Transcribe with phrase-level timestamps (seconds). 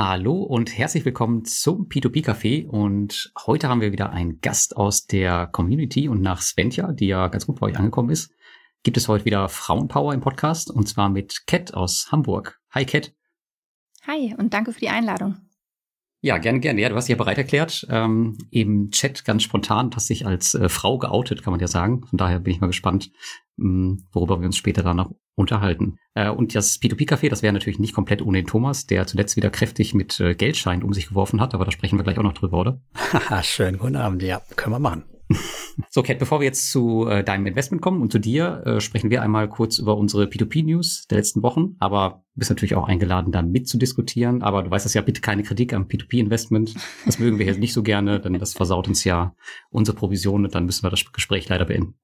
[0.00, 5.08] Hallo und herzlich willkommen zum P2P Café und heute haben wir wieder einen Gast aus
[5.08, 8.32] der Community und nach Svenja, die ja ganz gut bei euch angekommen ist,
[8.84, 12.60] gibt es heute wieder Frauenpower im Podcast und zwar mit Cat aus Hamburg.
[12.70, 13.12] Hi Cat.
[14.06, 15.47] Hi und danke für die Einladung.
[16.20, 16.80] Ja, gerne, gerne.
[16.80, 17.86] Ja, du hast dich ja bereit erklärt.
[17.90, 22.04] Ähm, Im Chat ganz spontan, hast dich als äh, Frau geoutet, kann man ja sagen.
[22.06, 23.10] Von daher bin ich mal gespannt,
[23.56, 25.98] mh, hm, worüber wir uns später dann noch unterhalten.
[26.14, 29.50] Äh, und das P2P-Café, das wäre natürlich nicht komplett ohne den Thomas, der zuletzt wieder
[29.50, 32.34] kräftig mit äh, Geldscheinen um sich geworfen hat, aber da sprechen wir gleich auch noch
[32.34, 32.80] drüber, oder?
[32.96, 34.22] Haha, schönen guten Abend.
[34.22, 35.04] Ja, können wir machen.
[35.90, 39.10] So, Kat, bevor wir jetzt zu äh, deinem Investment kommen und zu dir, äh, sprechen
[39.10, 41.76] wir einmal kurz über unsere P2P-News der letzten Wochen.
[41.78, 44.42] Aber du bist natürlich auch eingeladen, da mitzudiskutieren.
[44.42, 46.74] Aber du weißt das ja, bitte keine Kritik am P2P-Investment.
[47.06, 49.34] Das mögen wir jetzt nicht so gerne, denn das versaut uns ja
[49.70, 51.94] unsere Provision und dann müssen wir das Gespräch leider beenden.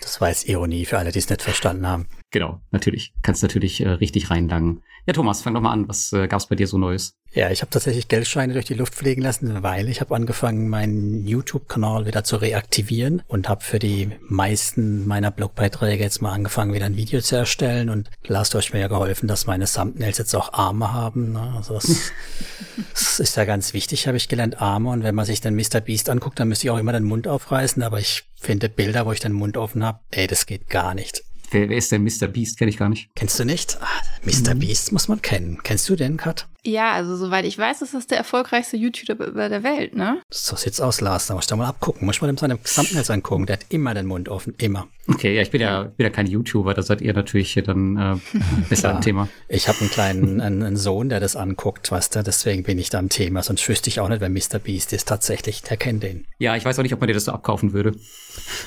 [0.00, 2.06] Das war jetzt Ironie für alle, die es nicht verstanden haben.
[2.32, 3.12] Genau, natürlich.
[3.22, 4.82] Kannst natürlich äh, richtig reinlangen.
[5.06, 5.86] Ja, Thomas, fang doch mal an.
[5.86, 7.18] Was äh, gab's bei dir so Neues?
[7.32, 11.26] Ja, ich habe tatsächlich Geldscheine durch die Luft fliegen lassen, weil ich habe angefangen, meinen
[11.26, 16.86] YouTube-Kanal wieder zu reaktivieren und habe für die meisten meiner Blogbeiträge jetzt mal angefangen, wieder
[16.86, 17.90] ein Video zu erstellen.
[17.90, 21.32] Und Lars, du hast mir ja geholfen, dass meine Thumbnails jetzt auch Arme haben.
[21.32, 21.52] Ne?
[21.56, 22.12] Also das,
[22.94, 24.88] das ist ja ganz wichtig, habe ich gelernt, Arme.
[24.88, 25.80] Und wenn man sich dann Mr.
[25.82, 27.82] Beast anguckt, dann müsste ich auch immer den Mund aufreißen.
[27.82, 31.24] Aber ich finde Bilder, wo ich den Mund offen habe, ey, das geht gar nicht.
[31.52, 32.28] Wer, wer ist denn Mr.
[32.28, 32.58] Beast?
[32.58, 33.10] Kenn ich gar nicht.
[33.14, 33.78] Kennst du nicht?
[33.80, 33.86] Ah,
[34.24, 34.54] Mr.
[34.54, 34.60] Mhm.
[34.60, 35.58] Beast muss man kennen.
[35.62, 36.48] Kennst du den, Kat?
[36.64, 40.22] Ja, also soweit ich weiß, ist das der erfolgreichste YouTuber der Welt, ne?
[40.30, 41.26] So sieht's aus, Lars.
[41.26, 42.06] Da muss ich da mal abgucken.
[42.06, 43.46] Muss ich mal in seinem Thumbnails angucken.
[43.46, 44.54] Der hat immer den Mund offen.
[44.58, 44.88] Immer.
[45.08, 46.74] Okay, ja, ich bin ja, bin ja kein YouTuber.
[46.74, 48.16] Da seid ihr natürlich dann äh,
[48.68, 49.28] besser ja, am Thema.
[49.48, 52.22] Ich habe einen kleinen einen, einen, Sohn, der das anguckt, weißt du.
[52.22, 53.42] Deswegen bin ich da am Thema.
[53.42, 54.60] Sonst wüsste ich auch nicht, wer Mr.
[54.62, 55.08] Beast ist.
[55.08, 56.26] Tatsächlich, der kennt den.
[56.38, 57.96] Ja, ich weiß auch nicht, ob man dir das so abkaufen würde.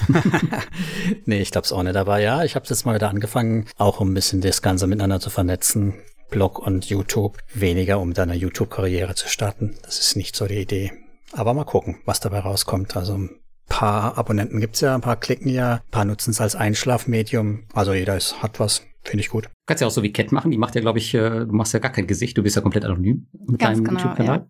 [1.25, 1.95] nee, ich glaube es auch nicht.
[1.95, 5.21] Aber ja, ich habe jetzt mal wieder angefangen, auch um ein bisschen das Ganze miteinander
[5.21, 5.95] zu vernetzen.
[6.29, 9.77] Blog und YouTube, weniger um deine YouTube-Karriere zu starten.
[9.83, 10.91] Das ist nicht so die Idee.
[11.31, 12.97] Aber mal gucken, was dabei rauskommt.
[12.97, 13.29] Also
[13.67, 17.63] paar Abonnenten gibt's ja, ein paar klicken ja, ein paar nutzen es als Einschlafmedium.
[17.73, 18.83] Also jeder ist, hat was.
[19.03, 19.45] Finde ich gut.
[19.45, 21.53] Du kannst ja auch so wie Cat machen, die macht ja, glaube ich, äh, du
[21.53, 24.47] machst ja gar kein Gesicht, du bist ja komplett anonym mit Ganz deinem genau, YouTube-Kanal.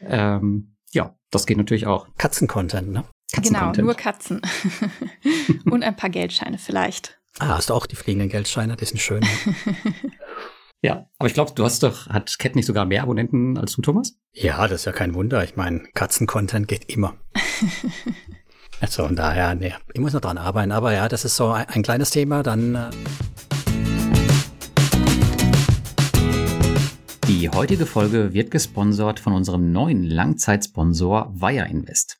[0.00, 0.36] Ja.
[0.36, 2.06] ähm, ja, das geht natürlich auch.
[2.16, 3.04] Katzen-Content, ne?
[3.32, 4.40] Katzen genau, nur Katzen.
[5.70, 7.20] Und ein paar Geldscheine vielleicht.
[7.38, 8.76] Ah, hast du auch die fliegenden Geldscheine?
[8.76, 9.24] Die sind schön.
[10.82, 13.82] Ja, aber ich glaube, du hast doch, hat Cat nicht sogar mehr Abonnenten als du,
[13.82, 14.16] Thomas?
[14.32, 15.42] Ja, das ist ja kein Wunder.
[15.42, 17.16] Ich meine, Katzen-Content geht immer.
[18.80, 20.72] also von daher, nee, ich muss noch dran arbeiten.
[20.72, 22.42] Aber ja, das ist so ein, ein kleines Thema.
[22.42, 22.74] Dann.
[22.74, 22.90] Äh
[27.28, 32.18] Die heutige Folge wird gesponsert von unserem neuen Langzeitsponsor Wire Invest.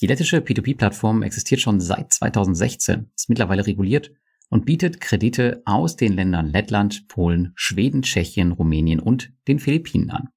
[0.00, 4.12] Die lettische P2P-Plattform existiert schon seit 2016, ist mittlerweile reguliert
[4.50, 10.28] und bietet Kredite aus den Ländern Lettland, Polen, Schweden, Tschechien, Rumänien und den Philippinen an.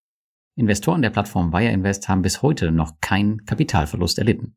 [0.58, 4.56] Investoren der Plattform Wire Invest haben bis heute noch keinen Kapitalverlust erlitten.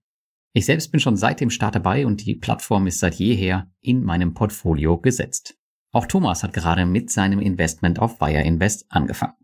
[0.52, 4.04] Ich selbst bin schon seit dem Start dabei und die Plattform ist seit jeher in
[4.04, 5.58] meinem Portfolio gesetzt.
[5.92, 9.34] Auch Thomas hat gerade mit seinem Investment auf Wire Invest angefangen.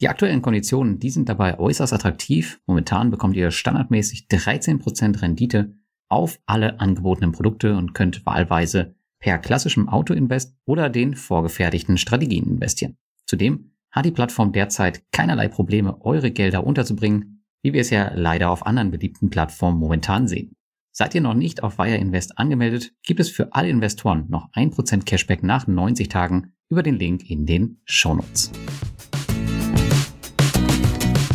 [0.00, 2.60] Die aktuellen Konditionen, die sind dabei äußerst attraktiv.
[2.66, 5.74] Momentan bekommt ihr standardmäßig 13% Rendite
[6.08, 12.96] auf alle angebotenen Produkte und könnt wahlweise per klassischem Auto-Invest oder den vorgefertigten Strategien investieren.
[13.26, 18.50] Zudem hat die Plattform derzeit keinerlei Probleme, eure Gelder unterzubringen, wie wir es ja leider
[18.50, 20.54] auf anderen beliebten Plattformen momentan sehen.
[20.92, 25.04] Seid ihr noch nicht auf Wire Invest angemeldet, gibt es für alle Investoren noch 1%
[25.04, 28.52] Cashback nach 90 Tagen über den Link in den Shownotes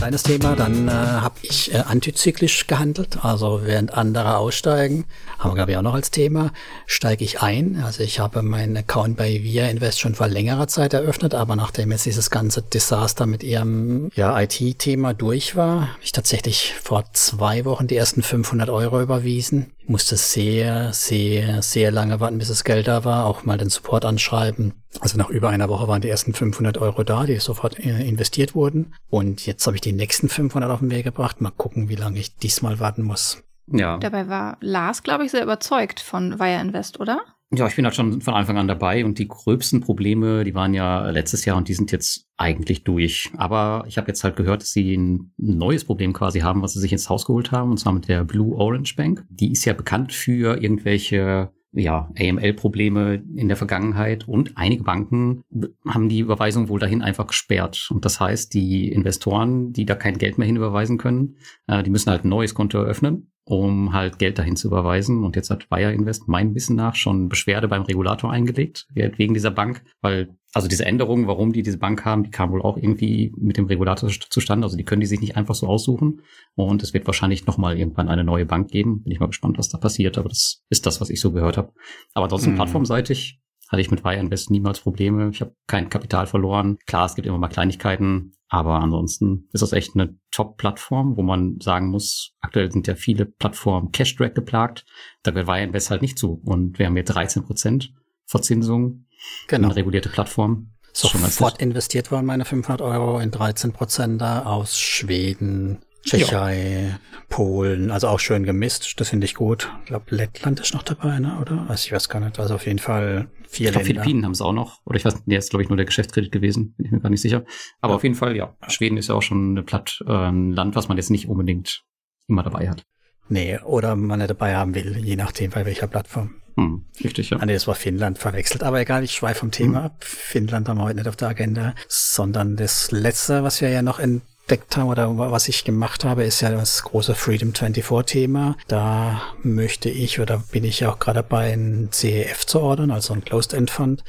[0.03, 0.55] kleines Thema.
[0.57, 5.05] Dann äh, habe ich äh, antizyklisch gehandelt, also während andere aussteigen,
[5.39, 6.51] haben wir glaube ich auch noch als Thema,
[6.85, 7.81] steige ich ein.
[7.85, 11.91] Also ich habe meinen Account bei Via Invest schon vor längerer Zeit eröffnet, aber nachdem
[11.91, 17.63] jetzt dieses ganze Desaster mit ihrem ja, IT-Thema durch war, habe ich tatsächlich vor zwei
[17.63, 22.87] Wochen die ersten 500 Euro überwiesen musste sehr, sehr, sehr lange warten, bis das Geld
[22.87, 24.73] da war, auch mal den Support anschreiben.
[24.99, 28.55] Also nach über einer Woche waren die ersten 500 Euro da, die sofort äh, investiert
[28.55, 28.93] wurden.
[29.09, 31.41] Und jetzt habe ich die nächsten 500 auf den Weg gebracht.
[31.41, 33.43] Mal gucken, wie lange ich diesmal warten muss.
[33.67, 33.97] Ja.
[33.97, 37.21] Dabei war Lars, glaube ich, sehr überzeugt von Wire Invest, oder?
[37.55, 40.73] Ja, ich bin halt schon von Anfang an dabei und die gröbsten Probleme, die waren
[40.73, 43.29] ja letztes Jahr und die sind jetzt eigentlich durch.
[43.37, 46.79] Aber ich habe jetzt halt gehört, dass sie ein neues Problem quasi haben, was sie
[46.79, 49.23] sich ins Haus geholt haben, und zwar mit der Blue Orange Bank.
[49.29, 55.43] Die ist ja bekannt für irgendwelche ja, AML-Probleme in der Vergangenheit und einige Banken
[55.87, 57.89] haben die Überweisung wohl dahin einfach gesperrt.
[57.91, 62.09] Und das heißt, die Investoren, die da kein Geld mehr hinüberweisen können, äh, die müssen
[62.09, 65.23] halt ein neues Konto eröffnen um halt Geld dahin zu überweisen.
[65.23, 69.51] Und jetzt hat Wire Invest mein Wissen nach schon Beschwerde beim Regulator eingelegt, wegen dieser
[69.51, 73.33] Bank, weil also diese Änderungen, warum die diese Bank haben, die kam wohl auch irgendwie
[73.37, 74.65] mit dem Regulator zustande.
[74.65, 76.21] Also die können die sich nicht einfach so aussuchen.
[76.53, 79.01] Und es wird wahrscheinlich nochmal irgendwann eine neue Bank geben.
[79.01, 80.17] Bin ich mal gespannt, was da passiert.
[80.19, 81.73] Aber das ist das, was ich so gehört habe.
[82.13, 82.55] Aber ansonsten mhm.
[82.55, 85.29] plattformseitig hatte ich mit Wire Invest niemals Probleme.
[85.33, 86.77] Ich habe kein Kapital verloren.
[86.85, 91.59] Klar, es gibt immer mal Kleinigkeiten, aber ansonsten ist das echt eine Top-Plattform, wo man
[91.59, 94.85] sagen muss, aktuell sind ja viele Plattformen Cash-Track geplagt.
[95.23, 96.39] Da gehört Wire Invest halt nicht zu.
[96.45, 97.91] Und wir haben hier 13 Prozent
[98.27, 99.07] Verzinsung.
[99.47, 99.69] Genau.
[99.69, 100.69] Eine regulierte Plattform.
[100.93, 106.99] Sofort investiert worden meine 500 Euro in 13 Prozent da aus Schweden, Tschechei, ja.
[107.29, 109.71] Polen, also auch schön gemisst, das finde ich gut.
[109.81, 111.37] Ich glaube, Lettland ist noch dabei, ne?
[111.41, 111.65] oder?
[111.67, 114.01] Also ich weiß gar nicht, also auf jeden Fall vier ich glaub, Länder.
[114.01, 116.31] Philippinen haben es auch noch, oder ich weiß, nee, ist glaube ich nur der Geschäftskredit
[116.31, 117.45] gewesen, bin ich mir gar nicht sicher.
[117.81, 117.95] Aber ja.
[117.95, 120.89] auf jeden Fall, ja, Schweden ist ja auch schon eine Platt, äh, ein Land, was
[120.89, 121.83] man jetzt nicht unbedingt
[122.27, 122.83] immer dabei hat.
[123.29, 126.35] Nee, oder man nicht dabei haben will, je nachdem, bei welcher Plattform.
[126.55, 127.37] Hm, richtig, ja.
[127.39, 128.63] Ah, nee, das war Finnland verwechselt.
[128.63, 129.85] Aber egal, ich schweife vom Thema hm.
[129.85, 130.03] ab.
[130.03, 133.97] Finnland haben wir heute nicht auf der Agenda, sondern das letzte, was wir ja noch
[133.97, 138.57] in entdeckt haben oder was ich gemacht habe, ist ja das große Freedom 24 Thema.
[138.67, 143.23] Da möchte ich oder bin ich auch gerade dabei, ein CEF zu ordern, also ein
[143.23, 144.03] Closed End Fund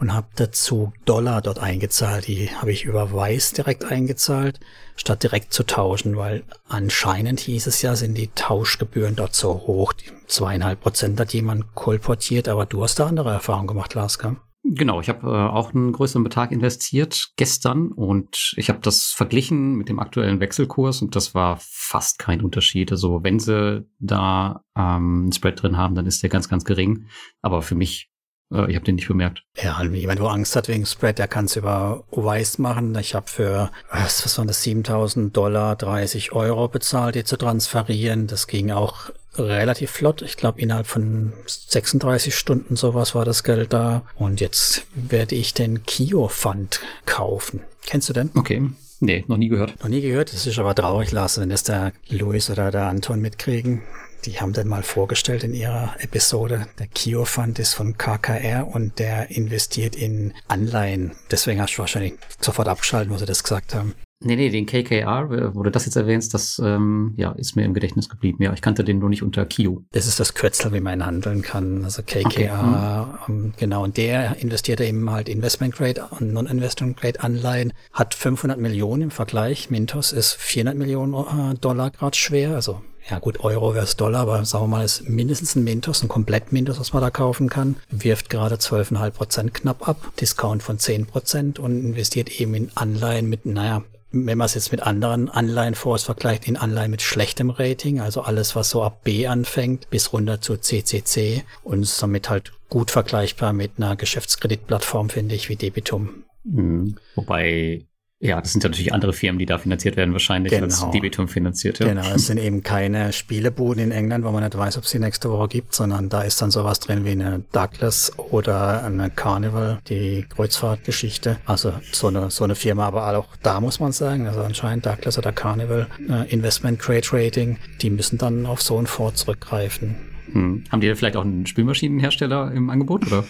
[0.00, 2.26] und habe dazu Dollar dort eingezahlt.
[2.28, 4.58] Die habe ich über Weiß direkt eingezahlt,
[4.96, 9.92] statt direkt zu tauschen, weil anscheinend hieß es ja, sind die Tauschgebühren dort so hoch.
[10.26, 14.36] Zweieinhalb Prozent hat jemand kolportiert, aber du hast da andere Erfahrungen gemacht, Lars, gell?
[14.66, 19.74] Genau, ich habe äh, auch einen größeren Betrag investiert gestern und ich habe das verglichen
[19.74, 22.90] mit dem aktuellen Wechselkurs und das war fast kein Unterschied.
[22.90, 27.08] Also wenn sie da ähm, einen Spread drin haben, dann ist der ganz, ganz gering.
[27.42, 28.10] Aber für mich,
[28.52, 29.42] äh, ich habe den nicht bemerkt.
[29.62, 32.96] Ja, jemand, wo Angst hat wegen Spread, der kann es über Wise machen.
[32.98, 38.28] Ich habe für, was, was waren das, 7000 Dollar 30 Euro bezahlt, die zu transferieren.
[38.28, 40.22] Das ging auch relativ flott.
[40.22, 44.04] Ich glaube, innerhalb von 36 Stunden sowas war das Geld da.
[44.16, 47.60] Und jetzt werde ich den Kio Fund kaufen.
[47.86, 48.30] Kennst du den?
[48.34, 48.62] Okay.
[49.00, 49.80] Nee, noch nie gehört.
[49.82, 50.32] Noch nie gehört.
[50.32, 53.82] Das ist aber traurig, Lars, wenn das der Luis oder der Anton mitkriegen.
[54.24, 56.66] Die haben den mal vorgestellt in ihrer Episode.
[56.78, 61.12] Der Kio Fund ist von KKR und der investiert in Anleihen.
[61.30, 63.94] Deswegen hast du wahrscheinlich sofort abgeschaltet, wo sie das gesagt haben.
[64.24, 67.74] Nee, nee, den KKR, wo du das jetzt erwähnst, das ähm, ja, ist mir im
[67.74, 68.42] Gedächtnis geblieben.
[68.42, 69.84] Ja, ich kannte den nur nicht unter KIO.
[69.92, 71.84] Das ist das Kürzel, wie man handeln kann.
[71.84, 73.32] Also KKR, okay.
[73.32, 73.52] mhm.
[73.58, 73.84] genau.
[73.84, 79.10] Und der investiert eben halt Investment Grade und Non-Investment Grade Anleihen, hat 500 Millionen im
[79.10, 79.70] Vergleich.
[79.70, 82.80] Mintos ist 400 Millionen äh, Dollar grad schwer, also
[83.10, 86.52] ja gut, Euro versus Dollar, aber sagen wir mal, ist mindestens ein Mintos, ein komplett
[86.52, 91.04] Mintos, was man da kaufen kann, wirft gerade 12,5 Prozent knapp ab, Discount von 10
[91.06, 93.82] Prozent und investiert eben in Anleihen mit, naja,
[94.14, 98.56] wenn man es jetzt mit anderen Anleihenfonds vergleicht, in Anleihen mit schlechtem Rating, also alles,
[98.56, 103.72] was so ab B anfängt, bis runter zu CCC und somit halt gut vergleichbar mit
[103.76, 106.24] einer Geschäftskreditplattform, finde ich, wie Debitum.
[106.44, 106.96] Mhm.
[107.14, 107.86] Wobei
[108.24, 110.64] ja, das sind ja natürlich andere Firmen, die da finanziert werden, wahrscheinlich genau.
[110.64, 111.78] als Debitum finanziert.
[111.78, 111.88] Ja.
[111.88, 115.30] Genau, es sind eben keine Spielebuden in England, wo man nicht weiß, ob sie nächste
[115.30, 120.24] Woche gibt, sondern da ist dann sowas drin wie eine Douglas oder eine Carnival, die
[120.34, 121.36] Kreuzfahrtgeschichte.
[121.44, 125.18] Also so eine, so eine Firma, aber auch da muss man sagen, also anscheinend Douglas
[125.18, 129.96] oder Carnival, äh, Investment Grade Rating, die müssen dann auf so einen Fonds zurückgreifen.
[130.32, 130.64] Hm.
[130.72, 133.24] Haben die vielleicht auch einen Spülmaschinenhersteller im Angebot, oder?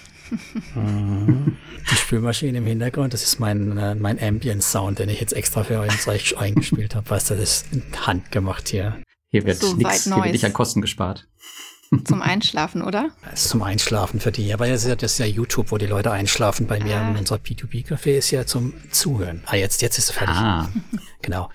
[0.75, 5.81] Die Spülmaschine im Hintergrund, das ist mein, äh, mein Ambient-Sound, den ich jetzt extra für
[5.81, 7.09] euch eingespielt habe.
[7.11, 8.96] Weißt du, das ist handgemacht hier.
[9.31, 11.27] Hier wird so nichts, hier wird nicht an Kosten gespart.
[12.05, 13.10] Zum Einschlafen, oder?
[13.31, 14.53] Das ist zum Einschlafen für die.
[14.53, 16.67] Aber das ist ja, das ist ja YouTube, wo die Leute einschlafen.
[16.67, 17.10] Bei mir ah.
[17.10, 19.43] in unserer P2P-Café ist ja zum Zuhören.
[19.46, 20.37] Ah, jetzt, jetzt ist es fertig.
[20.37, 20.69] Ah.
[21.22, 21.51] Genau.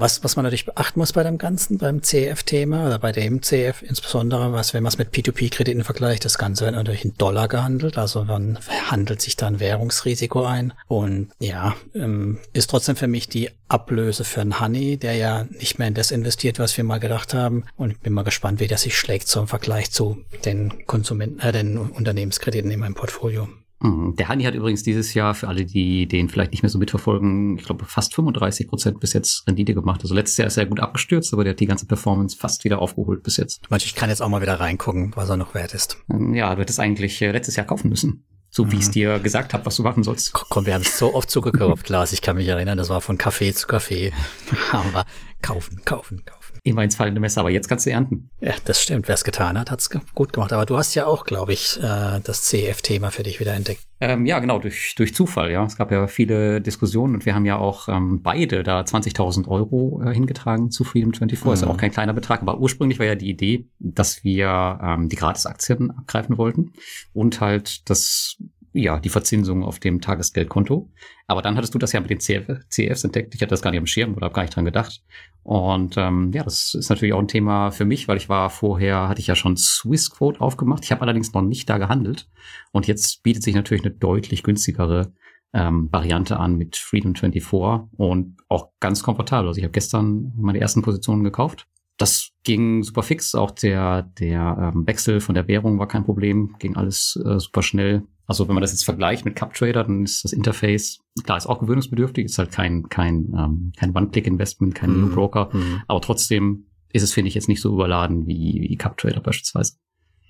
[0.00, 3.82] Was, was man natürlich beachten muss bei dem Ganzen, beim CF-Thema oder bei dem CF
[3.82, 7.98] insbesondere, was, wenn man es mit P2P-Krediten vergleicht, das Ganze wird natürlich in Dollar gehandelt,
[7.98, 10.72] also man handelt sich da ein Währungsrisiko ein.
[10.86, 15.80] Und ja, ähm, ist trotzdem für mich die Ablöse für einen Honey, der ja nicht
[15.80, 17.64] mehr in das investiert, was wir mal gedacht haben.
[17.76, 21.50] Und ich bin mal gespannt, wie der sich schlägt zum Vergleich zu den Konsumenten, äh,
[21.50, 23.48] den Unternehmenskrediten in meinem Portfolio.
[23.80, 24.16] Mhm.
[24.16, 27.58] Der Hani hat übrigens dieses Jahr, für alle, die den vielleicht nicht mehr so mitverfolgen,
[27.58, 30.00] ich glaube fast 35 Prozent bis jetzt Rendite gemacht.
[30.02, 32.80] Also letztes Jahr ist er gut abgestürzt, aber der hat die ganze Performance fast wieder
[32.80, 33.60] aufgeholt bis jetzt.
[33.76, 35.98] Ich kann jetzt auch mal wieder reingucken, was er noch wert ist.
[36.10, 38.24] Ähm, ja, du hättest eigentlich äh, letztes Jahr kaufen müssen.
[38.50, 38.72] So mhm.
[38.72, 40.32] wie ich es dir gesagt habe, was du machen sollst.
[40.32, 42.12] Komm, wir haben es so oft zugekauft, Lars.
[42.12, 44.12] Ich kann mich erinnern, das war von Kaffee zu Kaffee.
[44.72, 45.04] Aber
[45.42, 46.58] kaufen, kaufen, kaufen.
[46.64, 48.30] Immer ins fallende Messer, aber jetzt kannst du ernten.
[48.40, 49.08] Ja, das stimmt.
[49.08, 50.52] Wer es getan hat, hat es gut gemacht.
[50.52, 53.82] Aber du hast ja auch, glaube ich, äh, das CF-Thema für dich wieder entdeckt.
[54.00, 55.64] Ähm, ja, genau, durch, durch Zufall, ja.
[55.64, 60.02] Es gab ja viele Diskussionen und wir haben ja auch ähm, beide da 20.000 Euro
[60.04, 61.44] äh, hingetragen zu Freedom 24.
[61.44, 61.52] Mhm.
[61.52, 65.08] Ist ja auch kein kleiner Betrag, aber ursprünglich war ja die Idee, dass wir ähm,
[65.08, 66.72] die Gratisaktien abgreifen wollten
[67.12, 68.36] und halt das
[68.82, 70.90] ja, die Verzinsung auf dem Tagesgeldkonto.
[71.26, 73.34] Aber dann hattest du das ja mit den CF, CFs entdeckt.
[73.34, 75.02] Ich hatte das gar nicht am Schirm oder habe gar nicht dran gedacht.
[75.42, 79.08] Und ähm, ja, das ist natürlich auch ein Thema für mich, weil ich war vorher,
[79.08, 80.84] hatte ich ja schon Swissquote aufgemacht.
[80.84, 82.28] Ich habe allerdings noch nicht da gehandelt.
[82.72, 85.12] Und jetzt bietet sich natürlich eine deutlich günstigere
[85.52, 89.48] ähm, Variante an mit Freedom 24 und auch ganz komfortabel.
[89.48, 91.66] Also ich habe gestern meine ersten Positionen gekauft.
[91.96, 93.34] Das ging super fix.
[93.34, 96.54] Auch der, der ähm, Wechsel von der Währung war kein Problem.
[96.58, 98.04] Ging alles äh, super schnell.
[98.28, 101.60] Also wenn man das jetzt vergleicht mit CupTrader, dann ist das Interface, klar, ist auch
[101.60, 105.14] gewöhnungsbedürftig, ist halt kein, kein, ähm, kein One-Click-Investment, kein mm.
[105.14, 105.82] Broker, mm.
[105.88, 109.78] aber trotzdem ist es, finde ich, jetzt nicht so überladen wie, wie CupTrader beispielsweise.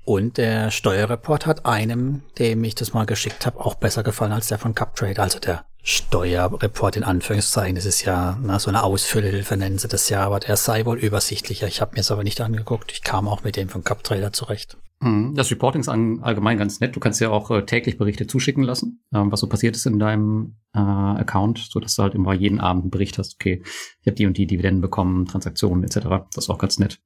[0.04, 4.46] Und der Steuerreport hat einem, dem ich das mal geschickt habe, auch besser gefallen als
[4.46, 5.22] der von CupTrader.
[5.22, 10.08] Also der Steuerreport in Anführungszeichen, das ist ja na, so eine Ausfüllhilfe, nennen sie das
[10.08, 11.66] ja, aber der sei wohl übersichtlicher.
[11.66, 12.92] Ich habe mir es aber nicht angeguckt.
[12.92, 14.76] Ich kam auch mit dem von CupTrader zurecht.
[15.00, 15.34] Mhm.
[15.34, 16.96] Das Reporting ist allgemein ganz nett.
[16.96, 19.98] Du kannst ja auch äh, täglich Berichte zuschicken lassen, ähm, was so passiert ist in
[19.98, 23.36] deinem äh, Account, so dass du halt immer jeden Abend einen Bericht hast.
[23.36, 23.62] Okay,
[24.00, 26.26] ich habe die und die Dividenden bekommen, Transaktionen etc.
[26.34, 27.00] Das ist auch ganz nett.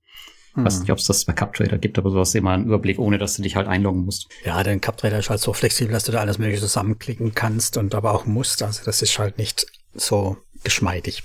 [0.55, 0.65] Hm.
[0.65, 3.19] Weiß nicht, ob es das bei CupTrader gibt, aber du hast immer einen Überblick, ohne
[3.19, 4.29] dass du dich halt einloggen musst.
[4.45, 7.95] Ja, denn CupTrader ist halt so flexibel, dass du da alles mögliche zusammenklicken kannst und
[7.95, 8.63] aber auch musst.
[8.63, 11.23] Also das ist halt nicht so geschmeidig.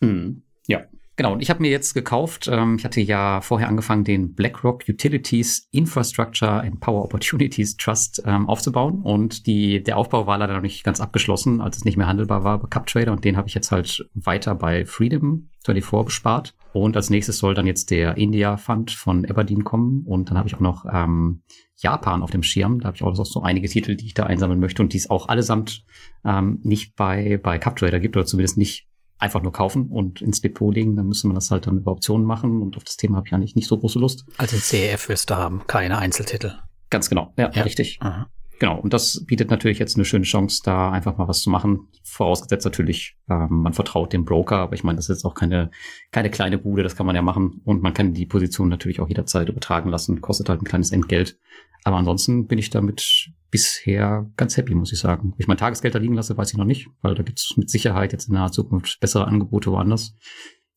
[0.00, 0.42] Hm.
[0.66, 0.84] Ja,
[1.20, 4.84] Genau, und ich habe mir jetzt gekauft, ähm, ich hatte ja vorher angefangen, den BlackRock
[4.88, 9.02] Utilities Infrastructure and Power Opportunities Trust ähm, aufzubauen.
[9.02, 12.42] Und die, der Aufbau war leider noch nicht ganz abgeschlossen, als es nicht mehr handelbar
[12.42, 13.12] war bei CupTrader.
[13.12, 16.54] Und den habe ich jetzt halt weiter bei Freedom 24 bespart.
[16.72, 20.04] Und als nächstes soll dann jetzt der India Fund von Aberdeen kommen.
[20.06, 21.42] Und dann habe ich auch noch ähm,
[21.76, 22.80] Japan auf dem Schirm.
[22.80, 25.10] Da habe ich auch so einige Titel, die ich da einsammeln möchte und die es
[25.10, 25.84] auch allesamt
[26.24, 28.86] ähm, nicht bei, bei CupTrader gibt oder zumindest nicht
[29.20, 32.26] einfach nur kaufen und ins Depot legen, dann müsste man das halt dann über Optionen
[32.26, 34.24] machen und auf das Thema habe ich eigentlich nicht so große Lust.
[34.38, 36.54] Also CEF willst du haben, keine Einzeltitel.
[36.88, 37.62] Ganz genau, ja, ja.
[37.62, 37.98] richtig.
[38.00, 38.28] Aha.
[38.60, 41.88] Genau, und das bietet natürlich jetzt eine schöne Chance, da einfach mal was zu machen.
[42.04, 45.70] Vorausgesetzt natürlich, ähm, man vertraut dem Broker, aber ich meine, das ist jetzt auch keine,
[46.12, 47.62] keine kleine Bude, das kann man ja machen.
[47.64, 51.38] Und man kann die Position natürlich auch jederzeit übertragen lassen, kostet halt ein kleines Entgelt.
[51.84, 55.30] Aber ansonsten bin ich damit bisher ganz happy, muss ich sagen.
[55.32, 57.54] Ob ich mein Tagesgeld da liegen lasse, weiß ich noch nicht, weil da gibt es
[57.56, 60.14] mit Sicherheit jetzt in naher Zukunft bessere Angebote woanders.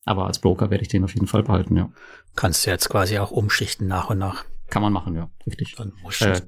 [0.06, 1.92] Aber als Broker werde ich den auf jeden Fall behalten, ja.
[2.34, 4.46] Kannst du jetzt quasi auch umschichten nach und nach.
[4.70, 5.74] Kann man machen, ja, richtig.
[5.76, 6.40] Dann äh,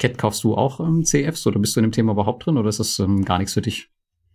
[0.00, 2.68] Cat, kaufst du auch ähm, CFs oder bist du in dem Thema überhaupt drin oder
[2.68, 3.88] ist das ähm, gar nichts für dich?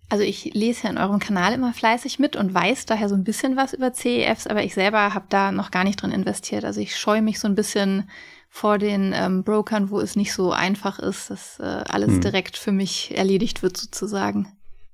[0.08, 3.24] Also ich lese ja in eurem Kanal immer fleißig mit und weiß daher so ein
[3.24, 6.64] bisschen was über CEFs, aber ich selber habe da noch gar nicht drin investiert.
[6.64, 8.08] Also ich scheue mich so ein bisschen
[8.50, 12.22] vor den ähm, Brokern, wo es nicht so einfach ist, dass äh, alles hm.
[12.22, 14.48] direkt für mich erledigt wird sozusagen.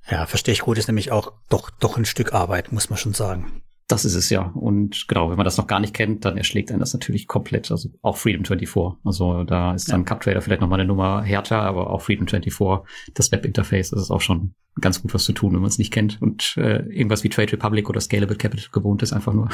[0.10, 3.14] Ja, verstehe ich gut, ist nämlich auch doch, doch ein Stück Arbeit, muss man schon
[3.14, 3.62] sagen.
[3.92, 4.44] Das ist es ja.
[4.44, 7.72] Und genau, wenn man das noch gar nicht kennt, dann erschlägt einen das natürlich komplett.
[7.72, 8.98] Also auch Freedom 24.
[9.04, 10.06] Also da ist dann ja.
[10.06, 14.22] CupTrader vielleicht nochmal eine Nummer härter, aber auch Freedom 24, das Webinterface, das ist auch
[14.22, 17.30] schon ganz gut was zu tun, wenn man es nicht kennt und äh, irgendwas wie
[17.30, 19.50] Trade Republic oder Scalable Capital gewohnt ist, einfach nur.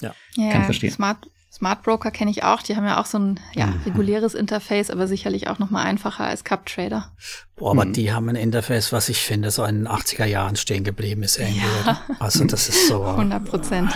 [0.00, 0.92] Ja, ja kann ich verstehen.
[0.92, 2.62] Smart, Smart Broker kenne ich auch.
[2.62, 3.80] Die haben ja auch so ein ja, mhm.
[3.84, 7.10] reguläres Interface, aber sicherlich auch noch mal einfacher als CupTrader.
[7.56, 7.92] Boah, aber mhm.
[7.94, 11.38] die haben ein Interface, was ich finde, so in den 80er Jahren stehen geblieben ist
[11.38, 11.60] irgendwie.
[11.84, 12.00] Ja.
[12.20, 13.04] Also das ist so.
[13.04, 13.92] 100 Prozent.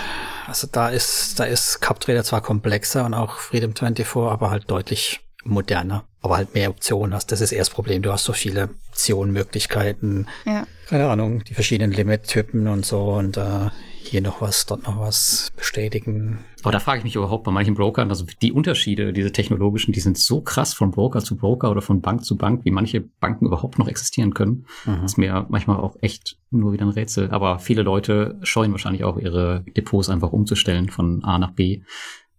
[0.49, 5.21] Also da ist, da ist CupTrader zwar komplexer und auch Freedom 24, aber halt deutlich
[5.45, 7.31] moderner, aber halt mehr Optionen hast.
[7.31, 8.03] Das ist erst das Problem.
[8.03, 10.29] Du hast so viele Optionenmöglichkeiten.
[10.45, 10.67] Ja.
[10.89, 13.71] Keine Ahnung, die verschiedenen Limit-Typen und so und äh,
[14.03, 16.45] hier noch was, dort noch was bestätigen.
[16.63, 20.01] Aber da frage ich mich überhaupt bei manchen Brokern, also die Unterschiede, diese technologischen, die
[20.01, 23.47] sind so krass von Broker zu Broker oder von Bank zu Bank, wie manche Banken
[23.47, 24.67] überhaupt noch existieren können.
[24.85, 25.03] Mhm.
[25.03, 27.31] Das ist mir manchmal auch echt nur wieder ein Rätsel.
[27.31, 31.83] Aber viele Leute scheuen wahrscheinlich auch ihre Depots einfach umzustellen von A nach B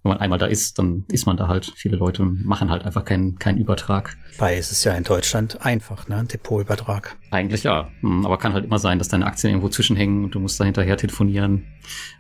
[0.04, 1.72] wenn man einmal da ist, dann ist man da halt.
[1.76, 4.18] Viele Leute machen halt einfach keinen keinen Übertrag.
[4.38, 6.26] Weil es ist ja in Deutschland einfach, ne?
[6.26, 7.16] Depotübertrag.
[7.32, 7.90] Eigentlich ja.
[8.02, 10.66] Hm, aber kann halt immer sein, dass deine Aktien irgendwo zwischenhängen und du musst da
[10.66, 11.64] hinterher telefonieren.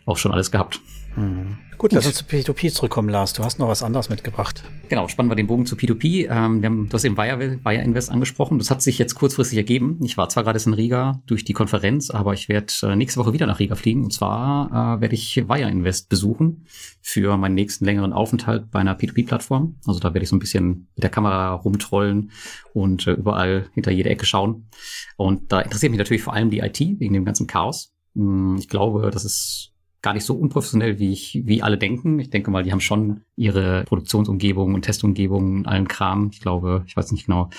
[0.06, 0.80] Auch schon alles gehabt.
[1.15, 1.58] Mhm.
[1.77, 3.34] Gut, lass uns zu P2P zurückkommen, Lars.
[3.34, 4.63] Du hast noch was anderes mitgebracht.
[4.88, 6.29] Genau, spannen wir den Bogen zu P2P.
[6.29, 8.58] Ähm, wir haben, du hast eben Wire, Wire Invest angesprochen.
[8.58, 10.00] Das hat sich jetzt kurzfristig ergeben.
[10.01, 13.34] Ich war zwar gerade in Riga durch die Konferenz, aber ich werde äh, nächste Woche
[13.34, 14.03] wieder nach Riga fliegen.
[14.03, 16.65] Und zwar äh, werde ich Wire Invest besuchen
[17.01, 19.75] für meinen nächsten längeren Aufenthalt bei einer P2P-Plattform.
[19.86, 22.32] Also da werde ich so ein bisschen mit der Kamera rumtrollen
[22.74, 24.70] und äh, überall hinter jede Ecke schauen.
[25.17, 27.93] Und da interessiert mich natürlich vor allem die IT wegen dem ganzen Chaos.
[28.15, 29.73] Hm, ich glaube, das ist
[30.04, 32.20] gar nicht so unprofessionell, wie ich, wie alle denken.
[32.20, 36.30] Ich denke mal, die haben schon ihre Produktionsumgebung und Testumgebung und allen Kram.
[36.32, 37.50] Ich glaube, ich weiß nicht genau.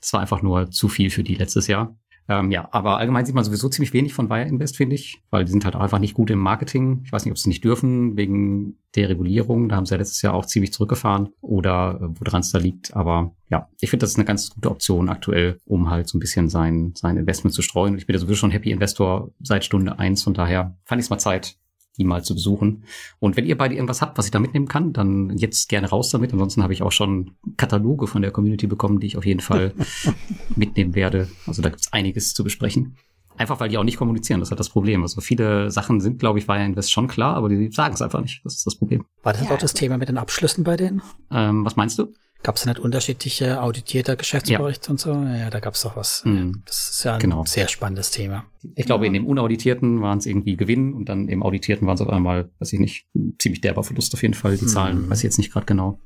[0.00, 1.96] Das war einfach nur zu viel für die letztes Jahr.
[2.26, 5.44] Ähm, ja, aber allgemein sieht man sowieso ziemlich wenig von Wire Invest, finde ich, weil
[5.44, 7.02] die sind halt einfach nicht gut im Marketing.
[7.04, 9.68] Ich weiß nicht, ob sie nicht dürfen wegen der Regulierung.
[9.68, 12.96] Da haben sie ja letztes Jahr auch ziemlich zurückgefahren oder äh, woran es da liegt.
[12.96, 16.20] Aber ja, ich finde, das ist eine ganz gute Option aktuell, um halt so ein
[16.20, 17.98] bisschen sein, sein Investment zu streuen.
[17.98, 20.22] Ich bin ja sowieso schon Happy Investor seit Stunde eins.
[20.22, 21.58] Von daher fand ich es mal Zeit,
[21.96, 22.84] die mal zu besuchen.
[23.20, 26.10] Und wenn ihr beide irgendwas habt, was ich da mitnehmen kann, dann jetzt gerne raus
[26.10, 26.32] damit.
[26.32, 29.72] Ansonsten habe ich auch schon Kataloge von der Community bekommen, die ich auf jeden Fall
[30.56, 31.28] mitnehmen werde.
[31.46, 32.96] Also da gibt es einiges zu besprechen.
[33.36, 35.02] Einfach weil die auch nicht kommunizieren, das ist halt das Problem.
[35.02, 38.20] Also viele Sachen sind, glaube ich, Wire Invest schon klar, aber die sagen es einfach
[38.20, 38.42] nicht.
[38.44, 39.04] Das ist das Problem.
[39.24, 41.02] War das Ja, auch das Thema mit den Abschlüssen bei denen?
[41.32, 42.12] Ähm, was meinst du?
[42.44, 45.12] Gab es nicht unterschiedliche auditierte Geschäftsberichte und so?
[45.14, 46.22] Ja, da gab es doch was.
[46.26, 46.62] Mhm.
[46.66, 47.44] Das ist ja ein Genau.
[47.46, 48.44] sehr spannendes Thema.
[48.76, 52.02] Ich glaube, in dem unauditierten waren es irgendwie Gewinn und dann im auditierten waren es
[52.02, 53.06] auf einmal, weiß ich nicht,
[53.38, 54.58] ziemlich derber Verlust auf jeden Fall.
[54.58, 55.10] Die Zahlen Mhm.
[55.10, 55.98] weiß ich jetzt nicht gerade genau.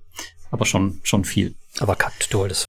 [0.52, 1.54] Aber schon, schon viel.
[1.80, 2.66] Aber Kat, du wolltest.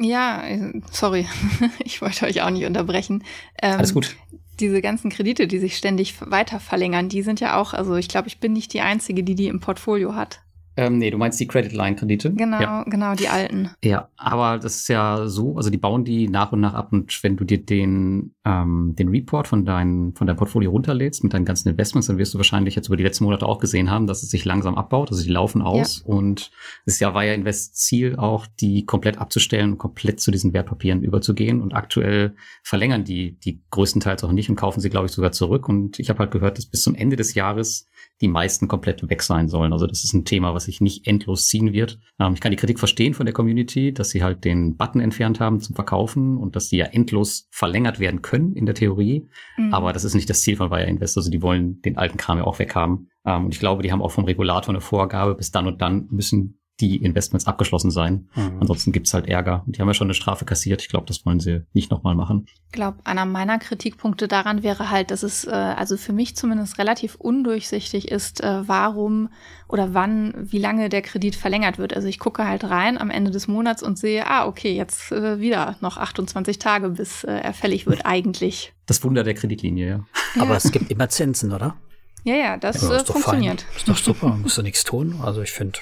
[0.00, 1.26] Ja, äh, sorry,
[1.84, 3.22] ich wollte euch auch nicht unterbrechen.
[3.62, 4.16] Ähm, Alles gut.
[4.58, 8.26] Diese ganzen Kredite, die sich ständig weiter verlängern, die sind ja auch, also ich glaube,
[8.26, 10.40] ich bin nicht die Einzige, die die im Portfolio hat.
[10.76, 12.32] Ähm, nee, du meinst die Credit Line Kredite?
[12.32, 12.84] Genau, Ja.
[12.84, 13.70] genau, die alten.
[13.84, 17.22] Ja, aber das ist ja so, also die bauen die nach und nach ab und
[17.22, 21.44] wenn du dir den, ähm, den Report von, dein, von deinem Portfolio runterlädst mit deinen
[21.44, 24.22] ganzen Investments, dann wirst du wahrscheinlich jetzt über die letzten Monate auch gesehen haben, dass
[24.22, 26.50] es sich langsam abbaut, also die laufen aus und
[26.86, 31.02] es ist ja Wire Invest Ziel auch, die komplett abzustellen und komplett zu diesen Wertpapieren
[31.02, 35.32] überzugehen und aktuell verlängern die die größtenteils auch nicht und kaufen sie, glaube ich, sogar
[35.32, 37.88] zurück und ich habe halt gehört, dass bis zum Ende des Jahres
[38.22, 39.72] die meisten komplett weg sein sollen.
[39.72, 41.98] Also das ist ein Thema, was sich nicht endlos ziehen wird.
[42.18, 45.40] Ähm, ich kann die Kritik verstehen von der Community, dass sie halt den Button entfernt
[45.40, 49.28] haben zum Verkaufen und dass die ja endlos verlängert werden können in der Theorie.
[49.58, 49.74] Mhm.
[49.74, 51.16] Aber das ist nicht das Ziel von Wire Invest.
[51.16, 53.10] Also die wollen den alten Kram ja auch weghaben.
[53.26, 56.06] Ähm, und ich glaube, die haben auch vom Regulator eine Vorgabe, bis dann und dann
[56.10, 58.28] müssen die Investments abgeschlossen sein.
[58.34, 58.58] Mhm.
[58.60, 59.62] Ansonsten gibt's halt Ärger.
[59.64, 60.82] Und die haben ja schon eine Strafe kassiert.
[60.82, 62.46] Ich glaube, das wollen sie nicht nochmal machen.
[62.66, 66.78] Ich glaube, einer meiner Kritikpunkte daran wäre halt, dass es äh, also für mich zumindest
[66.78, 69.28] relativ undurchsichtig ist, äh, warum
[69.68, 71.94] oder wann, wie lange der Kredit verlängert wird.
[71.94, 75.38] Also ich gucke halt rein am Ende des Monats und sehe, ah, okay, jetzt äh,
[75.40, 78.72] wieder noch 28 Tage, bis äh, er fällig wird eigentlich.
[78.86, 80.04] Das Wunder der Kreditlinie, ja.
[80.42, 81.76] Aber es gibt immer Zinsen, oder?
[82.24, 83.62] Ja, ja, das Ja, äh, ist doch funktioniert.
[83.62, 83.76] Fein.
[83.76, 85.20] Ist doch super, musst du nichts tun.
[85.22, 85.78] Also ich finde,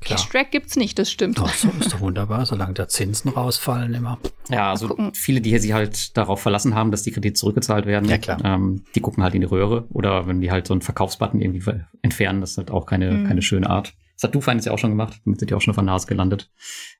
[0.00, 0.18] klar.
[0.18, 1.40] Cashtrack gibt's nicht, das stimmt.
[1.42, 4.18] Ach so, ist doch wunderbar, solange da Zinsen rausfallen immer.
[4.48, 8.18] Ja, also viele, die sich halt darauf verlassen haben, dass die Kredite zurückgezahlt werden, Ja,
[8.18, 8.38] klar.
[8.44, 11.62] Ähm, die gucken halt in die Röhre oder wenn die halt so einen Verkaufsbutton irgendwie
[12.02, 13.26] entfernen, das ist halt auch keine, Mhm.
[13.26, 13.94] keine schöne Art.
[14.14, 16.06] Das hat DoFinance ja auch schon gemacht, damit sind die auch schon auf der Nase
[16.08, 16.50] gelandet.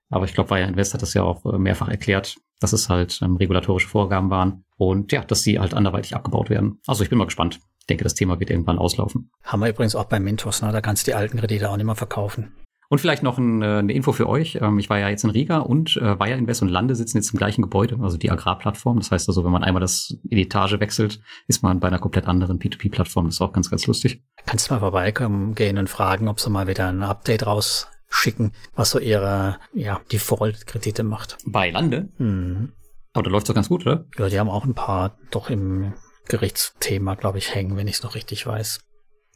[0.08, 3.20] Aber ich glaube, Wire Invest hat das ja auch äh, mehrfach erklärt, dass es halt
[3.22, 6.80] ähm, regulatorische Vorgaben waren und ja, dass sie halt anderweitig abgebaut werden.
[6.86, 7.58] Also ich bin mal gespannt.
[7.80, 9.30] Ich denke, das Thema wird irgendwann auslaufen.
[9.42, 10.70] Haben wir übrigens auch bei Mintos, ne?
[10.72, 12.52] da kannst du die alten Kredite auch nicht mehr verkaufen.
[12.90, 14.58] Und vielleicht noch ein, äh, eine Info für euch.
[14.62, 17.32] Ähm, Ich war ja jetzt in Riga und äh, Wire Invest und Lande sitzen jetzt
[17.32, 18.98] im gleichen Gebäude, also die Agrarplattform.
[18.98, 21.98] Das heißt also, wenn man einmal das in die Etage wechselt, ist man bei einer
[21.98, 23.26] komplett anderen P2P-Plattform.
[23.26, 24.22] Das ist auch ganz, ganz lustig.
[24.46, 28.90] Kannst du mal vorbeikommen, gehen und fragen, ob sie mal wieder ein Update rausschicken, was
[28.90, 31.36] so ihre, ja, Default-Kredite macht.
[31.44, 32.08] Bei Lande?
[32.16, 32.72] Mhm.
[33.12, 34.06] Aber da läuft's doch ganz gut, oder?
[34.16, 35.92] Ja, die haben auch ein paar doch im
[36.28, 38.80] Gerichtsthema, glaube ich, hängen, wenn ich es noch richtig weiß.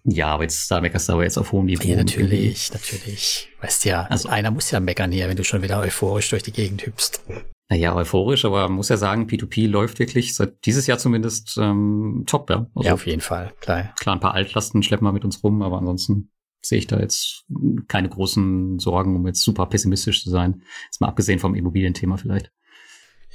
[0.05, 1.87] Ja, aber jetzt, da meckerst du aber jetzt auf hohem Niveau.
[1.87, 3.49] Ja, natürlich, natürlich.
[3.61, 6.53] Weißt ja, Also- einer muss ja meckern hier, wenn du schon wieder euphorisch durch die
[6.53, 7.21] Gegend hüpfst.
[7.69, 12.25] Naja, euphorisch, aber man muss ja sagen, P2P läuft wirklich seit dieses Jahr zumindest ähm,
[12.27, 12.67] top, ja.
[12.75, 13.95] Also ja, auf jeden Fall, klar.
[13.99, 17.45] klar, ein paar Altlasten schleppen wir mit uns rum, aber ansonsten sehe ich da jetzt
[17.89, 20.63] keine großen Sorgen, um jetzt super pessimistisch zu sein.
[20.87, 22.51] Jetzt mal abgesehen vom Immobilienthema vielleicht.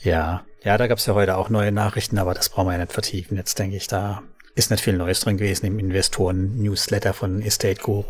[0.03, 2.93] Ja, ja, da gab's ja heute auch neue Nachrichten, aber das brauchen wir ja nicht
[2.93, 3.38] vertiefen.
[3.38, 4.21] Jetzt denke ich, da
[4.57, 8.03] ist nicht viel Neues drin gewesen im Investoren-Newsletter von Estate Guru.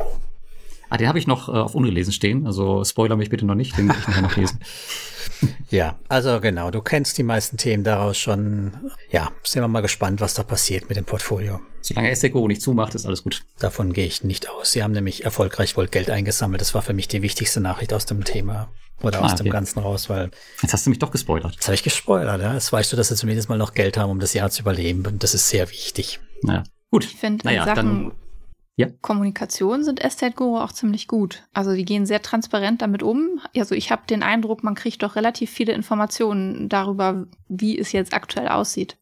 [0.89, 3.77] Ah, den habe ich noch äh, auf ungelesen stehen, also spoiler mich bitte noch nicht,
[3.77, 4.59] den will ich nachher noch lesen.
[5.69, 8.71] Ja, also genau, du kennst die meisten Themen daraus schon.
[9.11, 11.59] Ja, sind wir mal gespannt, was da passiert mit dem Portfolio.
[11.81, 13.43] Solange SDGO nicht zumacht, ist alles gut.
[13.59, 14.71] Davon gehe ich nicht aus.
[14.71, 16.61] Sie haben nämlich erfolgreich wohl Geld eingesammelt.
[16.61, 18.69] Das war für mich die wichtigste Nachricht aus dem Thema
[19.03, 19.49] oder aus Ah, dem okay.
[19.53, 20.31] Ganzen raus, weil
[20.63, 21.53] Jetzt hast du mich doch gespoilert.
[21.53, 22.41] jetzt habe ich gespoilert.
[22.41, 22.53] Ja?
[22.55, 25.05] Jetzt weißt du, dass sie zumindest mal noch Geld haben, um das Jahr zu überleben.
[25.05, 26.19] Und das ist sehr wichtig.
[26.43, 27.05] Naja, gut.
[27.05, 28.11] Ich finde, Naja, in Sachen dann-
[28.75, 28.87] ja.
[29.01, 31.43] Kommunikation sind Estate Guru auch ziemlich gut.
[31.53, 33.39] Also die gehen sehr transparent damit um.
[33.55, 38.13] Also ich habe den Eindruck, man kriegt doch relativ viele Informationen darüber, wie es jetzt
[38.13, 38.97] aktuell aussieht.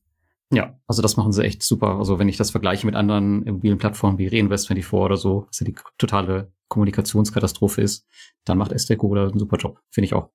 [0.54, 1.98] Ja, also das machen sie echt super.
[1.98, 5.76] Also wenn ich das vergleiche mit anderen Immobilienplattformen wie Reinvest24 oder so, was ja die
[5.98, 8.06] totale Kommunikationskatastrophe ist,
[8.46, 10.30] dann macht SDGO da einen super Job, finde ich auch.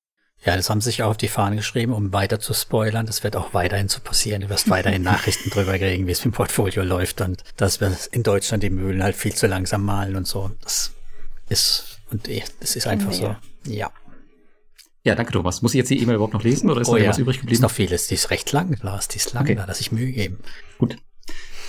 [0.44, 3.04] Ja, das haben sie sich auch auf die Fahnen geschrieben, um weiter zu spoilern.
[3.04, 4.40] Das wird auch weiterhin so passieren.
[4.40, 7.94] Du wirst weiterhin Nachrichten drüber kriegen, wie es mit dem Portfolio läuft und dass wir
[8.12, 10.50] in Deutschland die Mühlen halt viel zu langsam malen und so.
[10.62, 10.92] Das
[11.50, 13.36] ist, und eh, das ist einfach so.
[13.64, 13.90] Ja.
[15.02, 15.62] Ja, danke Thomas.
[15.62, 17.08] Muss ich jetzt die E-Mail überhaupt noch lesen oder ist oh, noch ja.
[17.08, 17.54] was übrig geblieben?
[17.54, 18.06] Ist noch vieles.
[18.08, 19.08] Die ist recht lang, Lars.
[19.08, 19.54] Die ist lang, Okay.
[19.54, 20.38] da lasse ich Mühe geben.
[20.78, 20.96] Gut.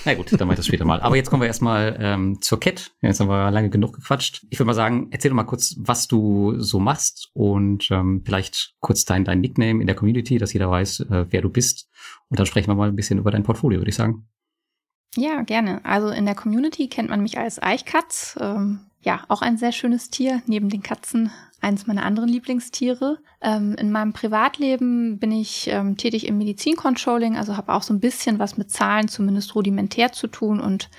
[0.04, 1.00] Na gut, dann mache ich das später mal.
[1.00, 2.92] Aber jetzt kommen wir erstmal ähm, zur Cat.
[3.02, 4.44] Jetzt haben wir lange genug gequatscht.
[4.50, 8.74] Ich würde mal sagen, erzähl doch mal kurz, was du so machst und ähm, vielleicht
[8.80, 11.88] kurz dein, dein Nickname in der Community, dass jeder weiß, äh, wer du bist.
[12.28, 14.26] Und dann sprechen wir mal ein bisschen über dein Portfolio, würde ich sagen.
[15.16, 15.84] Ja, gerne.
[15.84, 18.36] Also in der Community kennt man mich als Eichkatz.
[18.40, 21.30] Ähm, ja, auch ein sehr schönes Tier, neben den Katzen
[21.62, 23.18] eines meiner anderen Lieblingstiere.
[23.40, 28.00] Ähm, in meinem Privatleben bin ich ähm, tätig im Medizincontrolling, also habe auch so ein
[28.00, 30.90] bisschen was mit Zahlen, zumindest rudimentär zu tun und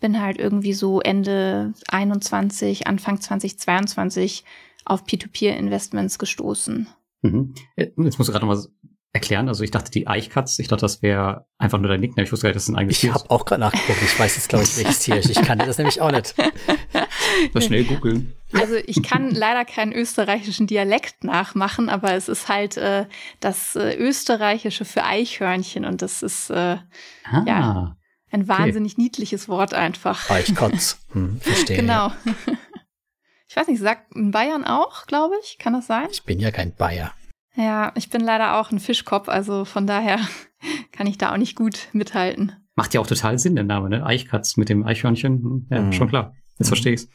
[0.00, 4.44] bin halt irgendwie so Ende 21, Anfang 2022
[4.84, 6.88] auf P2P-Investments gestoßen.
[7.22, 7.54] Mhm.
[7.76, 8.70] Äh, Jetzt musst du gerade noch was
[9.12, 9.48] erklären.
[9.48, 12.24] Also ich dachte, die Eichkatz, ich dachte, das wäre einfach nur dein Nickname.
[12.24, 13.14] Ich wusste gar nicht, dass es ein eigenes Ich Tier ist.
[13.16, 14.02] habe auch gerade nachgeguckt.
[14.02, 15.28] Ich weiß jetzt, glaube ich, welches Tier ist.
[15.30, 16.34] Ich kannte das nämlich auch nicht.
[17.52, 18.32] Mal schnell googeln.
[18.54, 23.06] Also ich kann leider keinen österreichischen Dialekt nachmachen, aber es ist halt äh,
[23.40, 26.76] das äh, österreichische für Eichhörnchen und das ist äh,
[27.24, 27.96] Ah, Ja.
[28.30, 30.28] ein wahnsinnig niedliches Wort einfach.
[30.30, 30.98] Eichkotz.
[31.12, 31.76] Hm, verstehe.
[31.76, 32.12] Genau.
[33.48, 36.08] Ich weiß nicht, sagt in Bayern auch, glaube ich, kann das sein?
[36.10, 37.12] Ich bin ja kein Bayer.
[37.54, 40.18] Ja, ich bin leider auch ein Fischkopf, also von daher
[40.92, 42.52] kann ich da auch nicht gut mithalten.
[42.76, 44.06] Macht ja auch total Sinn, der Name, ne?
[44.06, 45.66] Eichkatz mit dem Eichhörnchen.
[45.70, 45.92] Ja, Mhm.
[45.92, 46.34] schon klar.
[46.58, 46.70] Jetzt Mhm.
[46.70, 47.08] verstehe ich's.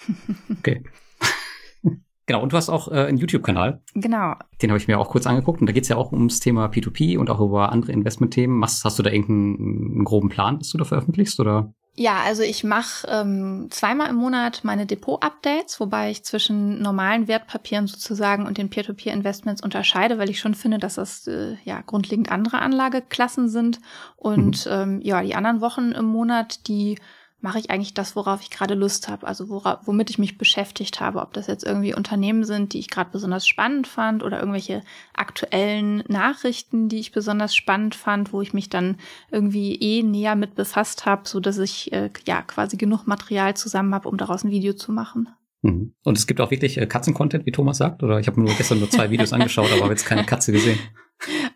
[0.60, 0.84] Okay.
[2.26, 3.82] genau, und du hast auch äh, einen YouTube-Kanal.
[3.94, 4.36] Genau.
[4.62, 5.62] Den habe ich mir auch kurz angeguckt.
[5.62, 8.62] Und da geht's ja auch ums Thema P2P und auch über andere Investmentthemen.
[8.64, 11.40] Hast, hast du da irgendeinen einen groben Plan, dass du da veröffentlichst?
[11.40, 11.74] Oder?
[12.00, 17.88] Ja, also ich mache ähm, zweimal im Monat meine Depot-Updates, wobei ich zwischen normalen Wertpapieren
[17.88, 22.60] sozusagen und den Peer-to-Peer-Investments unterscheide, weil ich schon finde, dass das äh, ja grundlegend andere
[22.60, 23.80] Anlageklassen sind.
[24.16, 27.00] Und ähm, ja, die anderen Wochen im Monat, die
[27.40, 31.00] mache ich eigentlich das, worauf ich gerade Lust habe, also wora, womit ich mich beschäftigt
[31.00, 34.84] habe, ob das jetzt irgendwie Unternehmen sind, die ich gerade besonders spannend fand oder irgendwelche
[35.14, 38.98] aktuellen Nachrichten, die ich besonders spannend fand, wo ich mich dann
[39.32, 43.94] irgendwie eh näher mit befasst habe, so dass ich äh, ja quasi genug Material zusammen
[43.94, 45.30] habe, um daraus ein Video zu machen.
[45.62, 45.94] Mhm.
[46.04, 48.04] Und es gibt auch wirklich äh, Katzen-Content, wie Thomas sagt?
[48.04, 50.80] Oder ich habe nur gestern nur zwei Videos angeschaut, aber habe jetzt keine Katze gesehen.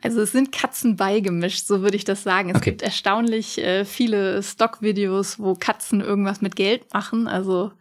[0.02, 2.50] Also es sind Katzen beigemischt, so würde ich das sagen.
[2.50, 2.72] Es Okay.
[2.72, 7.28] gibt erstaunlich äh, viele Stockvideos, wo Katzen irgendwas mit Geld machen.
[7.28, 7.72] Also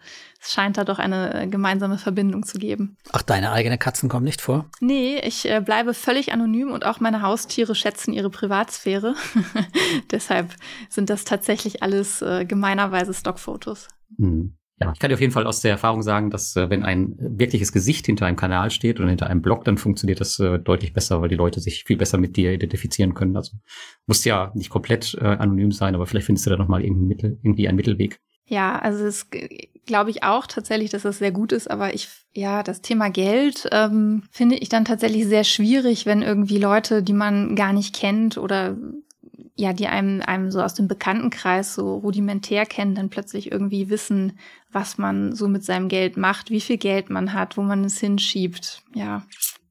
[0.42, 2.98] es scheint da doch eine äh, gemeinsame Verbindung zu geben.
[3.12, 4.66] Ach, deine eigenen Katzen kommen nicht vor?
[4.80, 9.14] Nee, ich äh, bleibe völlig anonym und auch meine Haustiere schätzen ihre Privatsphäre.
[10.10, 10.54] Deshalb
[10.90, 13.88] sind das tatsächlich alles äh, gemeinerweise Stockfotos.
[14.18, 14.54] Mhm.
[14.80, 17.14] Ja, ich kann dir auf jeden Fall aus der Erfahrung sagen, dass äh, wenn ein
[17.18, 20.94] wirkliches Gesicht hinter einem Kanal steht oder hinter einem Blog, dann funktioniert das äh, deutlich
[20.94, 23.36] besser, weil die Leute sich viel besser mit dir identifizieren können.
[23.36, 23.52] Also
[24.06, 27.08] musst ja nicht komplett äh, anonym sein, aber vielleicht findest du da noch mal irgendein
[27.08, 28.20] Mittel, irgendwie einen Mittelweg.
[28.46, 29.28] Ja, also es
[29.86, 33.68] glaube ich auch tatsächlich, dass das sehr gut ist, aber ich, ja, das Thema Geld
[33.72, 38.38] ähm, finde ich dann tatsächlich sehr schwierig, wenn irgendwie Leute, die man gar nicht kennt
[38.38, 38.76] oder
[39.60, 44.38] ja, die einem, einem so aus dem Bekanntenkreis so rudimentär kennen, dann plötzlich irgendwie wissen,
[44.72, 48.00] was man so mit seinem Geld macht, wie viel Geld man hat, wo man es
[48.00, 48.82] hinschiebt.
[48.94, 49.22] Ja,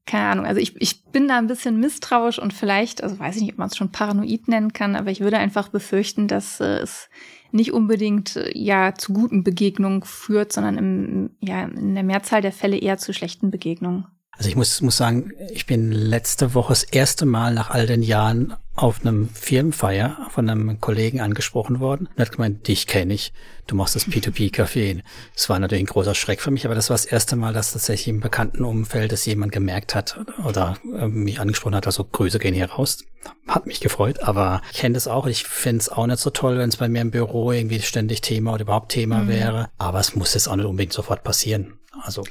[0.06, 0.46] keine Ahnung.
[0.46, 3.58] Also ich, ich bin da ein bisschen misstrauisch und vielleicht, also weiß ich nicht, ob
[3.58, 7.10] man es schon paranoid nennen kann, aber ich würde einfach befürchten, dass äh, es
[7.50, 12.52] nicht unbedingt äh, ja zu guten Begegnungen führt, sondern im, ja, in der Mehrzahl der
[12.52, 14.06] Fälle eher zu schlechten Begegnungen.
[14.40, 18.02] Also ich muss, muss sagen, ich bin letzte Woche das erste Mal nach all den
[18.02, 23.34] Jahren auf einem Firmenfeier von einem Kollegen angesprochen worden und hat gemeint, dich kenne ich,
[23.66, 25.02] du machst das P2P-Café.
[25.34, 27.74] Das war natürlich ein großer Schreck für mich, aber das war das erste Mal, dass
[27.74, 32.38] tatsächlich im bekannten Umfeld es jemand gemerkt hat oder äh, mich angesprochen hat, also Grüße
[32.38, 33.04] gehen hier raus.
[33.46, 35.26] Hat mich gefreut, aber ich kenne das auch.
[35.26, 38.22] Ich finde es auch nicht so toll, wenn es bei mir im Büro irgendwie ständig
[38.22, 39.28] Thema oder überhaupt Thema Mhm.
[39.28, 39.68] wäre.
[39.76, 41.74] Aber es muss jetzt auch nicht unbedingt sofort passieren.
[42.00, 42.24] Also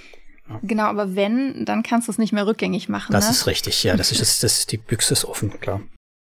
[0.64, 3.14] Genau, aber wenn, dann kannst du es nicht mehr rückgängig machen.
[3.14, 3.32] das ne?
[3.32, 3.96] ist richtig, ja.
[3.96, 5.82] Das ist, das, das ist die Büchse ist offen, klar.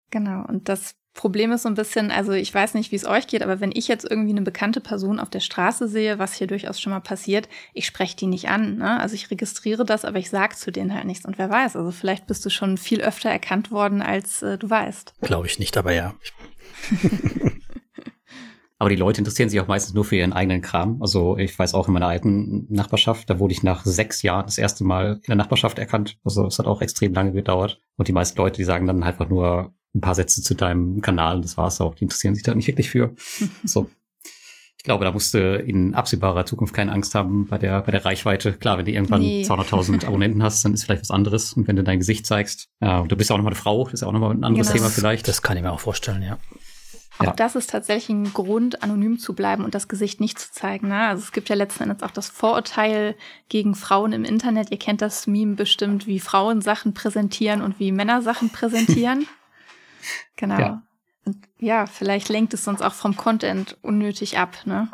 [0.09, 3.27] Genau, und das Problem ist so ein bisschen, also ich weiß nicht, wie es euch
[3.27, 6.47] geht, aber wenn ich jetzt irgendwie eine bekannte Person auf der Straße sehe, was hier
[6.47, 8.77] durchaus schon mal passiert, ich spreche die nicht an.
[8.77, 8.99] Ne?
[8.99, 11.25] Also ich registriere das, aber ich sag zu denen halt nichts.
[11.25, 14.69] Und wer weiß, also vielleicht bist du schon viel öfter erkannt worden, als äh, du
[14.69, 15.15] weißt.
[15.21, 16.13] Glaube ich nicht, aber ja.
[18.79, 21.01] Aber die Leute interessieren sich auch meistens nur für ihren eigenen Kram.
[21.01, 24.59] Also ich weiß auch in meiner alten Nachbarschaft, da wurde ich nach sechs Jahren das
[24.59, 26.17] erste Mal in der Nachbarschaft erkannt.
[26.23, 27.81] Also es hat auch extrem lange gedauert.
[27.97, 31.37] Und die meisten Leute, die sagen dann einfach nur ein paar Sätze zu deinem Kanal
[31.37, 31.95] und das war's auch.
[31.95, 33.15] Die interessieren sich da nicht wirklich für.
[33.63, 33.89] So.
[34.77, 38.05] Ich glaube, da musst du in absehbarer Zukunft keine Angst haben bei der, bei der
[38.05, 38.53] Reichweite.
[38.53, 39.41] Klar, wenn du irgendwann nee.
[39.41, 41.53] 200.000 Abonnenten hast, dann ist vielleicht was anderes.
[41.53, 43.95] Und wenn du dein Gesicht zeigst, ja, du bist ja auch nochmal eine Frau, das
[43.95, 44.77] ist ja auch nochmal ein anderes genau.
[44.83, 45.27] Thema vielleicht.
[45.27, 46.37] Das kann ich mir auch vorstellen, ja.
[47.19, 47.33] Auch ja.
[47.33, 50.89] das ist tatsächlich ein Grund, anonym zu bleiben und das Gesicht nicht zu zeigen.
[50.89, 51.07] Ne?
[51.07, 53.15] Also es gibt ja letzten Endes auch das Vorurteil
[53.49, 54.71] gegen Frauen im Internet.
[54.71, 59.27] Ihr kennt das Meme bestimmt, wie Frauen Sachen präsentieren und wie Männer Sachen präsentieren.
[60.35, 60.59] genau.
[60.59, 60.83] Ja.
[61.25, 64.55] Und ja, vielleicht lenkt es uns auch vom Content unnötig ab.
[64.65, 64.89] Ne?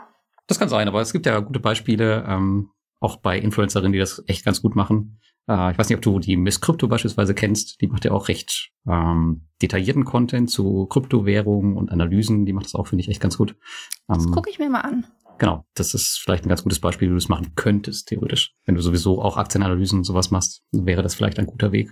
[0.47, 4.23] Das kann sein, aber es gibt ja gute Beispiele, ähm, auch bei Influencerinnen, die das
[4.27, 5.19] echt ganz gut machen.
[5.47, 7.81] Äh, ich weiß nicht, ob du die Miss Crypto beispielsweise kennst.
[7.81, 12.45] Die macht ja auch recht ähm, detaillierten Content zu Kryptowährungen und Analysen.
[12.45, 13.55] Die macht das auch, finde ich, echt ganz gut.
[14.09, 15.05] Ähm, das gucke ich mir mal an.
[15.39, 18.53] Genau, das ist vielleicht ein ganz gutes Beispiel, wie du das machen könntest, theoretisch.
[18.65, 21.91] Wenn du sowieso auch Aktienanalysen und sowas machst, wäre das vielleicht ein guter Weg.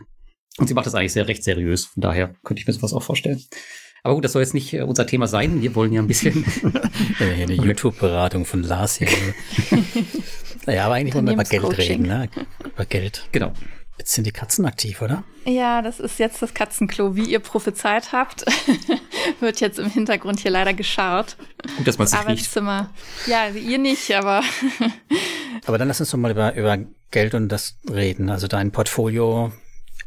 [0.58, 1.86] Und sie macht das eigentlich sehr recht seriös.
[1.86, 3.42] Von daher könnte ich mir sowas auch vorstellen.
[4.04, 5.62] Aber gut, das soll jetzt nicht äh, unser Thema sein.
[5.62, 6.46] Wir wollen ja ein bisschen.
[7.20, 9.08] eine YouTube-Beratung von Lars hier.
[10.66, 12.30] naja, aber eigentlich wollen wir über Geld reden, ne?
[12.64, 13.28] Über Geld.
[13.32, 13.54] Genau.
[13.98, 15.24] Jetzt sind die Katzen aktiv, oder?
[15.46, 18.46] Ja, das ist jetzt das Katzenklo, wie ihr prophezeit habt.
[19.40, 21.36] Wird jetzt im Hintergrund hier leider geschaut.
[21.78, 22.90] Gut, dass man es Arbeitszimmer.
[23.28, 23.28] Riecht.
[23.28, 24.44] Ja, ihr nicht, aber.
[25.68, 26.80] aber dann lass uns doch mal über, über
[27.12, 28.32] Geld und das reden.
[28.32, 29.52] Also dein Portfolio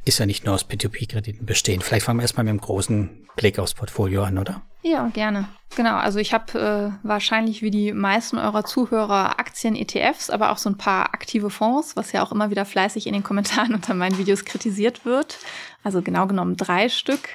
[0.04, 1.80] ist ja nicht nur aus P2P-Krediten bestehen.
[1.80, 4.62] Vielleicht fangen wir erstmal mit einem großen Blick aufs Portfolio an, oder?
[4.82, 5.48] Ja, gerne.
[5.76, 6.58] Genau, also ich habe
[7.02, 11.50] äh, wahrscheinlich wie die meisten eurer Zuhörer Aktien, ETFs, aber auch so ein paar aktive
[11.50, 15.38] Fonds, was ja auch immer wieder fleißig in den Kommentaren unter meinen Videos kritisiert wird.
[15.82, 17.28] Also genau genommen drei Stück.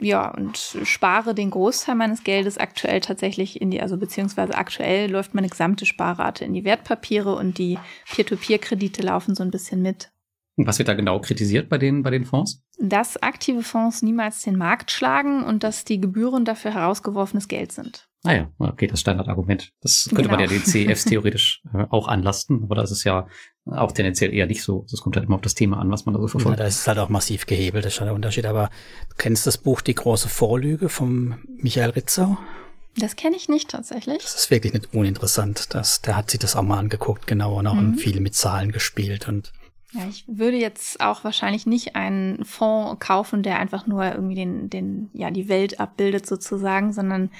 [0.00, 5.34] Ja, und spare den Großteil meines Geldes aktuell tatsächlich in die, also beziehungsweise aktuell läuft
[5.34, 7.78] meine gesamte Sparrate in die Wertpapiere und die
[8.10, 10.10] Peer-to-Peer-Kredite laufen so ein bisschen mit.
[10.56, 12.62] Was wird da genau kritisiert bei den, bei den Fonds?
[12.78, 18.08] Dass aktive Fonds niemals den Markt schlagen und dass die Gebühren dafür herausgeworfenes Geld sind.
[18.22, 19.72] Naja, ah okay, das Standardargument.
[19.82, 20.34] Das könnte genau.
[20.36, 23.26] man ja den CEFs theoretisch äh, auch anlasten, aber das ist ja
[23.66, 24.86] auch tendenziell eher nicht so.
[24.90, 26.58] Das kommt halt immer auf das Thema an, was man da so verfolgt.
[26.58, 28.46] Ja, da ist es halt auch massiv gehebelt, das ist schon der Unterschied.
[28.46, 28.70] Aber
[29.10, 32.38] du kennst das Buch Die große Vorlüge vom Michael Ritzau?
[32.96, 34.22] Das kenne ich nicht tatsächlich.
[34.22, 35.74] Das ist wirklich nicht uninteressant.
[35.74, 37.96] Das, der hat sich das auch mal angeguckt, genau, und auch mhm.
[37.96, 39.52] viel mit Zahlen gespielt und
[39.94, 44.68] ja, ich würde jetzt auch wahrscheinlich nicht einen Fonds kaufen, der einfach nur irgendwie den,
[44.68, 47.30] den, ja, die Welt abbildet sozusagen, sondern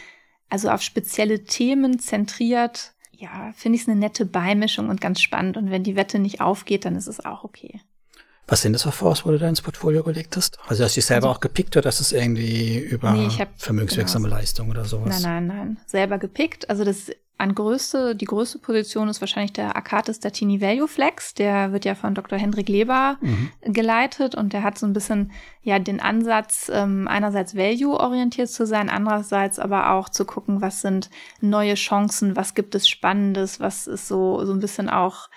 [0.48, 2.92] also auf spezielle Themen zentriert.
[3.10, 5.56] Ja, finde ich es eine nette Beimischung und ganz spannend.
[5.56, 7.80] Und wenn die Wette nicht aufgeht, dann ist es auch okay.
[8.46, 10.58] Was sind das für Fonds, wo du da ins Portfolio gelegt hast?
[10.66, 14.24] Also hast du dich selber also, auch gepickt oder ist das irgendwie über nee, vermögenswirksame
[14.24, 14.36] genau.
[14.36, 15.22] Leistung oder sowas?
[15.22, 15.76] Nein, nein, nein.
[15.86, 16.68] Selber gepickt.
[16.68, 21.34] Also das an größte, die größte Position ist wahrscheinlich der Akatis Statini Value Flex.
[21.34, 22.38] Der wird ja von Dr.
[22.38, 23.50] Hendrik Leber mhm.
[23.62, 28.88] geleitet und der hat so ein bisschen ja den Ansatz, ähm, einerseits Value-orientiert zu sein,
[28.88, 34.06] andererseits aber auch zu gucken, was sind neue Chancen, was gibt es Spannendes, was ist
[34.06, 35.28] so, so ein bisschen auch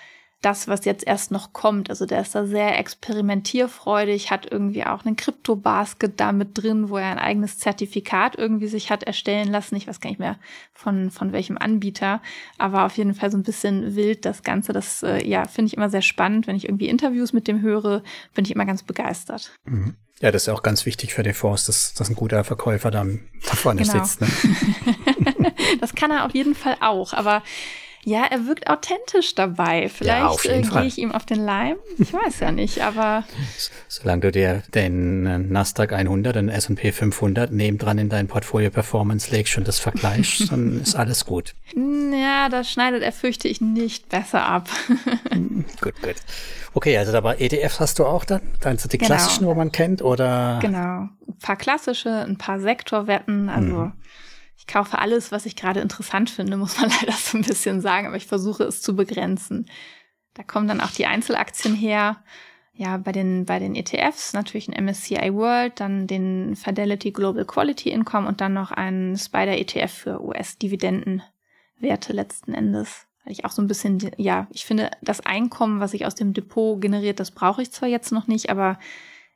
[0.42, 1.90] das, was jetzt erst noch kommt.
[1.90, 6.98] Also der ist da sehr experimentierfreudig, hat irgendwie auch einen Krypto-Basket da mit drin, wo
[6.98, 9.76] er ein eigenes Zertifikat irgendwie sich hat erstellen lassen.
[9.76, 10.38] Ich weiß gar nicht mehr
[10.74, 12.22] von, von welchem Anbieter,
[12.60, 14.74] aber auf jeden Fall so ein bisschen wild das Ganze.
[14.74, 16.46] Das, äh, ja, finde ich immer sehr spannend.
[16.46, 18.04] Wenn ich irgendwie Interviews mit dem höre,
[18.36, 19.52] bin ich immer ganz begeistert.
[19.66, 19.96] Mhm.
[20.20, 23.06] Ja, das ist auch ganz wichtig für den Fonds, dass, dass ein guter Verkäufer da
[23.42, 24.04] vorne genau.
[24.04, 24.22] sitzt.
[24.22, 24.28] Ne?
[25.80, 27.44] das kann er auf jeden Fall auch, aber
[28.08, 29.90] ja, er wirkt authentisch dabei.
[29.90, 31.76] Vielleicht ja, äh, gehe ich ihm auf den Leim.
[31.98, 33.26] Ich weiß ja nicht, aber.
[33.90, 39.30] Solange du dir den äh, Nasdaq 100 und S&P 500 nebendran in dein Portfolio Performance
[39.36, 41.54] legst und das vergleichst, dann ist alles gut.
[41.76, 44.70] Ja, da schneidet er, fürchte ich, nicht besser ab.
[45.82, 46.16] gut, gut.
[46.76, 48.40] Okay, also aber ETFs hast du auch dann?
[48.62, 49.08] Dann sind die genau.
[49.16, 50.60] klassischen, wo man kennt, oder?
[50.62, 51.10] Genau.
[51.28, 53.76] Ein paar klassische, ein paar Sektorwetten, also.
[53.76, 53.92] Mhm
[54.68, 58.06] ich kaufe alles, was ich gerade interessant finde, muss man leider so ein bisschen sagen,
[58.08, 59.70] aber ich versuche es zu begrenzen.
[60.34, 62.18] Da kommen dann auch die Einzelaktien her.
[62.74, 67.90] Ja, bei den, bei den ETFs natürlich ein MSCI World, dann den Fidelity Global Quality
[67.90, 73.08] Income und dann noch ein Spider ETF für US-Dividendenwerte letzten Endes.
[73.24, 76.34] Weil ich auch so ein bisschen, ja, ich finde, das Einkommen, was sich aus dem
[76.34, 78.78] Depot generiert, das brauche ich zwar jetzt noch nicht, aber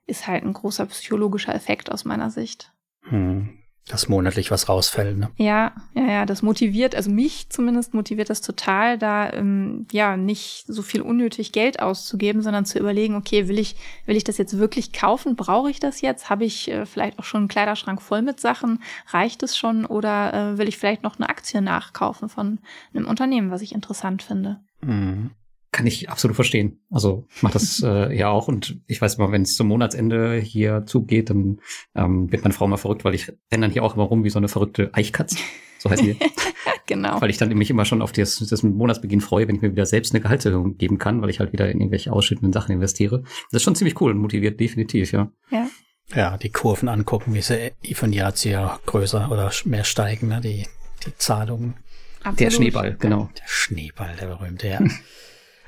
[0.06, 2.74] ist halt ein großer psychologischer Effekt aus meiner Sicht.
[3.04, 5.17] Hm dass monatlich was rausfällt.
[5.17, 5.30] Ne?
[5.38, 10.65] Ja, ja, ja, das motiviert, also mich zumindest motiviert das total, da ähm, ja nicht
[10.67, 14.58] so viel unnötig Geld auszugeben, sondern zu überlegen, okay, will ich, will ich das jetzt
[14.58, 15.36] wirklich kaufen?
[15.36, 16.30] Brauche ich das jetzt?
[16.30, 18.82] Habe ich äh, vielleicht auch schon einen Kleiderschrank voll mit Sachen?
[19.08, 19.86] Reicht es schon?
[19.86, 22.60] Oder äh, will ich vielleicht noch eine Aktie nachkaufen von
[22.94, 24.60] einem Unternehmen, was ich interessant finde?
[24.82, 25.32] Mhm.
[25.71, 26.81] Kann ich absolut verstehen.
[26.89, 30.36] Also ich mache das äh, ja auch und ich weiß immer, wenn es zum Monatsende
[30.36, 31.60] hier zugeht, dann
[31.95, 34.29] ähm, wird meine Frau mal verrückt, weil ich renne dann hier auch immer rum wie
[34.29, 35.38] so eine verrückte Eichkatze.
[35.79, 36.17] So heißt die.
[36.86, 37.21] genau.
[37.21, 39.86] Weil ich dann mich immer schon auf das, das Monatsbeginn freue, wenn ich mir wieder
[39.86, 43.23] selbst eine Gehaltserhöhung geben kann, weil ich halt wieder in irgendwelche ausschüttenden Sachen investiere.
[43.23, 45.31] Das ist schon ziemlich cool und motiviert definitiv, ja.
[45.49, 45.67] Ja.
[46.13, 50.41] Ja, die Kurven angucken, wie sie von Jahr zu Jahr größer oder mehr steigen, ne?
[50.41, 50.67] die,
[51.05, 51.75] die Zahlungen.
[52.19, 52.39] Absolut.
[52.39, 53.29] Der Schneeball, genau.
[53.38, 54.79] Der Schneeball, der berühmte, ja.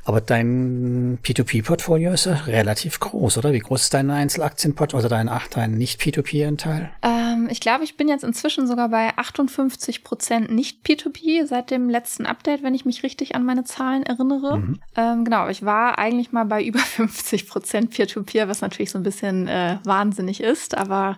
[0.05, 3.53] Aber dein P2P-Portfolio ist ja relativ groß, oder?
[3.53, 6.91] Wie groß ist dein Einzelaktienportfolio, also dein, dein Nicht-P2P-Anteil?
[7.01, 11.89] Ähm, ich glaube, ich bin jetzt inzwischen sogar bei 58 Prozent nicht P2P seit dem
[11.89, 14.57] letzten Update, wenn ich mich richtig an meine Zahlen erinnere.
[14.57, 14.79] Mhm.
[14.95, 19.03] Ähm, genau, ich war eigentlich mal bei über 50 Prozent Peer-to-Peer, was natürlich so ein
[19.03, 21.17] bisschen äh, wahnsinnig ist, aber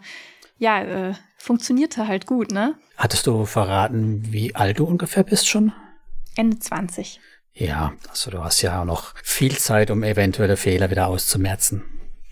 [0.57, 2.75] ja, äh, funktionierte halt gut, ne?
[2.97, 5.73] Hattest du verraten, wie alt du ungefähr bist schon?
[6.35, 7.19] Ende 20.
[7.55, 11.83] Ja, also du hast ja auch noch viel Zeit, um eventuelle Fehler wieder auszumerzen.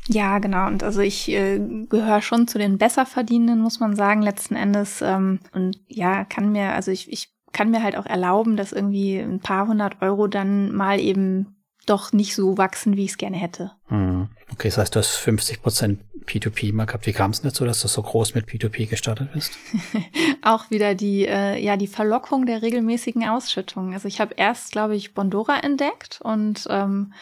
[0.10, 0.68] Ja, genau.
[0.68, 1.60] Und also ich äh,
[1.90, 5.02] gehöre schon zu den Besserverdienenden, muss man sagen, letzten Endes.
[5.02, 9.18] Ähm, und ja, kann mir, also ich, ich kann mir halt auch erlauben, dass irgendwie
[9.18, 11.56] ein paar hundert Euro dann mal eben
[11.86, 13.72] doch nicht so wachsen, wie ich es gerne hätte.
[13.88, 14.30] Hm.
[14.52, 17.06] Okay, das heißt, du hast 50 Prozent P2P mal gehabt.
[17.06, 19.58] Wie kam es dazu, dass du so groß mit P2P gestartet bist?
[20.42, 23.94] auch wieder die, äh, ja, die Verlockung der regelmäßigen Ausschüttung.
[23.94, 27.14] Also ich habe erst, glaube ich, Bondora entdeckt und ähm,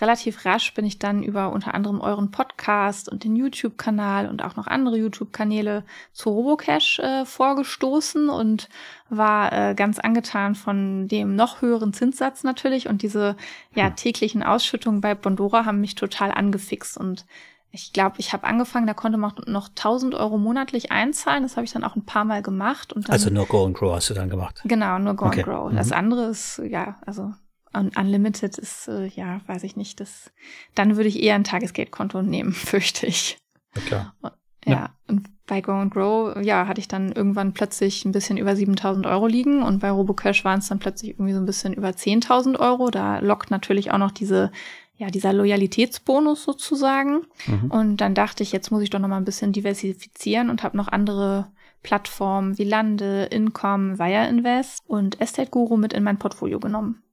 [0.00, 4.56] relativ rasch bin ich dann über unter anderem euren Podcast und den YouTube-Kanal und auch
[4.56, 8.68] noch andere YouTube-Kanäle zu Robocash äh, vorgestoßen und
[9.08, 13.36] war äh, ganz angetan von dem noch höheren Zinssatz natürlich und diese
[13.74, 13.96] ja hm.
[13.96, 17.24] täglichen Ausschüttungen bei Bondora haben mich total angefixt und
[17.70, 21.42] ich glaube, ich habe angefangen, da konnte man noch 1000 Euro monatlich einzahlen.
[21.42, 22.92] Das habe ich dann auch ein paar Mal gemacht.
[22.92, 24.62] Und dann, also nur Go and Grow hast du dann gemacht?
[24.64, 25.40] Genau, nur Go okay.
[25.40, 25.72] and Grow.
[25.74, 25.94] Das mhm.
[25.94, 27.32] andere ist, ja, also
[27.74, 30.00] Unlimited ist, äh, ja, weiß ich nicht.
[30.00, 30.30] Das,
[30.74, 33.38] dann würde ich eher ein Tagesgeldkonto nehmen, fürchte ich.
[33.86, 34.14] Klar.
[34.22, 34.32] Ja,
[34.66, 38.56] ja, und bei Go and Grow, ja, hatte ich dann irgendwann plötzlich ein bisschen über
[38.56, 41.88] 7000 Euro liegen und bei Robocash waren es dann plötzlich irgendwie so ein bisschen über
[41.88, 42.90] 10.000 Euro.
[42.90, 44.50] Da lockt natürlich auch noch diese,
[44.96, 47.26] ja, dieser Loyalitätsbonus sozusagen.
[47.46, 47.70] Mhm.
[47.70, 50.78] Und dann dachte ich, jetzt muss ich doch noch mal ein bisschen diversifizieren und habe
[50.78, 51.48] noch andere
[51.82, 57.03] Plattformen wie Lande, Income, Wire Invest und Estate Guru mit in mein Portfolio genommen.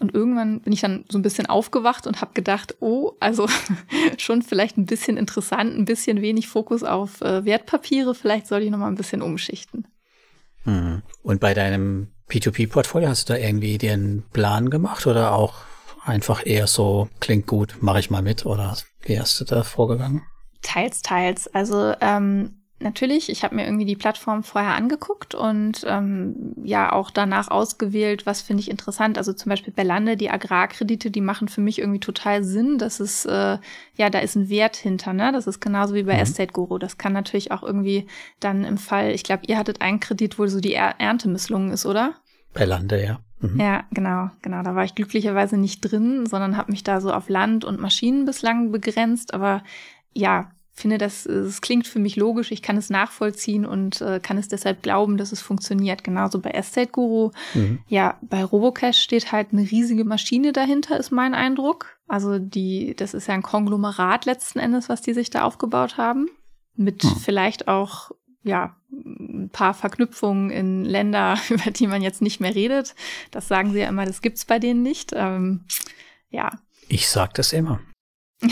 [0.00, 3.48] Und irgendwann bin ich dann so ein bisschen aufgewacht und habe gedacht, oh, also
[4.18, 8.70] schon vielleicht ein bisschen interessant, ein bisschen wenig Fokus auf äh, Wertpapiere, vielleicht soll ich
[8.70, 9.86] noch mal ein bisschen umschichten.
[10.64, 11.02] Hm.
[11.22, 15.54] Und bei deinem P2P-Portfolio hast du da irgendwie den Plan gemacht oder auch
[16.04, 20.22] einfach eher so, klingt gut, mache ich mal mit oder wie hast du da vorgegangen?
[20.62, 21.46] Teils, teils.
[21.54, 27.10] Also ähm, natürlich, ich habe mir irgendwie die Plattform vorher angeguckt und ähm, ja auch
[27.10, 29.18] danach ausgewählt, was finde ich interessant.
[29.18, 32.78] Also zum Beispiel Berlande, die Agrarkredite, die machen für mich irgendwie total Sinn.
[32.78, 33.58] Das ist, äh,
[33.96, 35.32] ja, da ist ein Wert hinter, ne?
[35.32, 36.20] Das ist genauso wie bei mhm.
[36.20, 36.78] Estate Guru.
[36.78, 38.06] Das kann natürlich auch irgendwie
[38.38, 41.72] dann im Fall, ich glaube, ihr hattet einen Kredit, wo so die er Ernte misslungen
[41.72, 42.14] ist, oder?
[42.52, 43.20] Berlande, ja.
[43.40, 43.60] Mhm.
[43.60, 44.62] Ja, genau, genau.
[44.62, 48.24] Da war ich glücklicherweise nicht drin, sondern habe mich da so auf Land und Maschinen
[48.24, 49.34] bislang begrenzt.
[49.34, 49.62] Aber
[50.12, 54.38] ja, finde, das, es klingt für mich logisch, ich kann es nachvollziehen und äh, kann
[54.38, 56.02] es deshalb glauben, dass es funktioniert.
[56.02, 57.30] Genauso bei Estate Guru.
[57.54, 57.78] Mhm.
[57.86, 61.96] Ja, bei Robocash steht halt eine riesige Maschine dahinter, ist mein Eindruck.
[62.08, 66.28] Also die, das ist ja ein Konglomerat letzten Endes, was die sich da aufgebaut haben.
[66.74, 67.16] Mit mhm.
[67.16, 68.10] vielleicht auch,
[68.42, 72.96] ja, ein paar Verknüpfungen in Länder, über die man jetzt nicht mehr redet.
[73.30, 75.12] Das sagen sie ja immer, das gibt's bei denen nicht.
[75.14, 75.66] Ähm,
[76.30, 76.50] ja.
[76.88, 77.80] Ich sag das immer.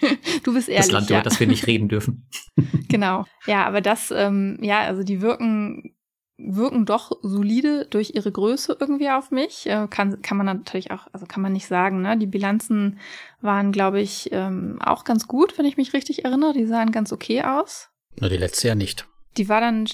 [0.42, 0.86] du bist ehrlich.
[0.86, 1.18] Das Land, ja.
[1.18, 2.28] über das wir nicht reden dürfen.
[2.88, 3.24] genau.
[3.46, 5.94] Ja, aber das, ähm, ja, also die wirken,
[6.38, 9.66] wirken doch solide durch ihre Größe irgendwie auf mich.
[9.66, 12.16] Äh, kann, kann man natürlich auch, also kann man nicht sagen, ne?
[12.16, 12.98] Die Bilanzen
[13.40, 16.52] waren, glaube ich, ähm, auch ganz gut, wenn ich mich richtig erinnere.
[16.52, 17.90] Die sahen ganz okay aus.
[18.18, 19.06] Nur die letzte ja nicht.
[19.36, 19.86] Die war dann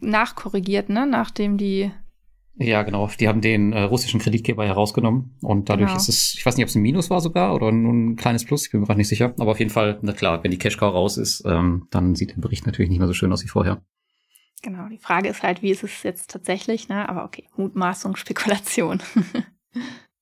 [0.00, 1.06] nachkorrigiert, ne?
[1.06, 1.92] Nachdem die
[2.56, 3.08] ja, genau.
[3.18, 5.96] Die haben den äh, russischen Kreditgeber herausgenommen und dadurch genau.
[5.96, 8.44] ist es, ich weiß nicht, ob es ein Minus war sogar oder nur ein kleines
[8.44, 9.34] Plus, ich bin mir gerade nicht sicher.
[9.38, 12.40] Aber auf jeden Fall, na klar, wenn die Cash-Cow raus ist, ähm, dann sieht der
[12.40, 13.82] Bericht natürlich nicht mehr so schön aus wie vorher.
[14.62, 17.08] Genau, die Frage ist halt, wie ist es jetzt tatsächlich, ne?
[17.08, 19.00] Aber okay, Mutmaßung, Spekulation.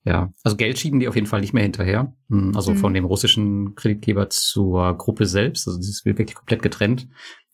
[0.03, 2.15] Ja, also Geld schieben die auf jeden Fall nicht mehr hinterher.
[2.31, 2.77] Hm, also mhm.
[2.79, 5.69] von dem russischen Kreditgeber zur Gruppe selbst.
[5.69, 7.09] Also das ist wirklich komplett getrennt.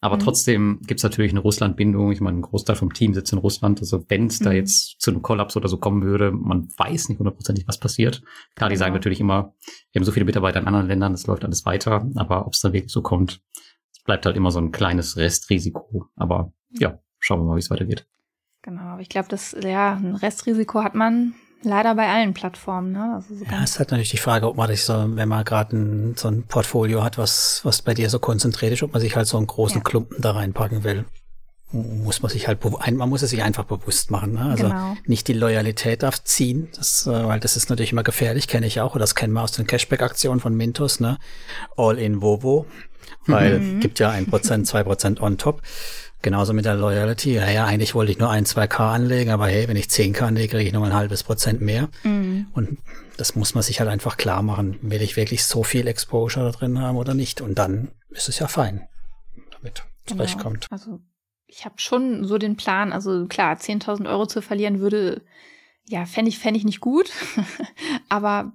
[0.07, 0.21] Aber mhm.
[0.21, 2.13] trotzdem gibt's natürlich eine Russland-Bindung.
[2.13, 3.81] Ich meine, ein Großteil vom Team sitzt in Russland.
[3.81, 4.45] Also wenn es mhm.
[4.45, 8.23] da jetzt zu einem Kollaps oder so kommen würde, man weiß nicht hundertprozentig, was passiert.
[8.55, 8.85] Klar, die genau.
[8.85, 9.53] sagen natürlich immer,
[9.91, 12.09] wir haben so viele Mitarbeiter in anderen Ländern, das läuft alles weiter.
[12.15, 13.41] Aber ob es da wirklich so kommt,
[14.05, 16.07] bleibt halt immer so ein kleines Restrisiko.
[16.15, 18.07] Aber ja, schauen wir mal, wie es weitergeht.
[18.63, 21.35] Genau, ich glaube, das ja ein Restrisiko hat man
[21.67, 22.93] leider bei allen Plattformen.
[22.93, 23.15] Ne?
[23.17, 25.45] Also so ja, es ist halt natürlich die Frage, ob man sich so, wenn man
[25.45, 29.03] gerade ein, so ein Portfolio hat, was, was bei dir so konzentriert ist, ob man
[29.03, 29.83] sich halt so einen großen ja.
[29.83, 31.05] Klumpen da reinpacken will.
[31.73, 34.35] muss man sich halt, man muss es sich einfach bewusst machen.
[34.35, 34.43] Ne?
[34.43, 34.97] Also genau.
[35.07, 38.81] nicht die Loyalität darf ziehen, das, äh, weil das ist natürlich immer gefährlich, kenne ich
[38.81, 41.19] auch, oder das kennen wir aus den Cashback-Aktionen von Mintos, ne?
[41.77, 42.67] All in Vovo,
[43.27, 43.81] weil mhm.
[43.81, 45.63] gibt ja ein Prozent, zwei Prozent on top.
[46.23, 47.35] Genauso mit der Loyalty.
[47.35, 50.13] Ja, ja, eigentlich wollte ich nur ein, zwei K anlegen, aber hey, wenn ich 10
[50.13, 51.89] K anlege, kriege ich nur ein halbes Prozent mehr.
[52.03, 52.49] Mhm.
[52.53, 52.79] Und
[53.17, 54.79] das muss man sich halt einfach klar machen.
[54.83, 57.41] Will ich wirklich so viel Exposure da drin haben oder nicht?
[57.41, 58.89] Und dann ist es ja fein,
[59.53, 60.19] damit genau.
[60.19, 60.67] zurechtkommt.
[60.71, 61.01] Also
[61.47, 65.23] ich habe schon so den Plan, also klar, 10.000 Euro zu verlieren würde,
[65.85, 67.11] ja, fände ich, fände ich nicht gut.
[68.09, 68.53] aber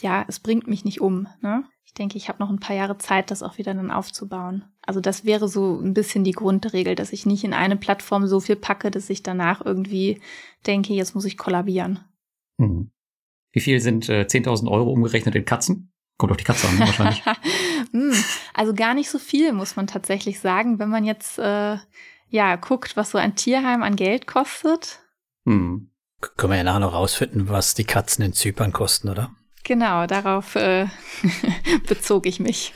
[0.00, 1.28] ja, es bringt mich nicht um.
[1.42, 1.64] Ne?
[1.84, 4.64] Ich denke, ich habe noch ein paar Jahre Zeit, das auch wieder dann aufzubauen.
[4.82, 8.40] Also das wäre so ein bisschen die Grundregel, dass ich nicht in eine Plattform so
[8.40, 10.20] viel packe, dass ich danach irgendwie
[10.66, 12.00] denke, jetzt muss ich kollabieren.
[12.58, 12.90] Hm.
[13.52, 15.92] Wie viel sind äh, 10.000 Euro umgerechnet in Katzen?
[16.16, 17.24] Kommt auf die Katze an, wahrscheinlich.
[17.92, 18.12] hm,
[18.54, 21.76] also gar nicht so viel, muss man tatsächlich sagen, wenn man jetzt äh,
[22.28, 25.00] ja guckt, was so ein Tierheim an Geld kostet.
[25.46, 25.90] Hm.
[26.36, 29.34] Können wir ja nachher noch rausfinden, was die Katzen in Zypern kosten, oder?
[29.70, 30.86] Genau, darauf äh,
[31.86, 32.72] bezog ich mich.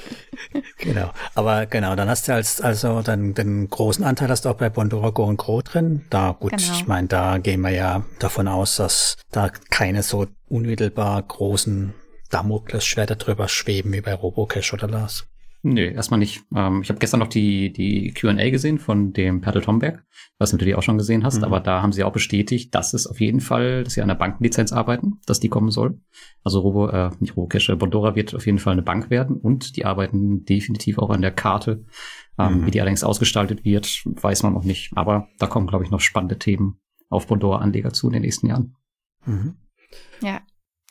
[0.78, 4.54] Genau, aber genau, dann hast du als also dann den großen Anteil hast du auch
[4.54, 6.04] bei Bondora Go und Gro drin.
[6.08, 6.62] Da gut, genau.
[6.62, 11.94] ich meine, da gehen wir ja davon aus, dass da keine so unmittelbar großen
[12.30, 15.26] Damoklesschwerter drüber schweben wie bei Robocash oder Lars.
[15.66, 16.42] Nee, erstmal nicht.
[16.54, 20.04] Ähm, ich habe gestern noch die, die QA gesehen von dem Pertel Tomberg,
[20.38, 21.44] was du natürlich auch schon gesehen hast, mhm.
[21.44, 24.14] aber da haben sie auch bestätigt, dass es auf jeden Fall, dass sie an der
[24.14, 25.98] Bankenlizenz arbeiten, dass die kommen soll.
[26.42, 29.86] Also Robo, äh, nicht Robocash, Bondora wird auf jeden Fall eine Bank werden und die
[29.86, 31.86] arbeiten definitiv auch an der Karte.
[32.38, 32.66] Ähm, mhm.
[32.66, 34.90] Wie die allerdings ausgestaltet wird, weiß man noch nicht.
[34.94, 38.76] Aber da kommen, glaube ich, noch spannende Themen auf Bondora-Anleger zu in den nächsten Jahren.
[39.24, 39.54] Mhm.
[40.20, 40.42] Ja,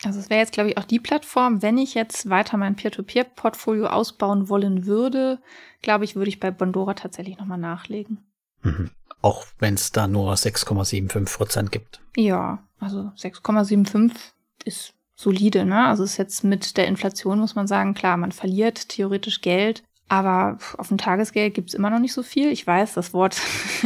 [0.05, 3.87] also es wäre jetzt, glaube ich, auch die Plattform, wenn ich jetzt weiter mein Peer-to-Peer-Portfolio
[3.87, 5.39] ausbauen wollen würde,
[5.81, 8.19] glaube ich, würde ich bei Bondora tatsächlich nochmal nachlegen.
[8.61, 8.91] Mhm.
[9.21, 12.01] Auch wenn es da nur 6,75 Prozent gibt.
[12.15, 14.11] Ja, also 6,75
[14.65, 15.85] ist solide, ne?
[15.85, 20.57] Also ist jetzt mit der Inflation, muss man sagen, klar, man verliert theoretisch Geld, aber
[20.77, 22.51] auf dem Tagesgeld gibt's immer noch nicht so viel.
[22.51, 23.37] Ich weiß, das Wort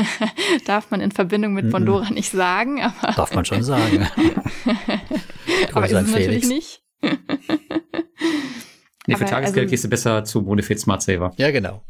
[0.66, 2.82] darf man in Verbindung mit Bondora nicht sagen.
[2.82, 4.08] Aber darf man schon sagen.
[5.74, 6.84] aber ist es natürlich nicht.
[9.10, 11.32] Nee, für aber Tagesgeld also, gehst du besser zu Bonifit Smart Saver.
[11.38, 11.82] Ja, genau.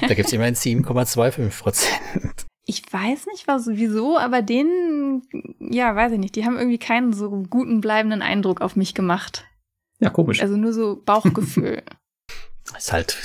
[0.00, 2.46] da gibt's immerhin 7,25 Prozent.
[2.66, 5.22] Ich weiß nicht, was, wieso, aber denen,
[5.58, 9.44] ja, weiß ich nicht, die haben irgendwie keinen so guten bleibenden Eindruck auf mich gemacht.
[9.98, 10.40] Ja, komisch.
[10.40, 11.82] Also nur so Bauchgefühl.
[12.76, 13.16] ist halt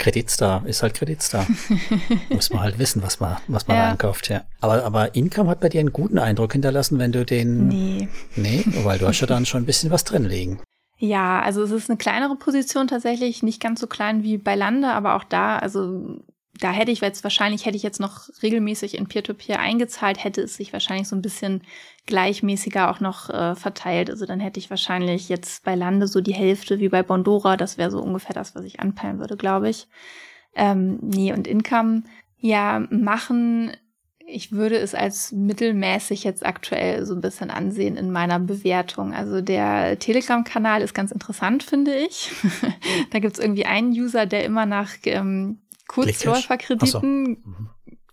[0.00, 1.46] Kreditstar ist halt Kreditstar.
[2.30, 3.90] Muss man halt wissen, was man, was man ja.
[3.90, 4.42] einkauft, ja.
[4.60, 7.68] Aber, aber Income hat bei dir einen guten Eindruck hinterlassen, wenn du den.
[7.68, 8.08] Nee.
[8.34, 10.60] Nee, weil du hast ja dann schon ein bisschen was drin liegen.
[10.98, 14.88] Ja, also es ist eine kleinere Position tatsächlich, nicht ganz so klein wie bei Lande,
[14.88, 16.18] aber auch da, also
[16.60, 20.42] da hätte ich jetzt wahrscheinlich, hätte ich jetzt noch regelmäßig in Peer-to-Peer -Peer eingezahlt, hätte
[20.42, 21.62] es sich wahrscheinlich so ein bisschen
[22.06, 24.10] gleichmäßiger auch noch äh, verteilt.
[24.10, 27.56] Also dann hätte ich wahrscheinlich jetzt bei Lande so die Hälfte wie bei Bondora.
[27.56, 29.88] Das wäre so ungefähr das, was ich anpeilen würde, glaube ich.
[30.54, 32.02] Ähm, nee, und Income,
[32.38, 33.72] ja, machen,
[34.26, 39.12] ich würde es als mittelmäßig jetzt aktuell so ein bisschen ansehen in meiner Bewertung.
[39.12, 42.30] Also der Telegram-Kanal ist ganz interessant, finde ich.
[43.10, 45.58] da gibt es irgendwie einen User, der immer nach ähm,
[45.90, 47.38] Kurzläuferkrediten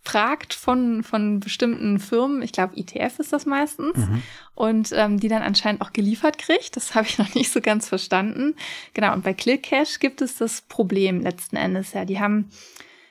[0.01, 2.41] fragt von, von bestimmten Firmen.
[2.41, 3.97] Ich glaube, ITF ist das meistens.
[3.97, 4.23] Mhm.
[4.55, 6.75] Und ähm, die dann anscheinend auch geliefert kriegt.
[6.75, 8.55] Das habe ich noch nicht so ganz verstanden.
[8.93, 12.05] Genau, und bei ClickCash gibt es das Problem letzten Endes ja.
[12.05, 12.49] Die haben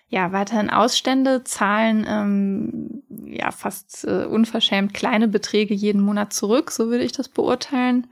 [0.09, 6.89] ja weiterhin Ausstände, zahlen ähm, ja fast äh, unverschämt kleine Beträge jeden Monat zurück, so
[6.89, 8.07] würde ich das beurteilen.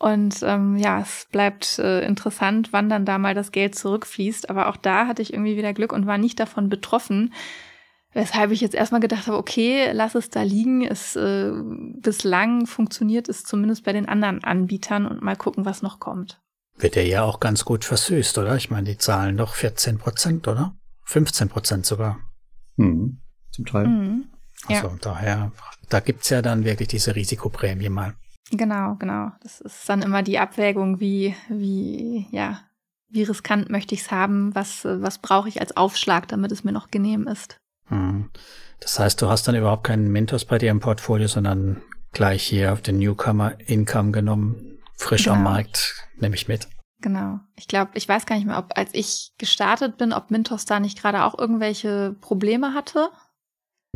[0.00, 4.48] Und ähm, ja, es bleibt äh, interessant, wann dann da mal das Geld zurückfließt.
[4.48, 7.34] Aber auch da hatte ich irgendwie wieder Glück und war nicht davon betroffen.
[8.14, 10.86] Weshalb ich jetzt erstmal gedacht habe, okay, lass es da liegen.
[10.86, 16.00] Es äh, bislang funktioniert es zumindest bei den anderen Anbietern und mal gucken, was noch
[16.00, 16.40] kommt.
[16.78, 18.56] Wird der ja auch ganz gut versüßt, oder?
[18.56, 20.74] Ich meine, die zahlen doch 14 Prozent, oder?
[21.04, 22.18] 15 Prozent sogar.
[22.76, 23.20] Mhm,
[23.50, 23.86] zum Teil.
[23.86, 24.24] Mhm,
[24.66, 24.76] ja.
[24.76, 25.52] Also daher,
[25.90, 28.14] da gibt's ja dann wirklich diese Risikoprämie mal.
[28.50, 29.30] Genau, genau.
[29.42, 32.60] Das ist dann immer die Abwägung, wie, wie, ja,
[33.08, 36.72] wie riskant möchte ich es haben, was, was brauche ich als Aufschlag, damit es mir
[36.72, 37.60] noch genehm ist.
[37.86, 38.30] Hm.
[38.80, 41.82] Das heißt, du hast dann überhaupt keinen Mentos bei dir im Portfolio, sondern
[42.12, 45.36] gleich hier auf den Newcomer Income genommen, frisch genau.
[45.36, 46.68] am Markt, nehme ich mit.
[47.00, 47.40] Genau.
[47.56, 50.80] Ich glaube, ich weiß gar nicht mehr, ob als ich gestartet bin, ob Mintos da
[50.80, 53.10] nicht gerade auch irgendwelche Probleme hatte.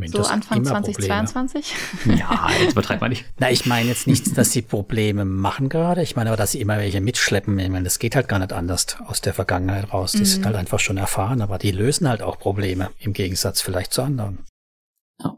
[0.06, 1.72] So Anfang 2022?
[2.06, 3.24] Ja, jetzt übertreibt man nicht.
[3.38, 6.02] Na, ich meine jetzt nicht, dass sie Probleme machen gerade.
[6.02, 7.58] Ich meine aber, dass sie immer welche mitschleppen.
[7.60, 10.12] Ich meine, das geht halt gar nicht anders aus der Vergangenheit raus.
[10.12, 10.24] Die mhm.
[10.24, 14.02] sind halt einfach schon erfahren, aber die lösen halt auch Probleme im Gegensatz vielleicht zu
[14.02, 14.40] anderen.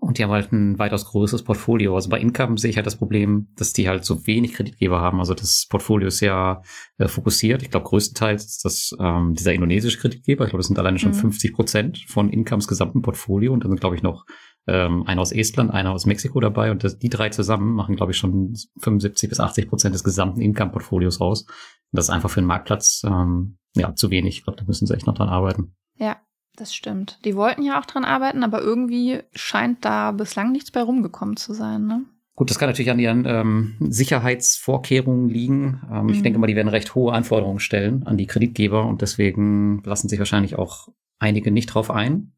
[0.01, 1.95] Und die haben halt ein weitaus größeres Portfolio.
[1.95, 5.21] Also bei Income sehe ich halt das Problem, dass die halt so wenig Kreditgeber haben.
[5.21, 6.63] Also das Portfolio ist ja
[6.97, 7.63] äh, fokussiert.
[7.63, 10.45] Ich glaube, größtenteils ist das ähm, dieser indonesische Kreditgeber.
[10.45, 11.17] Ich glaube, das sind alleine schon mhm.
[11.17, 13.53] 50 Prozent von Incomes gesamten Portfolio.
[13.53, 14.25] Und dann sind, glaube ich, noch
[14.67, 16.71] ähm, einer aus Estland, einer aus Mexiko dabei.
[16.71, 20.41] Und das, die drei zusammen machen, glaube ich, schon 75 bis 80 Prozent des gesamten
[20.41, 21.43] Income-Portfolios aus.
[21.43, 21.51] Und
[21.93, 24.39] das ist einfach für den Marktplatz ähm, ja zu wenig.
[24.39, 25.75] Ich glaube, da müssen sie echt noch dran arbeiten.
[25.99, 26.17] Ja,
[26.57, 27.19] das stimmt.
[27.25, 31.53] Die wollten ja auch dran arbeiten, aber irgendwie scheint da bislang nichts bei rumgekommen zu
[31.53, 32.05] sein, ne?
[32.35, 35.81] Gut, das kann natürlich an ihren ähm, Sicherheitsvorkehrungen liegen.
[35.91, 36.09] Ähm, mhm.
[36.11, 40.11] Ich denke mal, die werden recht hohe Anforderungen stellen an die Kreditgeber und deswegen lassen
[40.11, 40.89] sich wahrscheinlich auch
[41.19, 42.33] einige nicht drauf ein.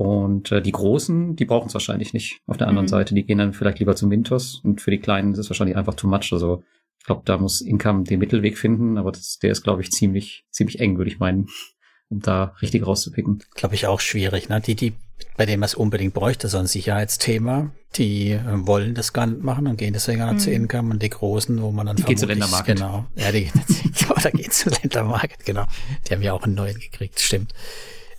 [0.00, 2.40] Und äh, die Großen, die brauchen es wahrscheinlich nicht.
[2.46, 2.88] Auf der anderen mhm.
[2.88, 5.76] Seite, die gehen dann vielleicht lieber zum Mintos und für die Kleinen ist es wahrscheinlich
[5.76, 6.32] einfach too much.
[6.32, 6.62] Also
[6.98, 10.46] ich glaube, da muss Income den Mittelweg finden, aber das, der ist, glaube ich, ziemlich,
[10.50, 11.48] ziemlich eng, würde ich meinen
[12.08, 13.44] um da richtig rauszupicken.
[13.54, 14.48] Glaube ich auch schwierig.
[14.48, 14.62] Ne?
[14.62, 14.94] Die, die,
[15.36, 19.42] bei denen man es unbedingt bräuchte, so ein Sicherheitsthema, die äh, wollen das gar nicht
[19.42, 20.38] machen und gehen deswegen mhm.
[20.38, 22.78] zu Income und die Großen, wo man dann die geht zu Ländermarket.
[22.78, 23.04] Genau.
[23.16, 23.50] Ja, die,
[24.22, 25.66] da geht zu Ländermarket, genau.
[26.08, 27.52] Die haben ja auch einen neuen gekriegt, stimmt.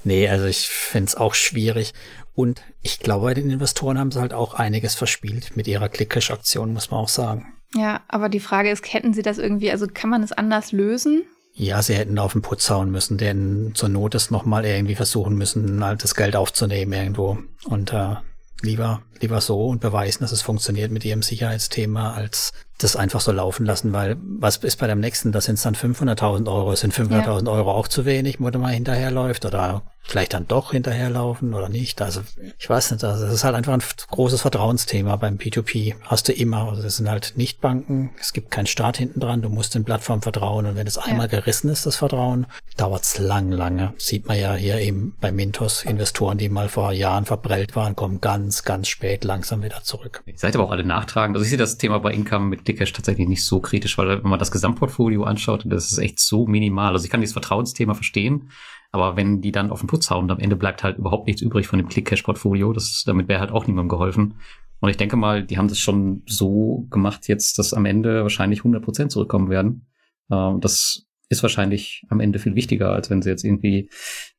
[0.03, 1.93] Nee, also ich finde es auch schwierig.
[2.33, 6.73] Und ich glaube, bei den Investoren haben sie halt auch einiges verspielt mit ihrer Click-Cash-Aktion,
[6.73, 7.53] muss man auch sagen.
[7.75, 11.23] Ja, aber die Frage ist, hätten sie das irgendwie, also kann man es anders lösen?
[11.53, 15.35] Ja, sie hätten auf den Putz hauen müssen, denn zur Not ist nochmal irgendwie versuchen
[15.35, 17.37] müssen, halt das Geld aufzunehmen irgendwo.
[17.65, 18.15] Und äh,
[18.61, 23.31] lieber, lieber so und beweisen, dass es funktioniert mit ihrem Sicherheitsthema, als das einfach so
[23.31, 27.45] laufen lassen, weil was ist bei dem nächsten, das sind dann 500.000 Euro, sind 500.000
[27.45, 27.51] ja.
[27.51, 32.01] Euro auch zu wenig, wo man hinterherläuft oder vielleicht dann doch hinterherlaufen oder nicht.
[32.01, 32.21] Also
[32.57, 35.95] ich weiß nicht, also das ist halt einfach ein großes Vertrauensthema beim P2P.
[36.01, 39.41] Hast du immer, also das sind halt nicht Banken, es gibt keinen Start hinten dran,
[39.41, 41.39] du musst den Plattform vertrauen und wenn es einmal ja.
[41.39, 43.93] gerissen ist, das Vertrauen, dauert's lang, lange.
[43.97, 48.21] Sieht man ja hier eben bei Mintos, Investoren, die mal vor Jahren verprellt waren, kommen
[48.21, 50.23] ganz, ganz spät langsam wieder zurück.
[50.25, 51.35] Ihr seid aber auch alle nachtragend.
[51.37, 54.29] Also ich sehe das Thema bei Income mit Dickash tatsächlich nicht so kritisch, weil wenn
[54.29, 56.93] man das Gesamtportfolio anschaut, das ist echt so minimal.
[56.93, 58.49] Also ich kann dieses Vertrauensthema verstehen,
[58.91, 61.67] aber wenn die dann auf den Putz hauen, am Ende bleibt halt überhaupt nichts übrig
[61.67, 62.73] von dem Click-Cash-Portfolio.
[62.73, 64.35] Das, damit wäre halt auch niemandem geholfen.
[64.79, 68.59] Und ich denke mal, die haben das schon so gemacht jetzt, dass am Ende wahrscheinlich
[68.59, 69.87] 100 Prozent zurückkommen werden.
[70.31, 73.89] Ähm, das ist wahrscheinlich am Ende viel wichtiger, als wenn sie jetzt irgendwie,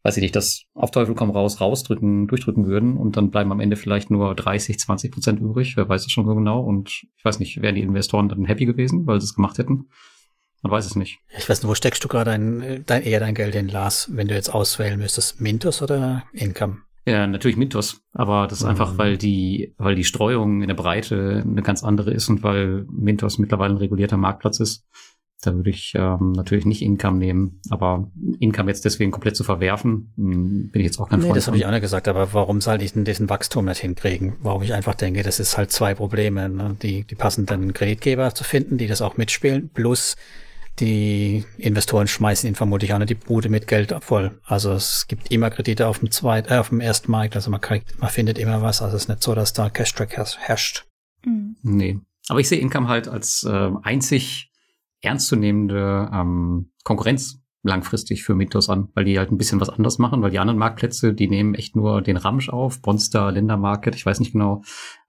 [0.02, 3.60] weiß ich nicht, das auf Teufel komm raus, rausdrücken, durchdrücken würden und dann bleiben am
[3.60, 5.76] Ende vielleicht nur 30, 20 Prozent übrig.
[5.76, 6.60] Wer weiß das schon so genau?
[6.60, 9.88] Und ich weiß nicht, wären die Investoren dann happy gewesen, weil sie es gemacht hätten?
[10.62, 11.18] Man weiß es nicht.
[11.36, 14.28] Ich weiß nicht, wo steckst du gerade dein, dein, eher dein Geld in, Lars, wenn
[14.28, 15.40] du jetzt auswählen müsstest?
[15.40, 16.78] Mintos oder Income?
[17.04, 18.70] Ja, natürlich Mintos, aber das ist mhm.
[18.70, 22.86] einfach, weil die, weil die Streuung in der Breite eine ganz andere ist und weil
[22.90, 24.86] Mintos mittlerweile ein regulierter Marktplatz ist.
[25.42, 30.12] Da würde ich ähm, natürlich nicht Income nehmen, aber Income jetzt deswegen komplett zu verwerfen,
[30.16, 31.36] hm, bin ich jetzt auch kein nee, Freund.
[31.36, 34.34] Das habe ich auch nicht gesagt, aber warum soll ich denn diesen Wachstum nicht hinkriegen?
[34.40, 36.48] Warum ich einfach denke, das ist halt zwei Probleme.
[36.48, 36.76] Ne?
[36.80, 40.16] Die, die passenden Kreditgeber zu finden, die das auch mitspielen, plus
[40.78, 44.38] die Investoren schmeißen ihn vermutlich auch nicht die Bude mit Geld voll.
[44.44, 47.34] Also es gibt immer Kredite auf dem zweiten, äh, auf dem ersten Markt.
[47.36, 48.80] Also man kriegt, man findet immer was.
[48.80, 50.86] Also es ist nicht so, dass da Cash-Track herrscht.
[51.24, 51.56] Mhm.
[51.62, 51.98] Nee.
[52.28, 54.51] Aber ich sehe Income halt als äh, einzig
[55.02, 60.20] ernstzunehmende ähm, Konkurrenz langfristig für Mythos an, weil die halt ein bisschen was anderes machen,
[60.20, 64.18] weil die anderen Marktplätze, die nehmen echt nur den Ramsch auf, Bonster, Ländermarket, ich weiß
[64.18, 64.62] nicht genau.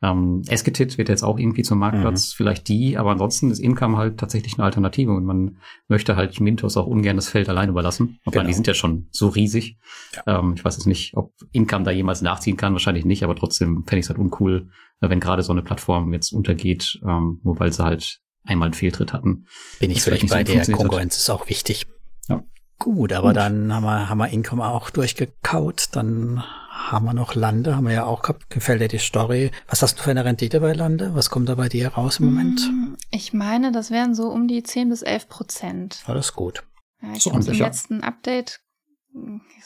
[0.03, 2.35] Ähm, Esketit wird jetzt auch irgendwie zum Marktplatz, mhm.
[2.37, 6.77] vielleicht die, aber ansonsten ist Income halt tatsächlich eine Alternative und man möchte halt Mintos
[6.77, 8.19] auch ungern das Feld allein überlassen.
[8.25, 8.45] Genau.
[8.45, 9.79] die sind ja schon so riesig.
[10.15, 10.39] Ja.
[10.39, 13.83] Ähm, ich weiß jetzt nicht, ob Income da jemals nachziehen kann, wahrscheinlich nicht, aber trotzdem
[13.87, 14.69] fände ich es halt uncool,
[14.99, 19.13] wenn gerade so eine Plattform jetzt untergeht, ähm, nur weil sie halt einmal einen Fehltritt
[19.13, 19.45] hatten.
[19.79, 21.19] Bin ich vielleicht bei so der Konkurrenz hat.
[21.19, 21.87] ist auch wichtig.
[22.27, 22.43] Ja.
[22.79, 23.37] Gut, aber Gut.
[23.37, 25.89] dann haben wir, haben wir Income auch durchgekaut.
[25.93, 28.49] Dann haben wir noch Lande, haben wir ja auch gehabt.
[28.49, 29.51] Gefällt dir die Story?
[29.67, 31.15] Was hast du für eine Rendite bei Lande?
[31.15, 32.61] Was kommt da bei dir raus im Moment?
[32.61, 36.03] Mm, ich meine, das wären so um die 10 bis 11 Prozent.
[36.05, 36.63] Alles gut.
[37.01, 38.59] Ja, ich so habe im letzten Update,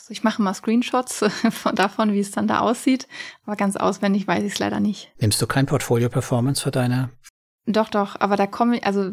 [0.09, 3.07] ich mache mal Screenshots von, davon, wie es dann da aussieht,
[3.45, 5.11] aber ganz auswendig weiß ich es leider nicht.
[5.19, 7.11] Nimmst du kein Portfolio-Performance für deine
[7.70, 9.11] doch, doch, aber da komme ich, also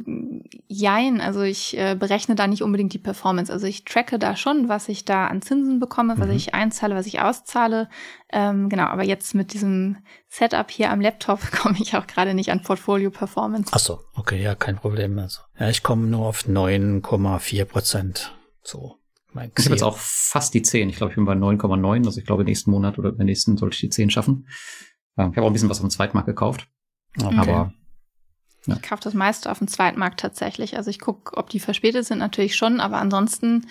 [0.68, 3.52] jein, also ich äh, berechne da nicht unbedingt die Performance.
[3.52, 6.34] Also ich tracke da schon, was ich da an Zinsen bekomme, was mhm.
[6.34, 7.88] ich einzahle, was ich auszahle.
[8.30, 9.96] Ähm, genau, aber jetzt mit diesem
[10.28, 13.72] Setup hier am Laptop komme ich auch gerade nicht an Portfolio Performance.
[13.74, 15.18] Ach so, okay, ja, kein Problem.
[15.18, 18.36] Also ja, ich komme nur auf 9,4 Prozent.
[18.62, 19.00] So.
[19.32, 20.90] Mein ich habe jetzt auch fast die 10.
[20.90, 22.07] Ich glaube, ich bin bei 9,9.
[22.07, 24.46] Also ich glaube, nächsten Monat oder im nächsten sollte ich die 10 schaffen.
[25.18, 26.68] Ähm, ich habe auch ein bisschen was auf dem Zweitmarkt gekauft.
[27.20, 27.36] Okay.
[27.36, 27.72] Aber
[28.66, 28.76] ja.
[28.76, 30.76] Ich kaufe das meiste auf dem Zweitmarkt tatsächlich.
[30.76, 33.66] Also ich gucke, ob die verspätet sind, natürlich schon, aber ansonsten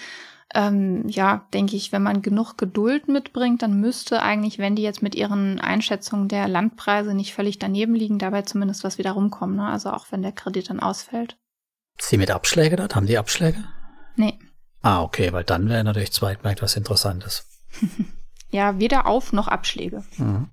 [0.54, 5.02] ähm, ja, denke ich, wenn man genug Geduld mitbringt, dann müsste eigentlich, wenn die jetzt
[5.02, 9.56] mit ihren Einschätzungen der Landpreise nicht völlig daneben liegen, dabei zumindest was wieder rumkommen.
[9.56, 9.66] Ne?
[9.66, 11.38] Also auch wenn der Kredit dann ausfällt.
[12.00, 12.96] Sie mit Abschläge dort?
[12.96, 13.64] Haben die Abschläge?
[14.16, 14.38] Nee.
[14.82, 17.48] Ah, okay, weil dann wäre natürlich Zweitmarkt was Interessantes.
[18.52, 20.04] ja, weder Auf- noch Abschläge.
[20.18, 20.50] Mhm.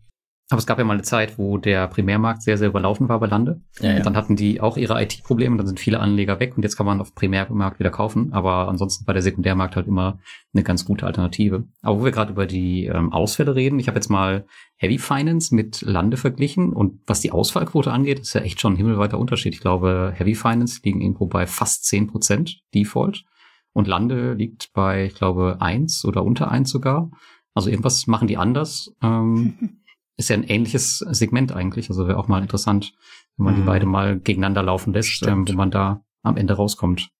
[0.51, 3.29] Aber es gab ja mal eine Zeit, wo der Primärmarkt sehr, sehr überlaufen war bei
[3.29, 3.61] Lande.
[3.81, 4.01] Ja, ja.
[4.01, 7.01] Dann hatten die auch ihre IT-Probleme, dann sind viele Anleger weg und jetzt kann man
[7.01, 8.33] auf Primärmarkt wieder kaufen.
[8.33, 10.19] Aber ansonsten war der Sekundärmarkt halt immer
[10.53, 11.69] eine ganz gute Alternative.
[11.83, 14.45] Aber wo wir gerade über die ähm, Ausfälle reden, ich habe jetzt mal
[14.75, 18.77] Heavy Finance mit Lande verglichen und was die Ausfallquote angeht, ist ja echt schon ein
[18.77, 19.55] himmelweiter Unterschied.
[19.55, 23.25] Ich glaube, Heavy Finance liegen irgendwo bei fast zehn Prozent Default
[23.73, 27.09] und Lande liegt bei, ich glaube, eins oder unter eins sogar.
[27.55, 28.93] Also irgendwas machen die anders.
[29.03, 29.79] Ähm,
[30.21, 31.91] ist ja ein ähnliches Segment eigentlich.
[31.91, 32.93] Also wäre auch mal interessant,
[33.37, 33.59] wenn man mhm.
[33.59, 37.11] die beide mal gegeneinander laufen lässt, ähm, wo man da am Ende rauskommt.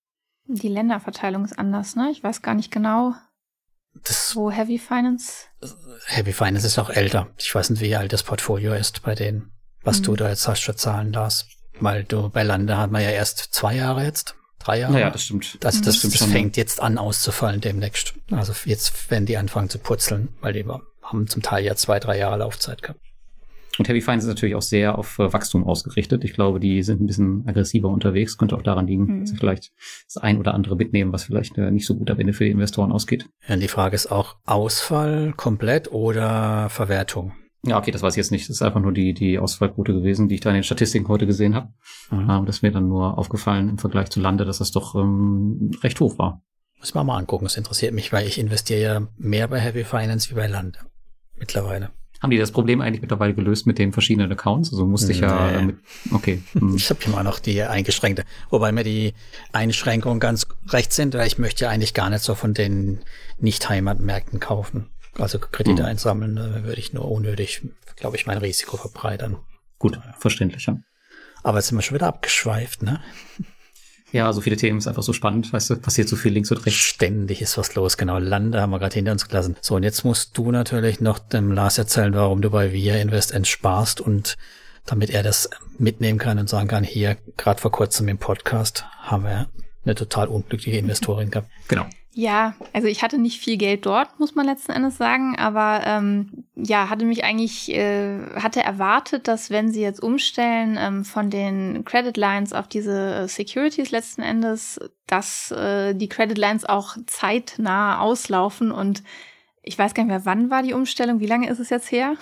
[0.47, 2.09] Die Länderverteilung ist anders, ne?
[2.11, 3.13] Ich weiß gar nicht genau,
[4.03, 5.47] das, wo Heavy Finance.
[6.07, 7.27] Heavy Finance ist auch älter.
[7.37, 9.51] Ich weiß nicht, wie alt das Portfolio ist bei denen,
[9.83, 10.03] was mhm.
[10.03, 11.47] du da jetzt hast für Zahlen, Lars.
[11.79, 14.35] Weil du bei Lande hat man ja erst zwei Jahre jetzt.
[14.59, 14.93] Drei Jahre?
[14.93, 15.57] Naja, das stimmt.
[15.61, 18.13] Das, das, das, stimmt das fängt jetzt an auszufallen demnächst.
[18.29, 20.65] Also jetzt werden die anfangen zu purzeln, weil die
[21.11, 22.99] haben zum Teil ja zwei, drei Jahre Laufzeit gehabt.
[23.77, 26.23] Und Heavy Finance ist natürlich auch sehr auf äh, Wachstum ausgerichtet.
[26.23, 28.37] Ich glaube, die sind ein bisschen aggressiver unterwegs.
[28.37, 29.19] Könnte auch daran liegen, mhm.
[29.21, 29.71] dass sie vielleicht
[30.05, 32.51] das ein oder andere mitnehmen, was vielleicht äh, nicht so gut am Ende für die
[32.51, 33.27] Investoren ausgeht.
[33.47, 37.33] Ja, die Frage ist auch Ausfall komplett oder Verwertung?
[37.65, 38.49] Ja, okay, das weiß ich jetzt nicht.
[38.49, 41.27] Das ist einfach nur die, die Ausfallquote gewesen, die ich da in den Statistiken heute
[41.27, 41.69] gesehen habe.
[42.09, 42.29] Mhm.
[42.29, 45.71] Ähm, das ist mir dann nur aufgefallen im Vergleich zu Lande, dass das doch ähm,
[45.81, 46.43] recht hoch war.
[46.79, 47.45] Muss man mal angucken.
[47.45, 50.79] Das interessiert mich, weil ich investiere ja mehr bei Heavy Finance wie bei Lande
[51.41, 51.91] mittlerweile.
[52.21, 54.71] Haben die das Problem eigentlich mittlerweile gelöst mit den verschiedenen Accounts?
[54.71, 55.27] Also musste ich nee.
[55.27, 55.77] ja damit,
[56.11, 56.41] okay.
[56.53, 56.75] Hm.
[56.75, 59.15] Ich habe immer noch die eingeschränkte, wobei mir die
[59.51, 62.99] Einschränkungen ganz recht sind, weil ich möchte ja eigentlich gar nicht so von den
[63.39, 64.91] Nicht-Heimatmärkten kaufen.
[65.17, 65.89] Also Kredite hm.
[65.89, 69.37] einsammeln, da würde ich nur unnötig, glaube ich, mein Risiko verbreitern.
[69.79, 70.77] Gut, verständlich, ja.
[71.41, 73.01] Aber jetzt sind wir schon wieder abgeschweift, ne?
[74.11, 76.65] Ja, so viele Themen ist einfach so spannend, weißt du, passiert so viel links und
[76.65, 76.79] rechts.
[76.79, 78.17] Ständig ist was los, genau.
[78.19, 79.55] Lande haben wir gerade hinter uns gelassen.
[79.61, 83.31] So, und jetzt musst du natürlich noch dem Lars erzählen, warum du bei Via Invest
[83.31, 84.37] entsparst und
[84.85, 89.23] damit er das mitnehmen kann und sagen kann, hier, gerade vor kurzem im Podcast haben
[89.23, 89.47] wir
[89.85, 91.49] eine total unglückliche Investorin gehabt.
[91.67, 91.85] Genau.
[92.13, 96.45] Ja, also ich hatte nicht viel Geld dort, muss man letzten Endes sagen, aber ähm,
[96.55, 101.85] ja, hatte mich eigentlich, äh, hatte erwartet, dass wenn sie jetzt umstellen ähm, von den
[101.85, 108.01] Credit Lines auf diese äh, Securities letzten Endes, dass äh, die Credit Lines auch zeitnah
[108.01, 109.03] auslaufen und
[109.63, 112.15] ich weiß gar nicht mehr, wann war die Umstellung, wie lange ist es jetzt her?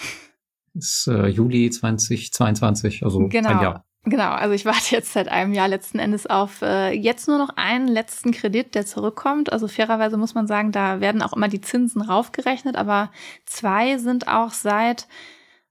[0.76, 3.50] Ist äh, Juli 2022, also genau.
[3.50, 3.89] ein Jahr.
[4.06, 7.50] Genau, also ich warte jetzt seit einem Jahr letzten Endes auf äh, jetzt nur noch
[7.58, 9.52] einen letzten Kredit, der zurückkommt.
[9.52, 13.12] Also fairerweise muss man sagen, da werden auch immer die Zinsen raufgerechnet, aber
[13.46, 15.08] zwei sind auch seit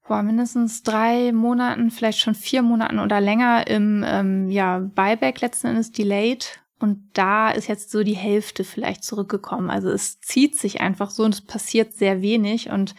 [0.07, 5.67] boah, mindestens drei Monaten, vielleicht schon vier Monaten oder länger im ähm, ja, Buyback letzten
[5.67, 6.59] Endes delayed.
[6.79, 9.69] Und da ist jetzt so die Hälfte vielleicht zurückgekommen.
[9.69, 12.69] Also es zieht sich einfach so und es passiert sehr wenig.
[12.69, 12.95] Und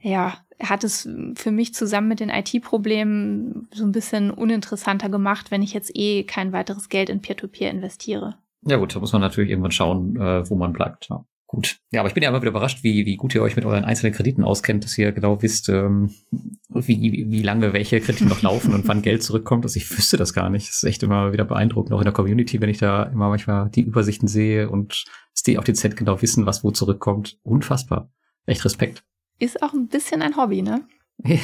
[0.00, 5.62] ja, hat es für mich zusammen mit den IT-Problemen so ein bisschen uninteressanter gemacht, wenn
[5.62, 8.38] ich jetzt eh kein weiteres Geld in Peer-to-Peer -Peer investiere.
[8.62, 11.08] Ja gut, da muss man natürlich irgendwann schauen, äh, wo man bleibt.
[11.10, 11.24] Ja.
[11.46, 11.78] Gut.
[11.90, 13.84] Ja, aber ich bin ja immer wieder überrascht, wie, wie gut ihr euch mit euren
[13.84, 16.10] einzelnen Krediten auskennt, dass ihr genau wisst, ähm,
[16.68, 19.64] wie, wie lange welche Kredite noch laufen und wann Geld zurückkommt.
[19.64, 20.68] Also ich wüsste das gar nicht.
[20.68, 23.70] Das ist echt immer wieder beeindruckend, auch in der Community, wenn ich da immer manchmal
[23.70, 27.38] die Übersichten sehe und dass die auf den Set genau wissen, was wo zurückkommt.
[27.44, 28.10] Unfassbar.
[28.44, 29.02] Echt Respekt.
[29.38, 30.86] Ist auch ein bisschen ein Hobby, ne?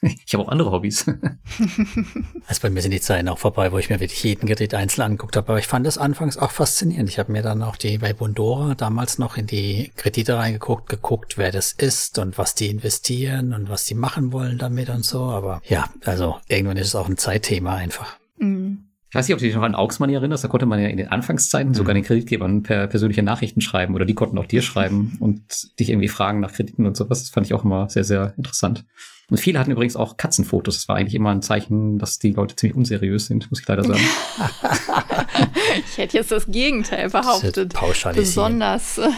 [0.00, 1.06] Ich habe auch andere Hobbys.
[2.46, 5.02] also bei mir sind die Zeiten auch vorbei, wo ich mir wirklich jeden Kredit einzeln
[5.02, 5.48] angeguckt habe.
[5.48, 7.08] Aber ich fand das anfangs auch faszinierend.
[7.08, 11.36] Ich habe mir dann auch die bei Bondora damals noch in die Kredite reingeguckt, geguckt,
[11.36, 15.22] wer das ist und was die investieren und was die machen wollen damit und so.
[15.22, 18.16] Aber ja, also irgendwann ist es auch ein Zeitthema einfach.
[18.36, 18.87] Mhm.
[19.10, 20.98] Ich weiß nicht, ob du dich noch an Augsmann erinnerst, da konnte man ja in
[20.98, 21.74] den Anfangszeiten mhm.
[21.74, 25.88] sogar den Kreditgebern per persönliche Nachrichten schreiben oder die konnten auch dir schreiben und dich
[25.88, 27.20] irgendwie fragen nach Krediten und sowas.
[27.20, 28.84] Das fand ich auch immer sehr, sehr interessant.
[29.30, 30.76] Und viele hatten übrigens auch Katzenfotos.
[30.76, 33.84] Das war eigentlich immer ein Zeichen, dass die Leute ziemlich unseriös sind, muss ich leider
[33.84, 34.00] sagen.
[35.90, 37.74] ich hätte jetzt das Gegenteil behauptet.
[38.14, 39.08] Besonders äh,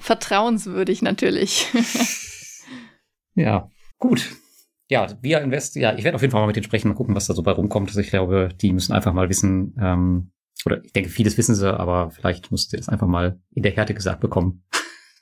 [0.00, 1.66] vertrauenswürdig natürlich.
[3.34, 4.28] ja, gut
[4.88, 7.14] ja, Via Invest, ja, ich werde auf jeden Fall mal mit denen sprechen, mal gucken,
[7.14, 7.88] was da so bei rumkommt.
[7.88, 10.30] Also ich glaube, die müssen einfach mal wissen, ähm,
[10.64, 13.72] oder ich denke, vieles wissen sie, aber vielleicht musst du das einfach mal in der
[13.72, 14.64] Härte gesagt bekommen.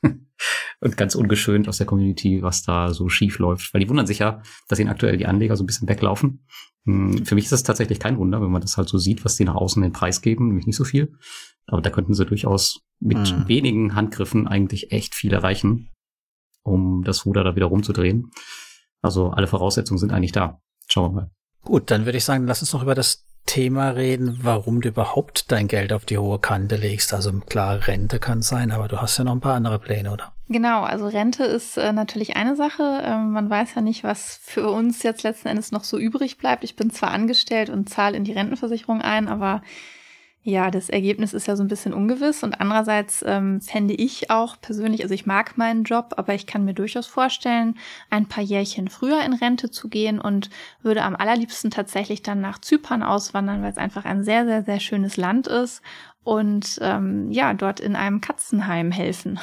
[0.81, 3.73] und ganz ungeschönt aus der Community, was da so schief läuft.
[3.73, 6.47] Weil die wundern sich ja, dass ihnen aktuell die Anleger so ein bisschen weglaufen.
[6.87, 9.37] Hm, für mich ist das tatsächlich kein Wunder, wenn man das halt so sieht, was
[9.37, 11.15] die nach außen den Preis geben, nämlich nicht so viel.
[11.67, 13.49] Aber da könnten sie durchaus mit Hm.
[13.49, 15.91] wenigen Handgriffen eigentlich echt viel erreichen,
[16.63, 18.31] um das Ruder da wieder rumzudrehen.
[19.05, 20.61] Also alle Voraussetzungen sind eigentlich da.
[20.89, 21.31] Schauen wir mal.
[21.63, 25.53] Gut, dann würde ich sagen, lass uns noch über das Thema reden, warum du überhaupt
[25.53, 27.13] dein Geld auf die hohe Kante legst.
[27.13, 30.33] Also klar, Rente kann sein, aber du hast ja noch ein paar andere Pläne, oder?
[30.49, 33.03] Genau, also Rente ist äh, natürlich eine Sache.
[33.05, 36.65] Ähm, man weiß ja nicht, was für uns jetzt letzten Endes noch so übrig bleibt.
[36.65, 39.63] Ich bin zwar angestellt und zahle in die Rentenversicherung ein, aber
[40.47, 42.43] ja, das Ergebnis ist ja so ein bisschen ungewiss.
[42.43, 46.67] Und andererseits ähm, fände ich auch persönlich, also ich mag meinen Job, aber ich kann
[46.67, 47.79] mir durchaus vorstellen,
[48.11, 50.51] ein paar Jährchen früher in Rente zu gehen und
[50.83, 54.81] würde am allerliebsten tatsächlich dann nach Zypern auswandern, weil es einfach ein sehr, sehr, sehr
[54.81, 55.81] schönes Land ist
[56.23, 59.41] und ähm, ja, dort in einem Katzenheim helfen.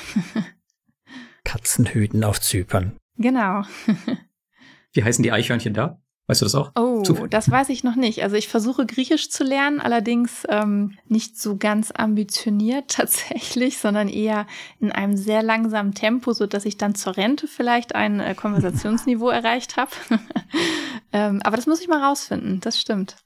[1.44, 2.96] Katzenhüten auf Zypern.
[3.18, 3.64] genau.
[4.94, 6.00] Wie heißen die Eichhörnchen da?
[6.32, 6.72] Weißt du das auch?
[6.76, 7.32] Oh, Zufällig.
[7.32, 8.24] das weiß ich noch nicht.
[8.24, 14.48] Also ich versuche Griechisch zu lernen, allerdings ähm, nicht so ganz ambitioniert tatsächlich, sondern eher
[14.80, 19.28] in einem sehr langsamen Tempo, so dass ich dann zur Rente vielleicht ein äh, Konversationsniveau
[19.30, 19.92] erreicht habe.
[21.12, 22.62] ähm, aber das muss ich mal rausfinden.
[22.62, 23.18] Das stimmt.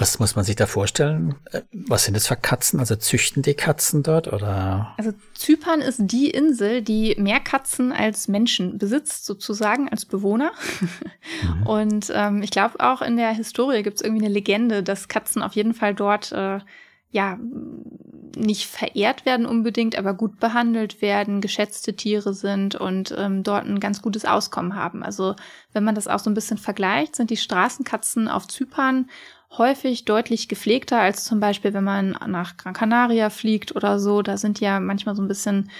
[0.00, 1.34] Was muss man sich da vorstellen?
[1.52, 2.80] Äh, Was sind das für Katzen?
[2.80, 4.94] Also züchten die Katzen dort oder?
[4.96, 10.52] Also Zypern ist die Insel, die mehr Katzen als Menschen besitzt, sozusagen als Bewohner.
[10.80, 11.62] Mhm.
[11.66, 15.42] Und ähm, ich glaube auch in der Historie gibt es irgendwie eine Legende, dass Katzen
[15.42, 16.60] auf jeden Fall dort äh,
[17.10, 17.38] ja
[18.36, 23.80] nicht verehrt werden unbedingt, aber gut behandelt werden, geschätzte Tiere sind und ähm, dort ein
[23.80, 25.02] ganz gutes Auskommen haben.
[25.02, 25.34] Also
[25.72, 29.10] wenn man das auch so ein bisschen vergleicht, sind die Straßenkatzen auf Zypern
[29.56, 34.22] häufig deutlich gepflegter als zum Beispiel, wenn man nach Gran Canaria fliegt oder so.
[34.22, 35.70] Da sind ja manchmal so ein bisschen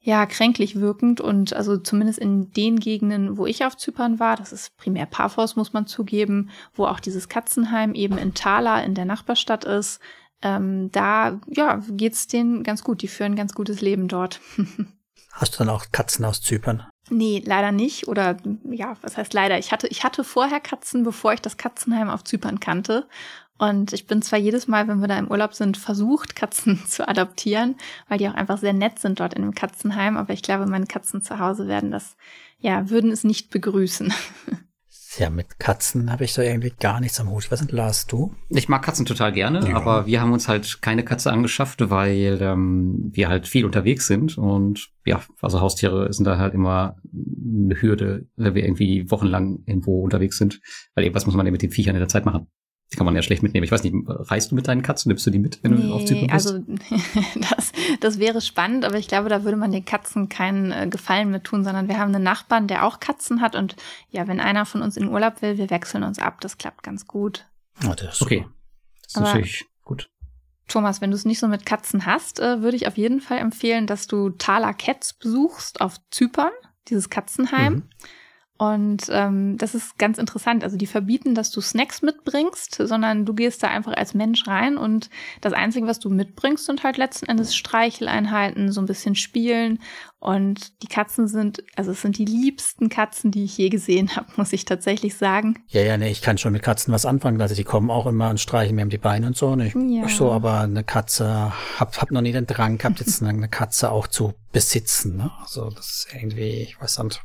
[0.00, 4.52] ja, kränklich wirkend und also zumindest in den Gegenden, wo ich auf Zypern war, das
[4.52, 9.06] ist primär Paphos, muss man zugeben, wo auch dieses Katzenheim eben in Thala in der
[9.06, 10.00] Nachbarstadt ist,
[10.44, 13.00] ähm, da, ja, geht's denen ganz gut.
[13.00, 14.40] Die führen ein ganz gutes Leben dort.
[15.32, 16.86] Hast du dann auch Katzen aus Zypern?
[17.10, 18.08] Nee, leider nicht.
[18.08, 19.58] Oder ja, was heißt leider?
[19.58, 23.06] Ich hatte, ich hatte vorher Katzen, bevor ich das Katzenheim auf Zypern kannte.
[23.56, 27.06] Und ich bin zwar jedes Mal, wenn wir da im Urlaub sind, versucht, Katzen zu
[27.08, 27.76] adoptieren,
[28.08, 30.16] weil die auch einfach sehr nett sind dort in dem Katzenheim.
[30.16, 32.16] Aber ich glaube, meine Katzen zu Hause werden das,
[32.58, 34.12] ja, würden es nicht begrüßen.
[35.18, 37.50] Ja, mit Katzen habe ich so irgendwie gar nichts am Hut.
[37.50, 38.34] Was sind Lars, du?
[38.48, 39.76] Ich mag Katzen total gerne, Ja.
[39.76, 44.36] aber wir haben uns halt keine Katze angeschafft, weil ähm, wir halt viel unterwegs sind
[44.38, 50.02] und ja, also Haustiere sind da halt immer eine Hürde, wenn wir irgendwie wochenlang irgendwo
[50.02, 50.60] unterwegs sind,
[50.94, 52.46] weil irgendwas muss man ja mit den Viechern in der Zeit machen.
[52.92, 53.64] Die kann man ja schlecht mitnehmen.
[53.64, 55.08] Ich weiß nicht, reist du mit deinen Katzen?
[55.08, 56.32] Nimmst du die mit, wenn du auf Zypern bist?
[56.32, 56.58] also
[57.56, 61.30] das, das wäre spannend, aber ich glaube, da würde man den Katzen keinen äh, Gefallen
[61.30, 63.74] mit tun, sondern wir haben einen Nachbarn, der auch Katzen hat und
[64.10, 66.40] ja, wenn einer von uns in Urlaub will, wir wechseln uns ab.
[66.40, 67.46] Das klappt ganz gut.
[67.84, 68.46] Oh, das ist okay,
[69.02, 70.08] das ist Aber- natürlich gut.
[70.68, 73.38] Thomas, wenn du es nicht so mit Katzen hast, äh, würde ich auf jeden Fall
[73.38, 76.52] empfehlen, dass du Thala Cats besuchst auf Zypern,
[76.88, 77.74] dieses Katzenheim.
[77.74, 77.82] Mhm.
[78.56, 80.62] Und ähm, das ist ganz interessant.
[80.62, 84.76] Also die verbieten, dass du Snacks mitbringst, sondern du gehst da einfach als Mensch rein
[84.76, 89.80] und das Einzige, was du mitbringst, sind halt letzten Endes Streicheleinheiten, so ein bisschen Spielen.
[90.20, 94.28] Und die Katzen sind, also es sind die liebsten Katzen, die ich je gesehen habe,
[94.36, 95.62] muss ich tatsächlich sagen.
[95.66, 97.40] Ja, ja, nee, ich kann schon mit Katzen was anfangen.
[97.42, 99.48] Also die kommen auch immer und streichen mir um die Beine und so.
[99.48, 100.08] Und ich, Ja.
[100.08, 104.06] so, aber eine Katze, hab, hab noch nie den Drang gehabt, jetzt eine Katze auch
[104.06, 105.16] zu besitzen.
[105.16, 105.30] Ne?
[105.42, 107.20] Also das ist irgendwie, ich weiß nicht,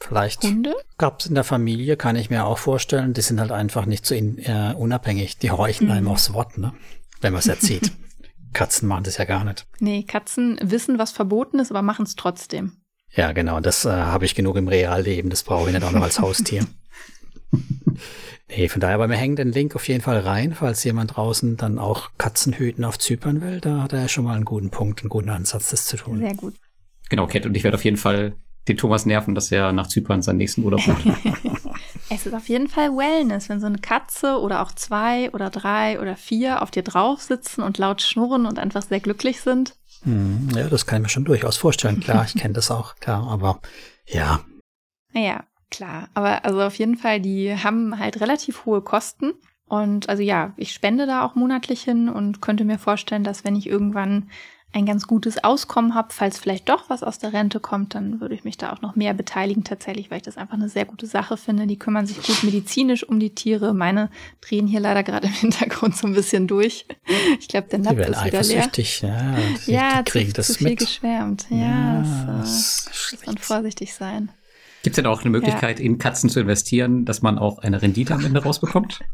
[0.00, 0.74] vielleicht Hunde?
[0.98, 3.12] gab's in der Familie, kann ich mir auch vorstellen.
[3.14, 5.38] Die sind halt einfach nicht so in, äh, unabhängig.
[5.38, 5.92] Die horchen Mhm.
[5.92, 6.72] einem aufs Wort, ne?
[7.20, 7.92] wenn man es erzieht.
[8.52, 9.66] Katzen machen das ja gar nicht.
[9.80, 12.72] Nee, Katzen wissen, was verboten ist, aber machen es trotzdem.
[13.14, 15.30] Ja, genau, das äh, habe ich genug im Realleben.
[15.30, 16.66] Das brauche ich nicht auch noch als Haustier.
[18.48, 21.56] Nee, von daher, aber wir hängen den Link auf jeden Fall rein, falls jemand draußen
[21.56, 23.60] dann auch Katzenhüten auf Zypern will.
[23.60, 26.20] Da hat er ja schon mal einen guten Punkt, einen guten Ansatz, das zu tun.
[26.20, 26.54] Sehr gut.
[27.08, 27.44] Genau, Cat.
[27.46, 28.36] Und ich werde auf jeden Fall
[28.68, 31.04] den Thomas nerven, dass er nach Zypern seinen nächsten Urlaub macht.
[32.08, 36.00] Es ist auf jeden Fall Wellness, wenn so eine Katze oder auch zwei oder drei
[36.00, 39.74] oder vier auf dir drauf sitzen und laut schnurren und einfach sehr glücklich sind.
[40.04, 41.98] Hm, ja, das kann ich mir schon durchaus vorstellen.
[41.98, 43.60] Klar, ich kenne das auch, klar, aber
[44.06, 44.40] ja,
[45.12, 46.08] Naja, klar.
[46.14, 49.32] Aber also auf jeden Fall, die haben halt relativ hohe Kosten.
[49.68, 53.56] Und also ja, ich spende da auch monatlich hin und könnte mir vorstellen, dass wenn
[53.56, 54.30] ich irgendwann
[54.72, 58.34] ein ganz gutes Auskommen habe, falls vielleicht doch was aus der Rente kommt, dann würde
[58.34, 61.06] ich mich da auch noch mehr beteiligen tatsächlich, weil ich das einfach eine sehr gute
[61.06, 61.66] Sache finde.
[61.66, 63.72] Die kümmern sich gut medizinisch um die Tiere.
[63.72, 64.10] Meine
[64.42, 66.84] drehen hier leider gerade im Hintergrund so ein bisschen durch.
[67.40, 68.62] Ich glaube, der Napf ist wieder leer.
[69.02, 69.36] Ja,
[69.66, 70.78] Ja, zu, das zu viel mit.
[70.80, 71.46] geschwärmt.
[71.48, 72.26] Ja, Ja, das,
[72.86, 74.30] das ist muss man vorsichtig sein.
[74.86, 78.14] Gibt es denn auch eine Möglichkeit, in Katzen zu investieren, dass man auch eine Rendite
[78.14, 79.00] am Ende rausbekommt?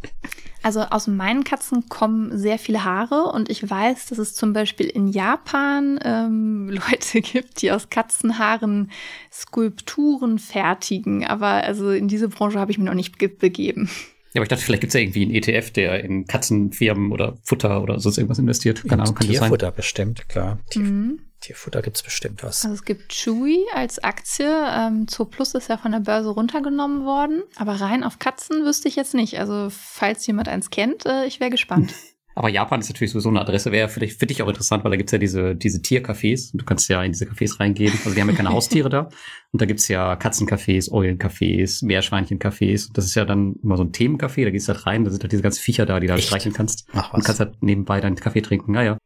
[0.65, 4.87] Also aus meinen Katzen kommen sehr viele Haare und ich weiß, dass es zum Beispiel
[4.87, 8.93] in Japan ähm, Leute gibt, die aus Katzenhaaren
[9.33, 11.27] Skulpturen fertigen.
[11.27, 13.91] Aber also in diese Branche habe ich mich noch nicht begeben.
[14.35, 17.37] Ja, aber ich dachte, vielleicht gibt es ja irgendwie einen ETF, der in Katzenfirmen oder
[17.43, 18.83] Futter oder sonst irgendwas investiert.
[18.89, 19.77] Keine Ahnung, kann Tierfutter das sein?
[19.77, 20.59] bestimmt, klar.
[20.71, 21.21] Tier, mhm.
[21.41, 22.65] Tierfutter gibt es bestimmt was.
[22.65, 24.49] Also es gibt Chewy als Aktie.
[24.49, 27.43] Ähm, Zooplus ist ja von der Börse runtergenommen worden.
[27.57, 29.39] Aber rein auf Katzen wüsste ich jetzt nicht.
[29.39, 31.93] Also falls jemand eins kennt, äh, ich wäre gespannt.
[32.35, 34.97] Aber Japan ist natürlich sowieso eine Adresse, wäre vielleicht für dich auch interessant, weil da
[34.97, 37.93] gibt's ja diese, diese Tiercafés und du kannst ja in diese Cafés reingehen.
[37.93, 39.09] Also die haben ja keine Haustiere da.
[39.53, 42.91] Und da gibt's ja Katzencafés, Eulencafés, Meerschweinchencafés.
[42.93, 45.23] Das ist ja dann immer so ein Themencafé, da gehst du halt rein, da sind
[45.23, 46.89] halt diese ganzen Viecher da, die du halt streicheln kannst.
[46.93, 47.15] Ach was.
[47.15, 48.73] Und kannst halt nebenbei deinen Kaffee trinken.
[48.73, 48.97] Naja.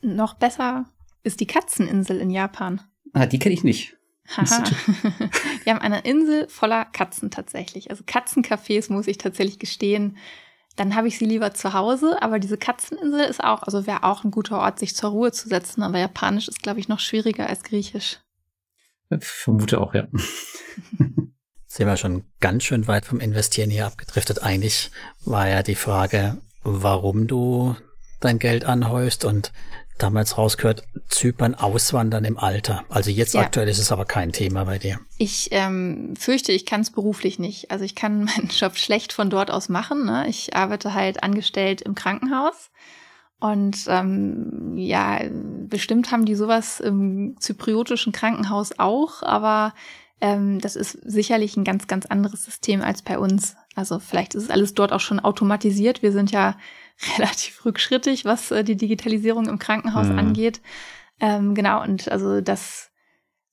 [0.00, 0.86] Noch besser
[1.22, 2.80] ist die Katzeninsel in Japan.
[3.12, 3.96] Ah, die kenne ich nicht.
[4.36, 4.64] Haha.
[5.64, 7.90] Wir haben eine Insel voller Katzen tatsächlich.
[7.90, 10.16] Also Katzencafés muss ich tatsächlich gestehen
[10.78, 12.16] dann habe ich sie lieber zu Hause.
[12.22, 15.48] Aber diese Katzeninsel ist auch, also wäre auch ein guter Ort, sich zur Ruhe zu
[15.48, 15.82] setzen.
[15.82, 18.18] Aber Japanisch ist, glaube ich, noch schwieriger als Griechisch.
[19.10, 20.06] Ich vermute auch, ja.
[21.66, 24.42] Sind wir schon ganz schön weit vom Investieren hier abgedriftet.
[24.42, 24.90] Eigentlich
[25.24, 27.76] war ja die Frage, warum du
[28.20, 29.52] dein Geld anhäufst und
[29.98, 32.84] damals rausgehört, Zypern auswandern im Alter.
[32.88, 33.42] Also jetzt ja.
[33.42, 35.00] aktuell ist es aber kein Thema bei dir.
[35.18, 37.70] Ich ähm, fürchte, ich kann es beruflich nicht.
[37.70, 40.04] Also ich kann meinen Job schlecht von dort aus machen.
[40.04, 40.26] Ne?
[40.28, 42.70] Ich arbeite halt angestellt im Krankenhaus.
[43.40, 45.20] Und ähm, ja,
[45.68, 49.74] bestimmt haben die sowas im zypriotischen Krankenhaus auch, aber
[50.20, 53.56] ähm, das ist sicherlich ein ganz, ganz anderes System als bei uns.
[53.76, 56.02] Also vielleicht ist es alles dort auch schon automatisiert.
[56.02, 56.56] Wir sind ja
[57.18, 60.18] relativ rückschrittig, was äh, die Digitalisierung im Krankenhaus mhm.
[60.18, 60.60] angeht.
[61.20, 62.90] Ähm, genau, und also das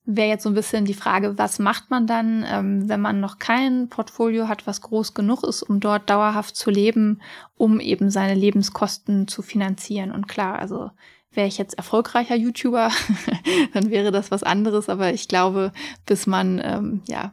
[0.04, 3.38] wäre jetzt so ein bisschen die Frage, was macht man dann, ähm, wenn man noch
[3.38, 7.20] kein Portfolio hat, was groß genug ist, um dort dauerhaft zu leben,
[7.56, 10.12] um eben seine Lebenskosten zu finanzieren.
[10.12, 10.90] Und klar, also
[11.32, 12.90] wäre ich jetzt erfolgreicher YouTuber,
[13.74, 14.88] dann wäre das was anderes.
[14.88, 15.72] Aber ich glaube,
[16.06, 17.32] bis man ähm, ja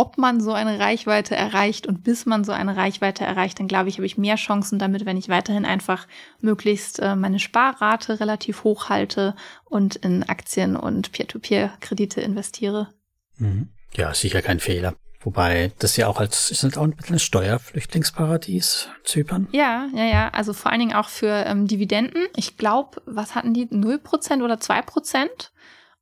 [0.00, 3.90] ob man so eine Reichweite erreicht und bis man so eine Reichweite erreicht, dann glaube
[3.90, 6.06] ich, habe ich mehr Chancen damit, wenn ich weiterhin einfach
[6.40, 9.34] möglichst äh, meine Sparrate relativ hoch halte
[9.66, 12.88] und in Aktien und Peer-to-Peer-Kredite investiere.
[13.36, 13.68] Mhm.
[13.94, 14.94] Ja, sicher kein Fehler.
[15.22, 19.48] Wobei das ja auch als, ist das auch ein bisschen ein Steuerflüchtlingsparadies, Zypern?
[19.52, 20.28] Ja, ja, ja.
[20.30, 22.22] Also vor allen Dingen auch für ähm, Dividenden.
[22.36, 23.66] Ich glaube, was hatten die?
[23.66, 25.49] 0% oder 2%?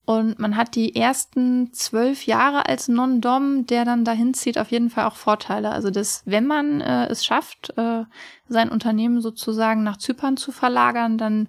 [0.08, 4.88] Und man hat die ersten zwölf Jahre als Non-Dom, der dann dahin zieht, auf jeden
[4.88, 5.70] Fall auch Vorteile.
[5.70, 8.04] Also dass, wenn man äh, es schafft, äh,
[8.48, 11.48] sein Unternehmen sozusagen nach Zypern zu verlagern, dann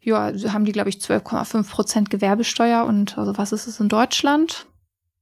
[0.00, 2.84] ja, haben die, glaube ich, 12,5 Prozent Gewerbesteuer.
[2.84, 4.66] Und also was ist es in Deutschland?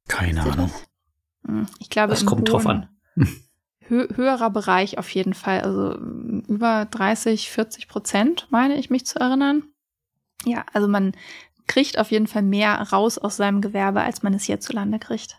[0.09, 0.71] Keine Ahnung.
[1.47, 2.89] Hm, ich glaube, das kommt drauf an.
[3.81, 5.61] Hö höherer Bereich auf jeden Fall.
[5.61, 5.95] Also
[6.49, 9.65] über 30, 40 Prozent, meine ich mich zu erinnern.
[10.47, 11.13] Ja, also man
[11.67, 15.39] kriegt auf jeden Fall mehr raus aus seinem Gewerbe, als man es hierzulande kriegt.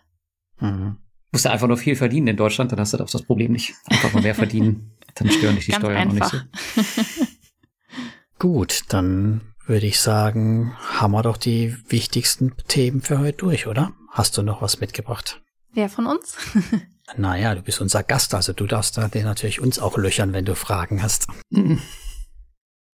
[0.60, 0.96] Mhm.
[1.30, 3.74] Du musst ja einfach nur viel verdienen in Deutschland, dann hast du das Problem nicht.
[3.86, 6.34] Einfach mal mehr verdienen, dann stören dich die Ganz Steuern einfach.
[6.34, 7.24] auch nicht so.
[8.38, 13.92] Gut, dann würde ich sagen, haben wir doch die wichtigsten Themen für heute durch, oder?
[14.10, 15.42] Hast du noch was mitgebracht?
[15.72, 16.36] Wer von uns?
[17.16, 20.54] naja, du bist unser Gast, also du darfst da natürlich uns auch löchern, wenn du
[20.54, 21.26] Fragen hast.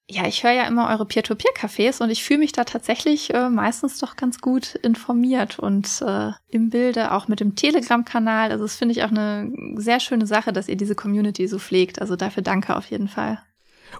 [0.06, 3.98] Ja, ich höre ja immer eure Peer-to-Peer-Cafés und ich fühle mich da tatsächlich äh, meistens
[3.98, 8.50] doch ganz gut informiert und äh, im Bilde auch mit dem Telegram-Kanal.
[8.50, 12.02] Also das finde ich auch eine sehr schöne Sache, dass ihr diese Community so pflegt.
[12.02, 13.38] Also dafür danke auf jeden Fall.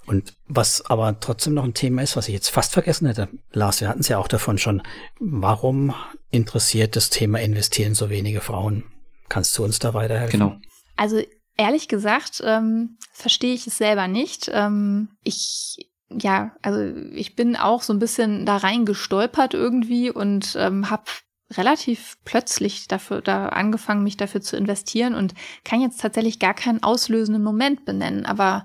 [0.04, 3.80] Und was aber trotzdem noch ein Thema ist, was ich jetzt fast vergessen hätte, Lars,
[3.80, 4.82] wir hatten es ja auch davon schon.
[5.20, 5.94] Warum
[6.30, 8.84] interessiert das Thema Investieren so wenige Frauen?
[9.30, 10.38] Kannst du uns da weiterhelfen?
[10.38, 10.56] Genau.
[10.96, 11.22] Also
[11.56, 14.50] ehrlich gesagt ähm, verstehe ich es selber nicht.
[14.52, 16.80] Ähm, ich ja, also
[17.12, 21.04] ich bin auch so ein bisschen da reingestolpert irgendwie und ähm, habe
[21.52, 25.34] relativ plötzlich dafür da angefangen, mich dafür zu investieren und
[25.64, 28.26] kann jetzt tatsächlich gar keinen auslösenden Moment benennen.
[28.26, 28.64] Aber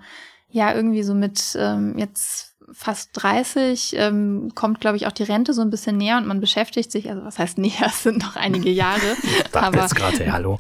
[0.50, 5.54] ja, irgendwie so mit ähm, jetzt fast 30 ähm, kommt, glaube ich, auch die Rente
[5.54, 8.36] so ein bisschen näher und man beschäftigt sich, also was heißt näher, es sind noch
[8.36, 9.16] einige Jahre.
[9.54, 10.60] aber jetzt gerade, hallo.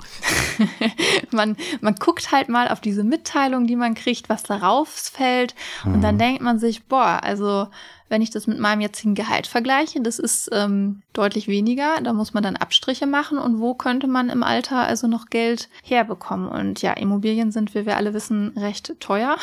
[1.31, 5.55] man, man guckt halt mal auf diese Mitteilung, die man kriegt, was darauf fällt
[5.85, 6.01] und mhm.
[6.01, 7.67] dann denkt man sich, boah, also
[8.09, 12.01] wenn ich das mit meinem jetzigen Gehalt vergleiche, das ist ähm, deutlich weniger.
[12.01, 13.37] Da muss man dann Abstriche machen.
[13.37, 16.47] Und wo könnte man im Alter also noch Geld herbekommen?
[16.47, 19.37] Und ja, Immobilien sind, wie wir alle wissen, recht teuer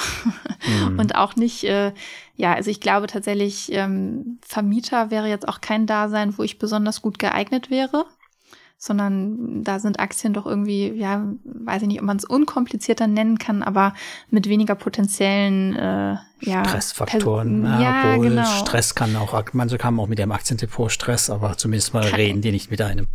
[0.66, 0.98] mhm.
[0.98, 1.64] und auch nicht.
[1.64, 1.92] Äh,
[2.36, 7.02] ja, also ich glaube tatsächlich, ähm, Vermieter wäre jetzt auch kein Dasein, wo ich besonders
[7.02, 8.06] gut geeignet wäre
[8.78, 13.38] sondern da sind Aktien doch irgendwie, ja, weiß ich nicht, ob man es unkomplizierter nennen
[13.38, 13.94] kann, aber
[14.30, 17.64] mit weniger potenziellen äh, ja, Stressfaktoren.
[17.64, 18.44] ja, ja, obwohl genau.
[18.44, 22.42] Stress kann auch, manche haben auch mit dem Aktiendepot Stress, aber zumindest mal Kann- reden
[22.42, 23.06] die nicht mit einem.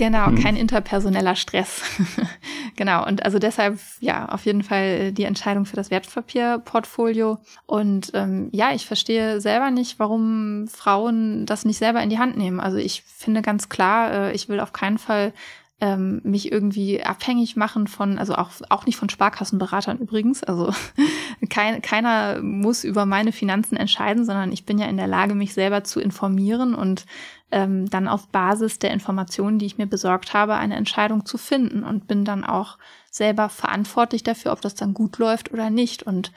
[0.00, 0.42] Genau, Mhm.
[0.42, 1.82] kein interpersoneller Stress.
[2.76, 7.36] genau, und also deshalb, ja, auf jeden Fall äh, die Entscheidung für das Wertpapierportfolio.
[7.66, 12.38] Und ähm, ja, ich verstehe selber nicht, warum Frauen das nicht selber in die Hand
[12.38, 12.60] nehmen.
[12.60, 15.34] Also ich finde ganz klar, äh, ich will auf keinen Fall
[15.80, 20.44] ähm, mich irgendwie abhängig machen von, also auch, auch nicht von Sparkassenberatern übrigens.
[20.44, 20.72] Also
[21.50, 25.54] kein, keiner muss über meine Finanzen entscheiden, sondern ich bin ja in der Lage, mich
[25.54, 27.06] selber zu informieren und
[27.50, 31.82] ähm, dann auf Basis der Informationen, die ich mir besorgt habe, eine Entscheidung zu finden
[31.82, 32.78] und bin dann auch
[33.10, 36.02] selber verantwortlich dafür, ob das dann gut läuft oder nicht.
[36.02, 36.30] Und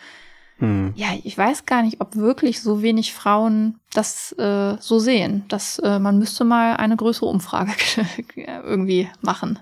[0.60, 0.94] Hm.
[0.96, 5.44] ja, ich weiß gar nicht, ob wirklich so wenig Frauen das äh, so sehen.
[5.50, 7.72] Dass äh, man müsste mal eine größere Umfrage
[8.36, 9.60] irgendwie machen.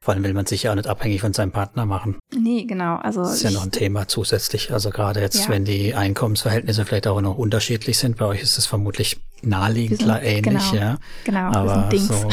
[0.00, 2.16] Vor allem will man sich ja auch nicht abhängig von seinem Partner machen.
[2.32, 2.96] Nee, genau.
[2.96, 4.72] Also Das ist ja noch ein Thema zusätzlich.
[4.72, 5.48] Also gerade jetzt, Ja.
[5.48, 10.08] wenn die Einkommensverhältnisse vielleicht auch noch unterschiedlich sind, bei euch ist es vermutlich naheliegend sind-
[10.22, 10.74] ähnlich, genau.
[10.82, 10.98] ja.
[11.24, 12.28] genau, Aber so,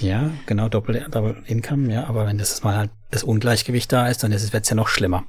[0.06, 2.04] ja, genau, Doppel, Double Income, ja.
[2.06, 5.24] Aber wenn das mal halt das Ungleichgewicht da ist, dann ist es ja noch schlimmer.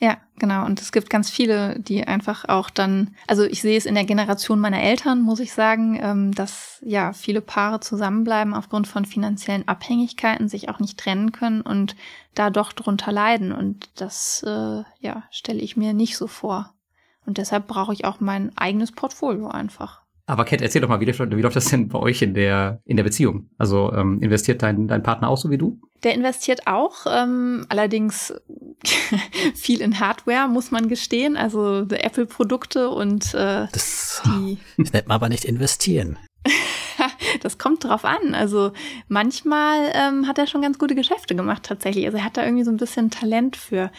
[0.00, 0.64] Ja, genau.
[0.66, 4.04] Und es gibt ganz viele, die einfach auch dann, also ich sehe es in der
[4.04, 9.68] Generation meiner Eltern, muss ich sagen, ähm, dass ja viele Paare zusammenbleiben aufgrund von finanziellen
[9.68, 11.94] Abhängigkeiten, sich auch nicht trennen können und
[12.34, 13.52] da doch drunter leiden.
[13.52, 16.74] Und das, äh, ja, stelle ich mir nicht so vor.
[17.24, 20.03] Und deshalb brauche ich auch mein eigenes Portfolio einfach.
[20.26, 22.80] Aber Kat, erzähl doch mal, wie, läuft- wie läuft das denn bei euch in der,
[22.86, 23.50] in der Beziehung?
[23.58, 25.78] Also ähm, investiert dein, dein Partner auch so wie du?
[26.02, 28.32] Der investiert auch, ähm, allerdings
[29.54, 31.36] viel in Hardware, muss man gestehen.
[31.36, 36.18] Also Apple-Produkte und äh, Das, die das nennt man aber nicht investieren.
[37.42, 38.34] Das kommt drauf an.
[38.34, 38.72] Also
[39.08, 42.06] manchmal ähm, hat er schon ganz gute Geschäfte gemacht tatsächlich.
[42.06, 43.90] Also er hat da irgendwie so ein bisschen Talent für.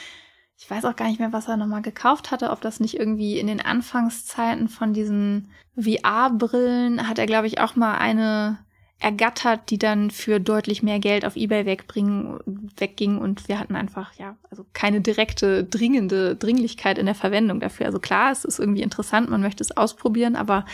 [0.57, 3.39] Ich weiß auch gar nicht mehr, was er nochmal gekauft hatte, ob das nicht irgendwie
[3.39, 8.57] in den Anfangszeiten von diesen VR-Brillen hat er, glaube ich, auch mal eine
[8.99, 12.39] ergattert, die dann für deutlich mehr Geld auf Ebay wegbringen,
[12.77, 17.87] wegging und wir hatten einfach, ja, also keine direkte, dringende Dringlichkeit in der Verwendung dafür.
[17.87, 20.65] Also klar, es ist irgendwie interessant, man möchte es ausprobieren, aber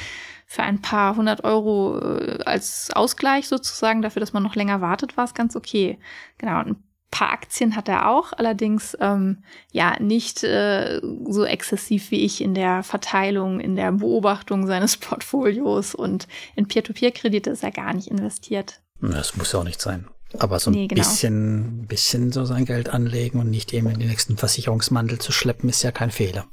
[0.45, 5.17] für ein paar hundert Euro äh, als Ausgleich sozusagen, dafür, dass man noch länger wartet,
[5.17, 5.97] war es ganz okay.
[6.37, 6.77] Genau, und
[7.11, 12.53] paar Aktien hat er auch, allerdings ähm, ja nicht äh, so exzessiv wie ich in
[12.53, 18.81] der Verteilung, in der Beobachtung seines Portfolios und in Peer-to-Peer-Kredite ist er gar nicht investiert.
[19.01, 20.07] Das muss ja auch nicht sein.
[20.39, 21.01] Aber so ein Nee, genau.
[21.01, 25.69] bisschen, bisschen so sein Geld anlegen und nicht eben in den nächsten Versicherungsmantel zu schleppen,
[25.69, 26.47] ist ja kein Fehler.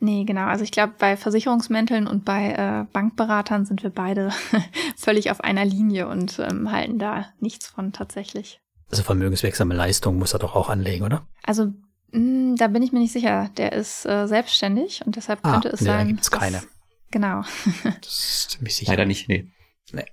[0.00, 0.46] Nee, genau.
[0.46, 4.30] Also ich glaube, bei Versicherungsmänteln und bei äh, Bankberatern sind wir beide
[4.96, 8.61] völlig auf einer Linie und ähm, halten da nichts von tatsächlich.
[8.92, 11.26] Also vermögenswirksame Leistung muss er doch auch anlegen, oder?
[11.42, 11.72] Also
[12.12, 13.50] mh, da bin ich mir nicht sicher.
[13.56, 16.08] Der ist äh, selbstständig und deshalb Ah, könnte es nee, da sein.
[16.08, 16.62] gibt's dass- keine.
[17.10, 17.42] Genau.
[17.84, 18.92] Das ist ziemlich sicher.
[18.92, 19.50] Leider nicht, nee.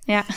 [0.06, 0.24] Ja.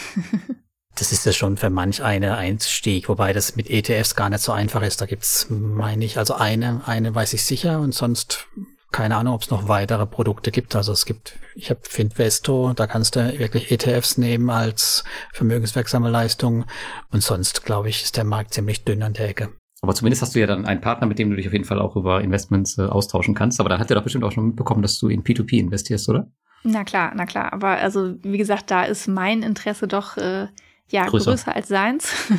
[0.95, 4.51] Das ist ja schon für manch eine Einstieg, wobei das mit ETFs gar nicht so
[4.51, 5.01] einfach ist.
[5.01, 8.45] Da gibt's, meine ich, also eine, eine weiß ich sicher und sonst
[8.93, 10.75] keine Ahnung, ob es noch weitere Produkte gibt.
[10.75, 16.65] Also es gibt, ich habe Finvesto, da kannst du wirklich ETFs nehmen als vermögenswirksame Leistung
[17.11, 19.49] und sonst, glaube ich, ist der Markt ziemlich dünn an der Ecke.
[19.81, 21.79] Aber zumindest hast du ja dann einen Partner, mit dem du dich auf jeden Fall
[21.79, 23.59] auch über Investments äh, austauschen kannst.
[23.59, 26.31] Aber dann hat er doch bestimmt auch schon mitbekommen, dass du in P2P investierst, oder?
[26.63, 27.51] Na klar, na klar.
[27.51, 30.47] Aber also, wie gesagt, da ist mein Interesse doch äh,
[30.87, 31.31] ja Größer.
[31.31, 32.13] größer, als seins.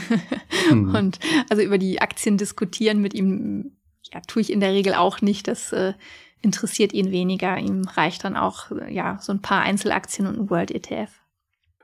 [0.70, 0.94] Hm.
[0.94, 1.18] Und
[1.50, 3.72] also über die Aktien diskutieren mit ihm,
[4.10, 5.46] ja, tue ich in der Regel auch nicht.
[5.46, 5.92] Das äh,
[6.44, 7.58] interessiert ihn weniger.
[7.58, 11.10] Ihm reicht dann auch äh, ja so ein paar Einzelaktien und ein World ETF.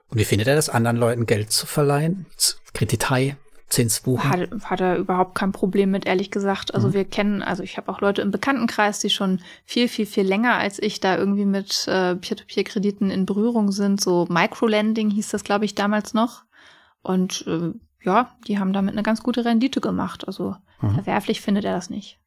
[0.08, 2.26] Und wie findet er das, anderen Leuten Geld zu verleihen?
[2.74, 3.36] Kreditei,
[3.68, 4.28] Zinsbuchen?
[4.28, 6.74] Hat, hat er überhaupt kein Problem mit, ehrlich gesagt.
[6.74, 6.92] Also Mhm.
[6.94, 10.54] wir kennen, also ich habe auch Leute im Bekanntenkreis, die schon viel, viel, viel länger
[10.54, 14.00] als ich da irgendwie mit äh, Peer-to-Peer-Krediten in Berührung sind.
[14.00, 16.42] So Microlending hieß das, glaube ich, damals noch.
[17.02, 20.26] Und äh, ja, die haben damit eine ganz gute Rendite gemacht.
[20.26, 20.94] Also Mhm.
[20.94, 22.18] verwerflich findet er das nicht.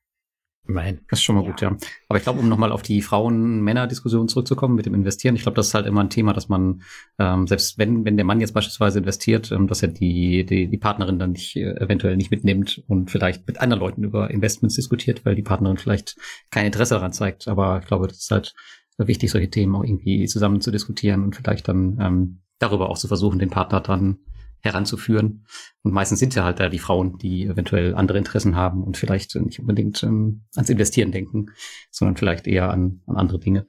[0.66, 1.02] Immerhin.
[1.10, 1.50] Das ist schon mal Ja.
[1.50, 1.76] gut, ja.
[2.08, 5.68] Aber ich glaube, um nochmal auf die Frauen-Männer-Diskussion zurückzukommen mit dem Investieren, ich glaube, das
[5.68, 6.84] ist halt immer ein Thema, dass man,
[7.20, 10.78] ähm, selbst wenn, wenn der Mann jetzt beispielsweise investiert, ähm, dass er die, die, die
[10.78, 15.26] Partnerin dann nicht, äh, eventuell nicht mitnimmt und vielleicht mit anderen Leuten über Investments diskutiert,
[15.26, 16.16] weil die Partnerin vielleicht
[16.50, 17.50] kein Interesse daran zeigt.
[17.50, 18.56] Aber ich glaube, das ist halt
[18.98, 23.10] wichtig, solche Themen auch irgendwie zusammen zu diskutieren und vielleicht dann ähm, darüber auch zu
[23.10, 24.20] versuchen, den Partner dann
[24.64, 25.46] heranzuführen.
[25.84, 29.36] Und meistens sind ja halt da die Frauen, die eventuell andere Interessen haben und vielleicht
[29.36, 31.48] nicht unbedingt ähm, ans Investieren denken,
[31.92, 33.68] sondern vielleicht eher an, an andere Dinge.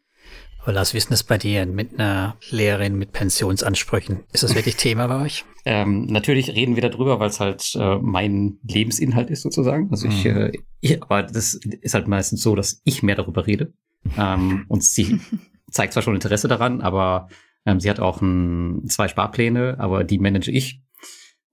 [0.64, 4.20] Weil das Wissen ist bei dir mit einer Lehrerin mit Pensionsansprüchen.
[4.32, 5.44] Ist das wirklich Thema bei euch?
[5.66, 9.90] Ähm, natürlich reden wir darüber, weil es halt äh, mein Lebensinhalt ist sozusagen.
[9.90, 10.36] Also ich, mhm.
[10.36, 13.74] äh, ich, aber das ist halt meistens so, dass ich mehr darüber rede.
[14.16, 15.20] Ähm, und sie
[15.70, 17.28] zeigt zwar schon Interesse daran, aber
[17.66, 20.80] ähm, sie hat auch ein, zwei Sparpläne, aber die manage ich.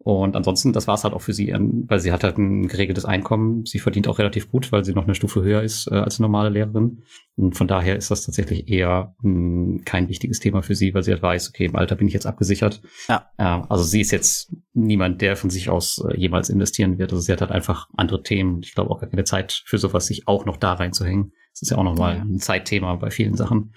[0.04, 3.06] Und ansonsten, das war es halt auch für sie, weil sie hat halt ein geregeltes
[3.06, 3.66] Einkommen.
[3.66, 6.26] Sie verdient auch relativ gut, weil sie noch eine Stufe höher ist äh, als eine
[6.28, 7.04] normale Lehrerin.
[7.36, 11.04] Und von daher ist das tatsächlich eher mh, hm, kein wichtiges Thema für sie, weil
[11.04, 12.82] sie halt weiß, okay, im Alter bin ich jetzt abgesichert.
[13.10, 13.30] Ja.
[13.38, 17.12] Äh, also sie ist jetzt niemand, der von sich aus äh, jemals investieren wird.
[17.12, 18.62] Also sie hat halt einfach andere Themen.
[18.64, 21.34] Ich glaube auch gar keine Zeit für sowas, sich auch noch da reinzuhängen.
[21.54, 22.22] Das ist ja auch nochmal ja.
[22.24, 23.74] ein Zeitthema bei vielen Sachen.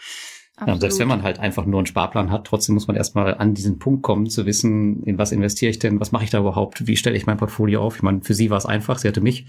[0.60, 3.54] Ja, selbst wenn man halt einfach nur einen Sparplan hat, trotzdem muss man erstmal an
[3.54, 6.86] diesen Punkt kommen, zu wissen, in was investiere ich denn, was mache ich da überhaupt,
[6.86, 7.96] wie stelle ich mein Portfolio auf.
[7.96, 9.48] Ich meine, für sie war es einfach, sie hatte mich,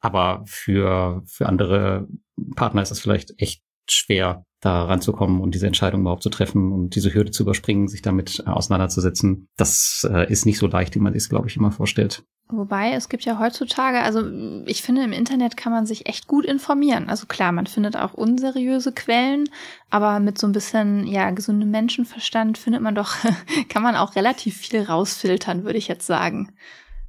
[0.00, 2.08] aber für, für andere
[2.54, 6.94] Partner ist das vielleicht echt schwer, da ranzukommen und diese Entscheidung überhaupt zu treffen und
[6.94, 9.48] diese Hürde zu überspringen, sich damit auseinanderzusetzen.
[9.56, 12.22] Das äh, ist nicht so leicht, wie man sich, glaube ich, immer vorstellt.
[12.48, 14.22] Wobei, es gibt ja heutzutage, also
[14.66, 17.08] ich finde, im Internet kann man sich echt gut informieren.
[17.08, 19.48] Also klar, man findet auch unseriöse Quellen,
[19.88, 23.14] aber mit so ein bisschen, ja, gesundem Menschenverstand findet man doch,
[23.68, 26.52] kann man auch relativ viel rausfiltern, würde ich jetzt sagen.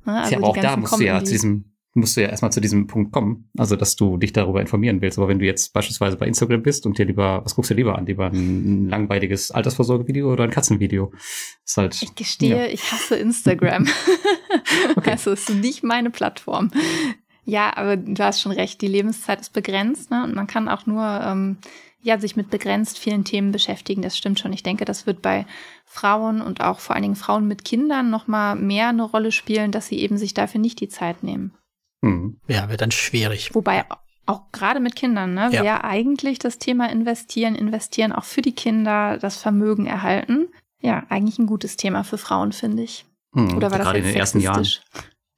[0.06, 0.22] Ne?
[0.22, 2.60] Also ja, aber auch da musst du ja zu diesem musst du ja erstmal zu
[2.60, 5.18] diesem Punkt kommen, also dass du dich darüber informieren willst.
[5.20, 7.98] Aber wenn du jetzt beispielsweise bei Instagram bist und dir lieber, was guckst du lieber
[7.98, 8.06] an?
[8.06, 11.14] Lieber ein, langweiliges Altersvorsorgevideo oder ein Katzenvideo?
[11.64, 12.66] Ist halt, ich gestehe, ja.
[12.66, 13.88] ich hasse Instagram.
[14.96, 15.12] okay.
[15.12, 16.72] Also ist nicht meine Plattform.
[17.46, 20.24] Ja, aber du hast schon recht, die Lebenszeit ist begrenzt, ne?
[20.24, 21.58] Und man kann auch nur ähm,
[22.02, 24.02] ja, sich mit begrenzt vielen Themen beschäftigen.
[24.02, 24.54] Das stimmt schon.
[24.54, 25.46] Ich denke, das wird bei
[25.86, 29.72] Frauen und auch vor allen Dingen Frauen mit Kindern noch mal mehr eine Rolle spielen,
[29.72, 31.54] dass sie eben sich dafür nicht die Zeit nehmen.
[32.04, 32.38] Mhm.
[32.48, 33.56] Ja, wird dann schwierig.
[33.56, 33.86] Wobei
[34.26, 35.64] auch gerade mit Kindern, ne, ja.
[35.64, 40.48] wäre eigentlich das Thema investieren, investieren auch für die Kinder, das Vermögen erhalten.
[40.82, 43.06] Ja, eigentlich ein gutes Thema für Frauen, finde ich.
[43.34, 43.56] Mhm.
[43.56, 44.68] Oder war das gerade in den ersten Jahren?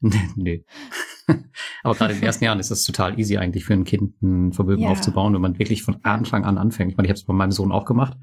[0.36, 0.66] nee.
[1.84, 4.52] Aber gerade in den ersten Jahren ist es total easy eigentlich für ein Kind ein
[4.52, 4.90] Vermögen ja.
[4.90, 6.92] aufzubauen, wenn man wirklich von Anfang an anfängt.
[6.92, 8.18] Ich meine, ich habe es bei meinem Sohn auch gemacht.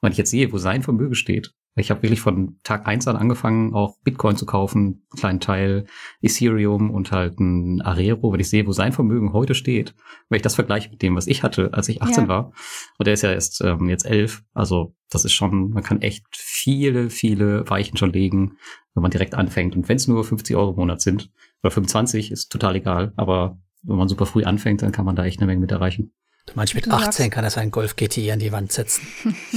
[0.00, 3.16] Wenn ich jetzt sehe, wo sein Vermögen steht, ich habe wirklich von Tag eins an
[3.16, 5.86] angefangen, auch Bitcoin zu kaufen, einen kleinen Teil
[6.20, 9.94] Ethereum und halt ein Arero, wenn ich sehe, wo sein Vermögen heute steht,
[10.28, 12.28] wenn ich das vergleiche mit dem, was ich hatte, als ich 18 ja.
[12.28, 12.52] war,
[12.98, 16.26] und der ist ja erst ähm, jetzt elf, also das ist schon, man kann echt
[16.32, 18.58] viele, viele Weichen schon legen,
[18.94, 19.74] wenn man direkt anfängt.
[19.74, 21.30] Und wenn es nur 50 Euro im Monat sind,
[21.62, 25.24] oder 25, ist total egal, aber wenn man super früh anfängt, dann kann man da
[25.24, 26.12] echt eine Menge mit erreichen.
[26.48, 29.06] Du meinst, mit 18 kann er seinen Golf GTI an die Wand setzen.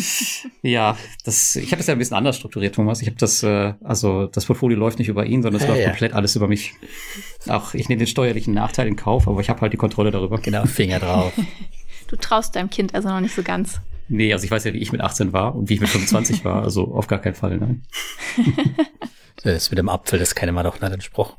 [0.62, 3.02] ja, das, ich habe das ja ein bisschen anders strukturiert, Thomas.
[3.02, 5.84] Ich habe das, äh, also das Portfolio läuft nicht über ihn, sondern es ja, läuft
[5.84, 5.90] ja.
[5.90, 6.74] komplett alles über mich.
[7.48, 10.38] Auch ich nehme den steuerlichen Nachteil in Kauf, aber ich habe halt die Kontrolle darüber.
[10.40, 11.32] Genau, Finger drauf.
[12.08, 13.80] du traust deinem Kind also noch nicht so ganz.
[14.10, 16.44] Nee, also ich weiß ja, wie ich mit 18 war und wie ich mit 25
[16.44, 17.84] war, also auf gar keinen Fall, nein.
[19.44, 21.38] das mit dem Apfel, das kennen wir doch, ne, den Spruch.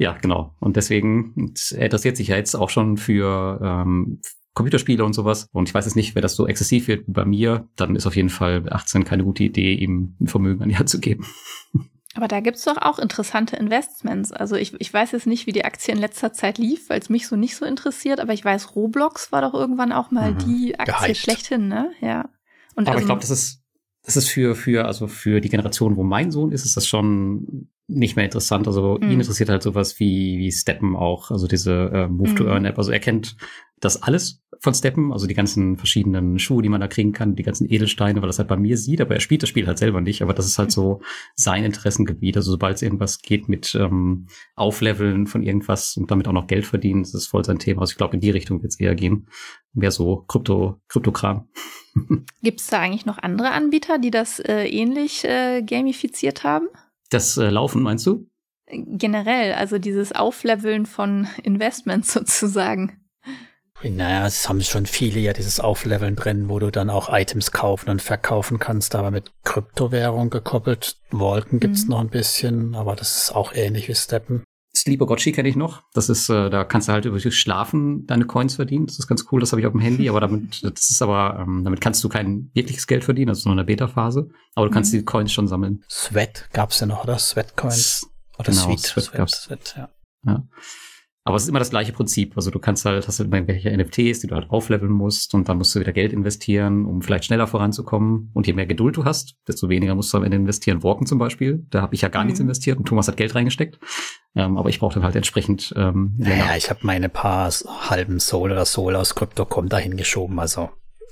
[0.00, 0.56] Ja, genau.
[0.60, 4.22] Und deswegen er interessiert sich ja jetzt auch schon für ähm,
[4.54, 5.46] Computerspiele und sowas.
[5.52, 8.06] Und ich weiß jetzt nicht, wer das so exzessiv wird wie bei mir, dann ist
[8.06, 11.26] auf jeden Fall 18 keine gute Idee, ihm ein Vermögen an die Hand zu geben.
[12.14, 14.32] Aber da gibt's doch auch interessante Investments.
[14.32, 17.10] Also ich, ich weiß jetzt nicht, wie die Aktie in letzter Zeit lief, weil es
[17.10, 20.38] mich so nicht so interessiert, aber ich weiß, Roblox war doch irgendwann auch mal mhm.
[20.38, 21.18] die Aktie Gehypt.
[21.18, 21.92] schlechthin, ne?
[22.00, 22.30] Ja.
[22.74, 23.62] Und aber also, ich glaube, das ist,
[24.02, 27.68] das ist für, für, also für die Generation, wo mein Sohn ist, ist das schon
[27.90, 28.66] nicht mehr interessant.
[28.66, 29.10] Also mhm.
[29.10, 32.74] ihn interessiert halt sowas wie, wie Steppen auch, also diese äh, Move-to-Earn-App.
[32.74, 32.78] Mhm.
[32.78, 33.36] Also er kennt
[33.80, 37.42] das alles von Steppen, also die ganzen verschiedenen Schuhe, die man da kriegen kann, die
[37.42, 40.02] ganzen Edelsteine, weil das halt bei mir sieht, aber er spielt das Spiel halt selber
[40.02, 40.20] nicht.
[40.20, 41.00] Aber das ist halt so
[41.34, 42.36] sein Interessengebiet.
[42.36, 46.66] Also sobald es irgendwas geht mit ähm, Aufleveln von irgendwas und damit auch noch Geld
[46.66, 47.80] verdienen, das ist voll sein Thema.
[47.80, 49.28] Also ich glaube, in die Richtung wird es eher gehen.
[49.72, 51.48] Mehr so Krypto, Kryptokram.
[52.42, 56.68] Gibt es da eigentlich noch andere Anbieter, die das äh, ähnlich äh, gamifiziert haben?
[57.10, 58.26] Das äh, Laufen, meinst du?
[58.66, 62.96] Generell, also dieses Aufleveln von Investments sozusagen.
[63.82, 67.88] Naja, es haben schon viele ja dieses Aufleveln drin, wo du dann auch Items kaufen
[67.88, 70.98] und verkaufen kannst, aber mit Kryptowährung gekoppelt.
[71.10, 71.90] Wolken gibt's mhm.
[71.90, 74.44] noch ein bisschen, aber das ist auch ähnlich wie Steppen.
[74.80, 75.82] Sleeper Gotchi kenne ich noch.
[75.92, 78.86] Das ist, äh, da kannst du halt über Schlafen deine Coins verdienen.
[78.86, 79.38] Das ist ganz cool.
[79.38, 80.08] Das habe ich auf dem Handy.
[80.08, 83.28] Aber damit, das ist aber, ähm, damit kannst du kein wirkliches Geld verdienen.
[83.28, 84.30] Das ist nur in der Beta-Phase.
[84.54, 84.98] Aber du kannst mhm.
[84.98, 85.84] die Coins schon sammeln.
[85.90, 87.18] Sweat gab's ja noch, oder?
[87.18, 88.08] Sweat Coins.
[88.38, 88.80] Oder genau, Sweet.
[88.80, 89.30] Sweat, Sweat.
[89.30, 89.88] Sweat, ja.
[90.24, 90.48] ja.
[91.30, 92.32] Aber es ist immer das gleiche Prinzip.
[92.34, 95.58] Also du kannst halt, hast halt irgendwelche NFTs, die du halt aufleveln musst und dann
[95.58, 98.32] musst du wieder Geld investieren, um vielleicht schneller voranzukommen.
[98.34, 100.82] Und je mehr Geduld du hast, desto weniger musst du am Ende investieren.
[100.82, 102.30] Walken zum Beispiel, da habe ich ja gar mhm.
[102.30, 103.78] nichts investiert und Thomas hat Geld reingesteckt.
[104.34, 106.46] Ähm, aber ich brauche dann halt entsprechend ähm, länger.
[106.46, 107.48] Naja, ich habe meine paar
[107.88, 110.70] halben Soul oder Soul aus Crypto.com dahin geschoben, also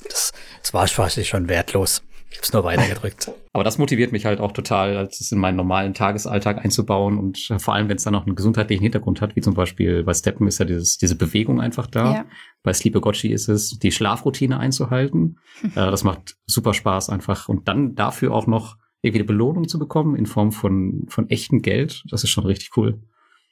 [0.09, 2.03] Das, das war quasi schon wertlos.
[2.31, 3.33] Ich habe es nur weitergedrückt.
[3.53, 7.59] Aber das motiviert mich halt auch total, das in meinen normalen Tagesalltag einzubauen und äh,
[7.59, 10.47] vor allem, wenn es dann noch einen gesundheitlichen Hintergrund hat, wie zum Beispiel bei Steppen
[10.47, 12.15] ist ja dieses, diese Bewegung einfach da.
[12.15, 12.25] Ja.
[12.63, 15.39] Bei Sleepagotchi ist es, die Schlafroutine einzuhalten.
[15.63, 17.49] äh, das macht super Spaß einfach.
[17.49, 21.63] Und dann dafür auch noch irgendwie eine Belohnung zu bekommen in Form von, von echtem
[21.63, 23.01] Geld, das ist schon richtig cool.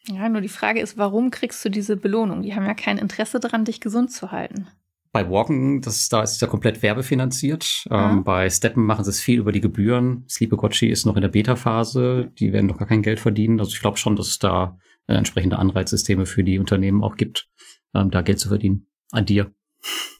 [0.08, 2.42] Ja, nur die Frage ist, warum kriegst du diese Belohnung?
[2.42, 4.68] Die haben ja kein Interesse daran, dich gesund zu halten.
[5.16, 7.86] Bei Walken, das, da ist es ja komplett werbefinanziert.
[7.88, 8.10] Ja.
[8.10, 10.26] Ähm, bei Steppen machen sie es viel über die Gebühren.
[10.28, 12.30] Sleepagotchi ist noch in der Beta-Phase.
[12.38, 13.58] Die werden noch gar kein Geld verdienen.
[13.58, 17.48] Also ich glaube schon, dass es da äh, entsprechende Anreizsysteme für die Unternehmen auch gibt,
[17.94, 18.88] ähm, da Geld zu verdienen.
[19.10, 19.52] An dir.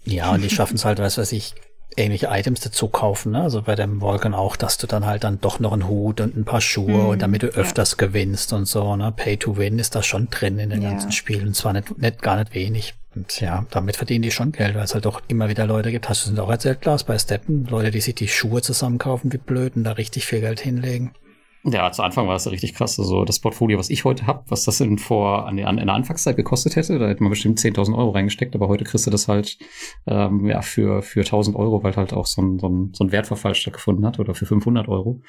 [0.07, 1.55] Ja, und die schaffen es halt, was weiß ich,
[1.99, 3.33] ähnliche Items dazu kaufen.
[3.33, 3.43] Ne?
[3.43, 6.35] Also bei dem Vulcan auch, dass du dann halt dann doch noch einen Hut und
[6.39, 8.07] ein paar Schuhe mhm, und damit du öfters ja.
[8.07, 8.97] gewinnst und so.
[8.97, 9.13] Ne?
[9.13, 10.89] Pay to win ist da schon drin in den ja.
[10.89, 11.49] ganzen Spielen.
[11.49, 12.95] Und zwar nicht, nicht gar nicht wenig.
[13.17, 16.09] Und ja, damit verdienen die schon Geld, weil es halt doch immer wieder Leute gibt.
[16.09, 17.65] Hast du es auch erzählt, Klaus, bei Steppen?
[17.65, 21.13] Leute, die sich die Schuhe zusammenkaufen wie blöd und da richtig viel Geld hinlegen.
[21.69, 23.01] Ja, zu Anfang war das richtig krass.
[23.01, 25.97] Also das Portfolio, was ich heute habe, was das in, vor, an, an, in der
[25.97, 29.27] Anfangszeit gekostet hätte, da hätte man bestimmt 10.000 Euro reingesteckt, aber heute kriegst du das
[29.27, 29.59] halt
[30.07, 33.11] ähm, ja, für, für 1.000 Euro, weil halt auch so ein, so, ein, so ein
[33.11, 35.23] Wertverfall stattgefunden hat oder für 500 Euro.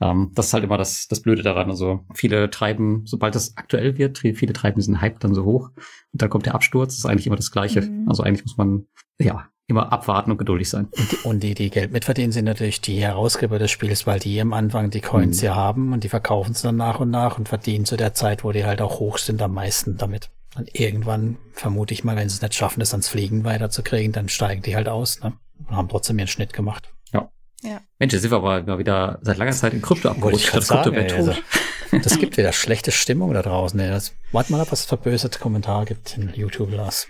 [0.00, 1.70] Ähm, das ist halt immer das, das Blöde daran.
[1.70, 5.70] Also viele treiben, sobald das aktuell wird, viele treiben diesen Hype dann so hoch
[6.12, 6.94] und dann kommt der Absturz.
[6.94, 7.82] Das ist eigentlich immer das Gleiche.
[7.82, 8.08] Mhm.
[8.08, 8.86] Also eigentlich muss man
[9.18, 10.88] ja immer abwarten und geduldig sein.
[10.96, 14.40] Und die, und die, die Geld mitverdienen, sind natürlich die Herausgeber des Spiels, weil die
[14.40, 15.46] am Anfang die Coins mhm.
[15.46, 18.44] ja haben und die verkaufen es dann nach und nach und verdienen zu der Zeit,
[18.44, 20.30] wo die halt auch hoch sind, am meisten damit.
[20.56, 24.30] Und irgendwann, vermute ich mal, wenn sie es nicht schaffen, das ans Fliegen weiterzukriegen, dann
[24.30, 25.34] steigen die halt aus, ne?
[25.68, 26.90] Und haben trotzdem ihren Schnitt gemacht.
[27.62, 27.80] Ja.
[27.98, 30.54] Mensch, jetzt sind wir aber mal wieder seit langer Zeit in Krypto abgerutscht.
[30.54, 31.34] Das, Krypto ey, also,
[31.90, 33.78] das gibt wieder schlechte Stimmung da draußen.
[33.80, 33.90] Ey.
[33.90, 37.08] Das, warte mal ab, was es für böse Kommentare gibt in YouTube, Lars.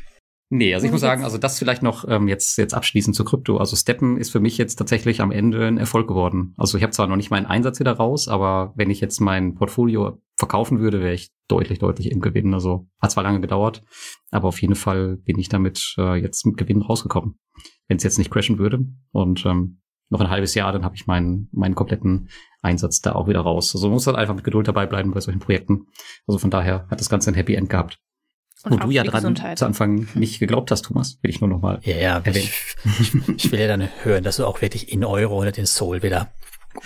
[0.51, 3.59] Nee, also ich muss sagen, also das vielleicht noch ähm, jetzt jetzt abschließend zu Krypto.
[3.59, 6.55] Also Steppen ist für mich jetzt tatsächlich am Ende ein Erfolg geworden.
[6.57, 9.57] Also ich habe zwar noch nicht meinen Einsatz wieder raus, aber wenn ich jetzt mein
[9.57, 12.55] Portfolio verkaufen würde, wäre ich deutlich, deutlich im Gewinn.
[12.55, 13.83] Also hat zwar lange gedauert,
[14.31, 17.39] aber auf jeden Fall bin ich damit äh, jetzt mit Gewinn rausgekommen.
[17.87, 21.07] Wenn es jetzt nicht crashen würde und ähm, noch ein halbes Jahr, dann habe ich
[21.07, 22.29] meinen meinen kompletten
[22.63, 23.75] Einsatz da auch wieder raus.
[23.75, 25.87] Also man muss halt einfach mit Geduld dabei bleiben bei solchen Projekten.
[26.27, 27.99] Also von daher hat das Ganze ein Happy End gehabt.
[28.65, 29.59] Und Wo du ja dran Gesundheit.
[29.59, 32.53] zu Anfang nicht geglaubt hast, Thomas, will ich nur noch mal Ja, ja ich,
[33.37, 36.33] ich, will ja dann hören, dass du auch wirklich in Euro oder den Soul wieder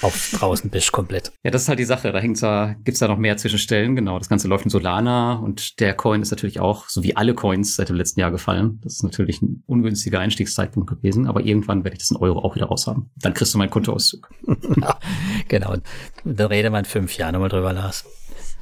[0.01, 1.33] auf draußen bist komplett.
[1.43, 2.13] Ja, das ist halt die Sache.
[2.13, 3.97] Da hängt's da, gibt's da noch mehr Zwischenstellen.
[3.97, 7.35] Genau, das Ganze läuft in Solana und der Coin ist natürlich auch, so wie alle
[7.35, 8.81] Coins seit dem letzten Jahr gefallen.
[8.83, 12.55] Das ist natürlich ein ungünstiger Einstiegszeitpunkt gewesen, aber irgendwann werde ich das in Euro auch
[12.55, 13.11] wieder raus haben.
[13.17, 14.31] Dann kriegst du meinen Kontoauszug.
[15.49, 15.77] genau.
[16.25, 18.05] Da rede man fünf Jahre nochmal drüber, Lars.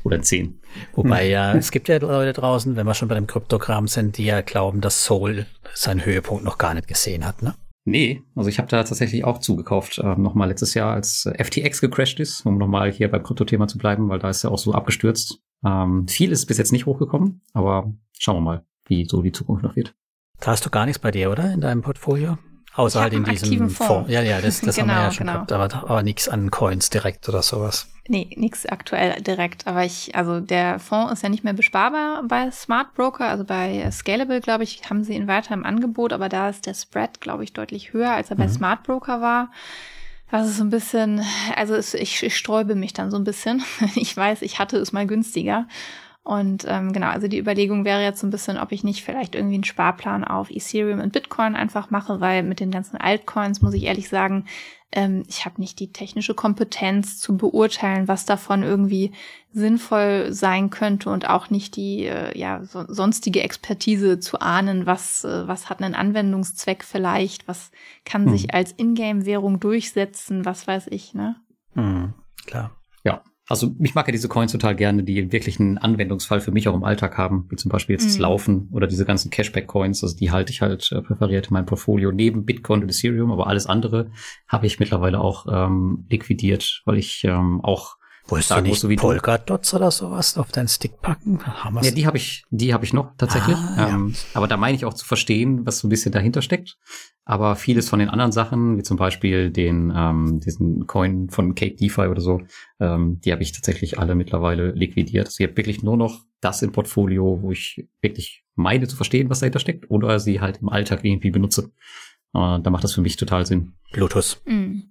[0.02, 0.60] Oder zehn.
[0.94, 1.30] Wobei hm.
[1.30, 4.40] ja, es gibt ja Leute draußen, wenn wir schon bei dem Kryptogramm sind, die ja
[4.40, 7.54] glauben, dass Soul seinen Höhepunkt noch gar nicht gesehen hat, ne?
[7.84, 11.80] Nee, also ich habe da tatsächlich auch zugekauft, äh, nochmal letztes Jahr, als äh, FTX
[11.80, 14.72] gecrashed ist, um nochmal hier beim Kryptothema zu bleiben, weil da ist ja auch so
[14.72, 15.40] abgestürzt.
[15.64, 19.62] Ähm, viel ist bis jetzt nicht hochgekommen, aber schauen wir mal, wie so die Zukunft
[19.62, 19.94] noch wird.
[20.40, 21.52] Da hast du gar nichts bei dir, oder?
[21.52, 22.38] In deinem Portfolio?
[22.74, 24.10] Außer halt in diesem Fonds.
[24.10, 25.44] Ja, ja, das, das genau, haben wir ja schon genau.
[25.44, 27.88] gehabt, aber, aber nichts an Coins direkt oder sowas.
[28.06, 29.66] Nee, nichts aktuell direkt.
[29.66, 33.88] Aber ich, also der Fonds ist ja nicht mehr besparbar bei Smart Broker, also bei
[33.90, 37.44] Scalable, glaube ich, haben sie ihn weiter im Angebot, aber da ist der Spread, glaube
[37.44, 38.40] ich, deutlich höher, als er mhm.
[38.40, 39.50] bei Smart Broker war.
[40.30, 41.24] Das ist so ein bisschen,
[41.56, 43.62] also es, ich, ich sträube mich dann so ein bisschen.
[43.96, 45.66] Ich weiß, ich hatte es mal günstiger.
[46.22, 49.34] Und ähm, genau, also die Überlegung wäre jetzt so ein bisschen, ob ich nicht vielleicht
[49.34, 53.72] irgendwie einen Sparplan auf Ethereum und Bitcoin einfach mache, weil mit den ganzen Altcoins muss
[53.72, 54.44] ich ehrlich sagen,
[54.92, 59.12] ähm, ich habe nicht die technische Kompetenz zu beurteilen, was davon irgendwie
[59.52, 65.24] sinnvoll sein könnte und auch nicht die äh, ja so, sonstige Expertise zu ahnen, was
[65.24, 67.70] äh, was hat einen Anwendungszweck vielleicht, was
[68.04, 68.32] kann hm.
[68.32, 71.36] sich als Ingame-Währung durchsetzen, was weiß ich, ne?
[71.74, 72.12] Hm,
[72.46, 72.72] klar.
[73.04, 76.68] Ja, also ich mag ja diese Coins total gerne, die wirklich einen Anwendungsfall für mich
[76.68, 78.08] auch im Alltag haben, wie zum Beispiel jetzt mhm.
[78.08, 80.04] das Laufen oder diese ganzen Cashback-Coins.
[80.04, 83.48] Also die halte ich halt äh, präferiert in meinem Portfolio neben Bitcoin und Ethereum, aber
[83.48, 84.12] alles andere
[84.46, 87.96] habe ich mittlerweile auch ähm, liquidiert, weil ich ähm, auch
[88.30, 91.44] Wolltest du nicht so Polka-Dots oder sowas auf deinen Stick packen?
[91.44, 91.86] Hammer's.
[91.86, 93.56] Ja, die habe ich, die habe ich noch tatsächlich.
[93.56, 94.18] Ah, ähm, ja.
[94.34, 96.78] Aber da meine ich auch zu verstehen, was so ein bisschen dahinter steckt.
[97.24, 101.74] Aber vieles von den anderen Sachen, wie zum Beispiel den ähm, diesen Coin von Cape
[101.74, 102.40] DeFi oder so,
[102.80, 105.26] ähm, die habe ich tatsächlich alle mittlerweile liquidiert.
[105.26, 109.30] Also ich habe wirklich nur noch das im Portfolio, wo ich wirklich meine zu verstehen,
[109.30, 111.70] was dahinter steckt, oder sie halt im Alltag irgendwie benutze.
[112.34, 113.74] Äh, da macht das für mich total Sinn.
[113.92, 114.40] Bluetooth.
[114.44, 114.84] Mhm.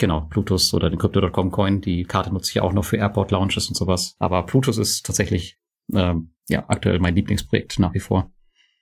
[0.00, 1.82] Genau, Plutus oder den Crypto.com Coin.
[1.82, 4.16] Die Karte nutze ich auch noch für Airport Launches und sowas.
[4.18, 5.58] Aber Plutus ist tatsächlich
[5.92, 8.32] ähm, ja aktuell mein Lieblingsprojekt nach wie vor.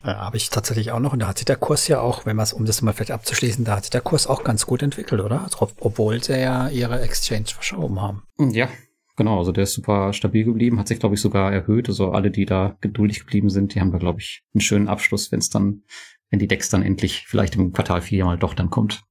[0.05, 1.13] Ja, habe ich tatsächlich auch noch.
[1.13, 3.11] Und da hat sich der Kurs ja auch, wenn man es, um das mal vielleicht
[3.11, 5.43] abzuschließen, da hat sich der Kurs auch ganz gut entwickelt, oder?
[5.43, 8.23] Also, obwohl sie ja ihre Exchange verschoben haben.
[8.39, 8.69] Ja,
[9.17, 9.39] genau.
[9.39, 11.89] Also der ist super stabil geblieben, hat sich, glaube ich, sogar erhöht.
[11.89, 15.33] Also alle, die da geduldig geblieben sind, die haben da, glaube ich, einen schönen Abschluss,
[15.33, 15.83] wenn es dann,
[16.31, 19.03] wenn die Decks dann endlich vielleicht im Quartal 4 mal doch dann kommt.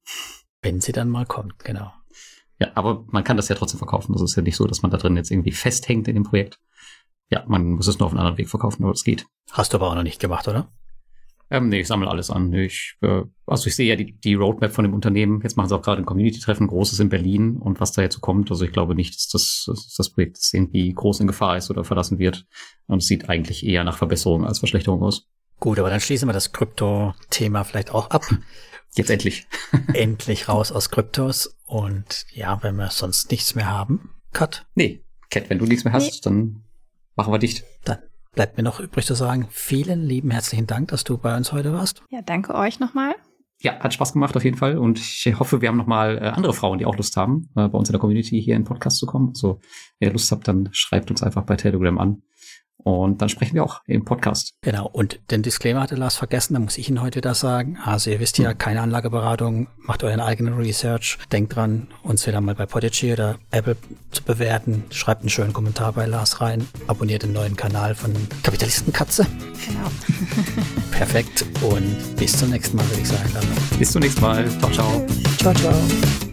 [0.62, 1.92] Wenn sie dann mal kommt, genau.
[2.58, 4.12] Ja, aber man kann das ja trotzdem verkaufen.
[4.12, 6.58] Das ist ja nicht so, dass man da drin jetzt irgendwie festhängt in dem Projekt.
[7.30, 9.26] Ja, man muss es nur auf einen anderen Weg verkaufen, aber es geht.
[9.52, 10.72] Hast du aber auch noch nicht gemacht, oder?
[11.50, 12.52] Ähm, nee, ich sammle alles an.
[12.52, 15.40] Ich, äh, also ich sehe ja die, die Roadmap von dem Unternehmen.
[15.42, 18.20] Jetzt machen sie auch gerade ein Community-Treffen, großes in Berlin und was da jetzt so
[18.20, 18.50] kommt.
[18.50, 21.84] Also ich glaube nicht, dass das, dass das Projekt irgendwie groß in Gefahr ist oder
[21.84, 22.44] verlassen wird.
[22.86, 25.26] Und es sieht eigentlich eher nach Verbesserung als Verschlechterung aus.
[25.58, 28.24] Gut, aber dann schließen wir das Krypto-Thema vielleicht auch ab.
[28.94, 29.46] Jetzt endlich.
[29.92, 31.56] endlich raus aus Kryptos.
[31.64, 34.66] Und ja, wenn wir sonst nichts mehr haben, Cut.
[34.74, 36.20] Nee, Cat, wenn du nichts mehr hast, nee.
[36.22, 36.64] dann
[37.14, 37.64] machen wir dicht.
[37.84, 37.98] Dann
[38.32, 41.72] bleibt mir noch übrig zu sagen, vielen lieben herzlichen Dank, dass du bei uns heute
[41.72, 42.02] warst.
[42.10, 43.14] Ja, danke euch nochmal.
[43.60, 46.54] Ja, hat Spaß gemacht auf jeden Fall und ich hoffe, wir haben nochmal äh, andere
[46.54, 48.98] Frauen, die auch Lust haben, äh, bei uns in der Community hier in den Podcast
[48.98, 49.30] zu kommen.
[49.30, 49.58] Also,
[49.98, 52.22] wenn ihr Lust habt, dann schreibt uns einfach bei Telegram an.
[52.84, 54.54] Und dann sprechen wir auch im Podcast.
[54.62, 54.86] Genau.
[54.86, 57.78] Und den Disclaimer hatte Lars vergessen, da muss ich Ihnen heute das sagen.
[57.84, 58.58] Also ihr wisst ja, hm.
[58.58, 61.18] keine Anlageberatung, macht euren eigenen Research.
[61.32, 63.76] Denkt dran, uns wieder mal bei Podigy oder Apple
[64.10, 64.84] zu bewerten.
[64.90, 66.66] Schreibt einen schönen Kommentar bei Lars rein.
[66.86, 69.26] Abonniert den neuen Kanal von Kapitalistenkatze.
[69.66, 69.90] Genau.
[70.92, 71.44] Perfekt.
[71.62, 73.30] Und bis zum nächsten Mal, würde ich sagen.
[73.78, 74.48] Bis zum nächsten Mal.
[74.60, 75.06] Ciao, ciao.
[75.38, 76.27] Ciao, ciao.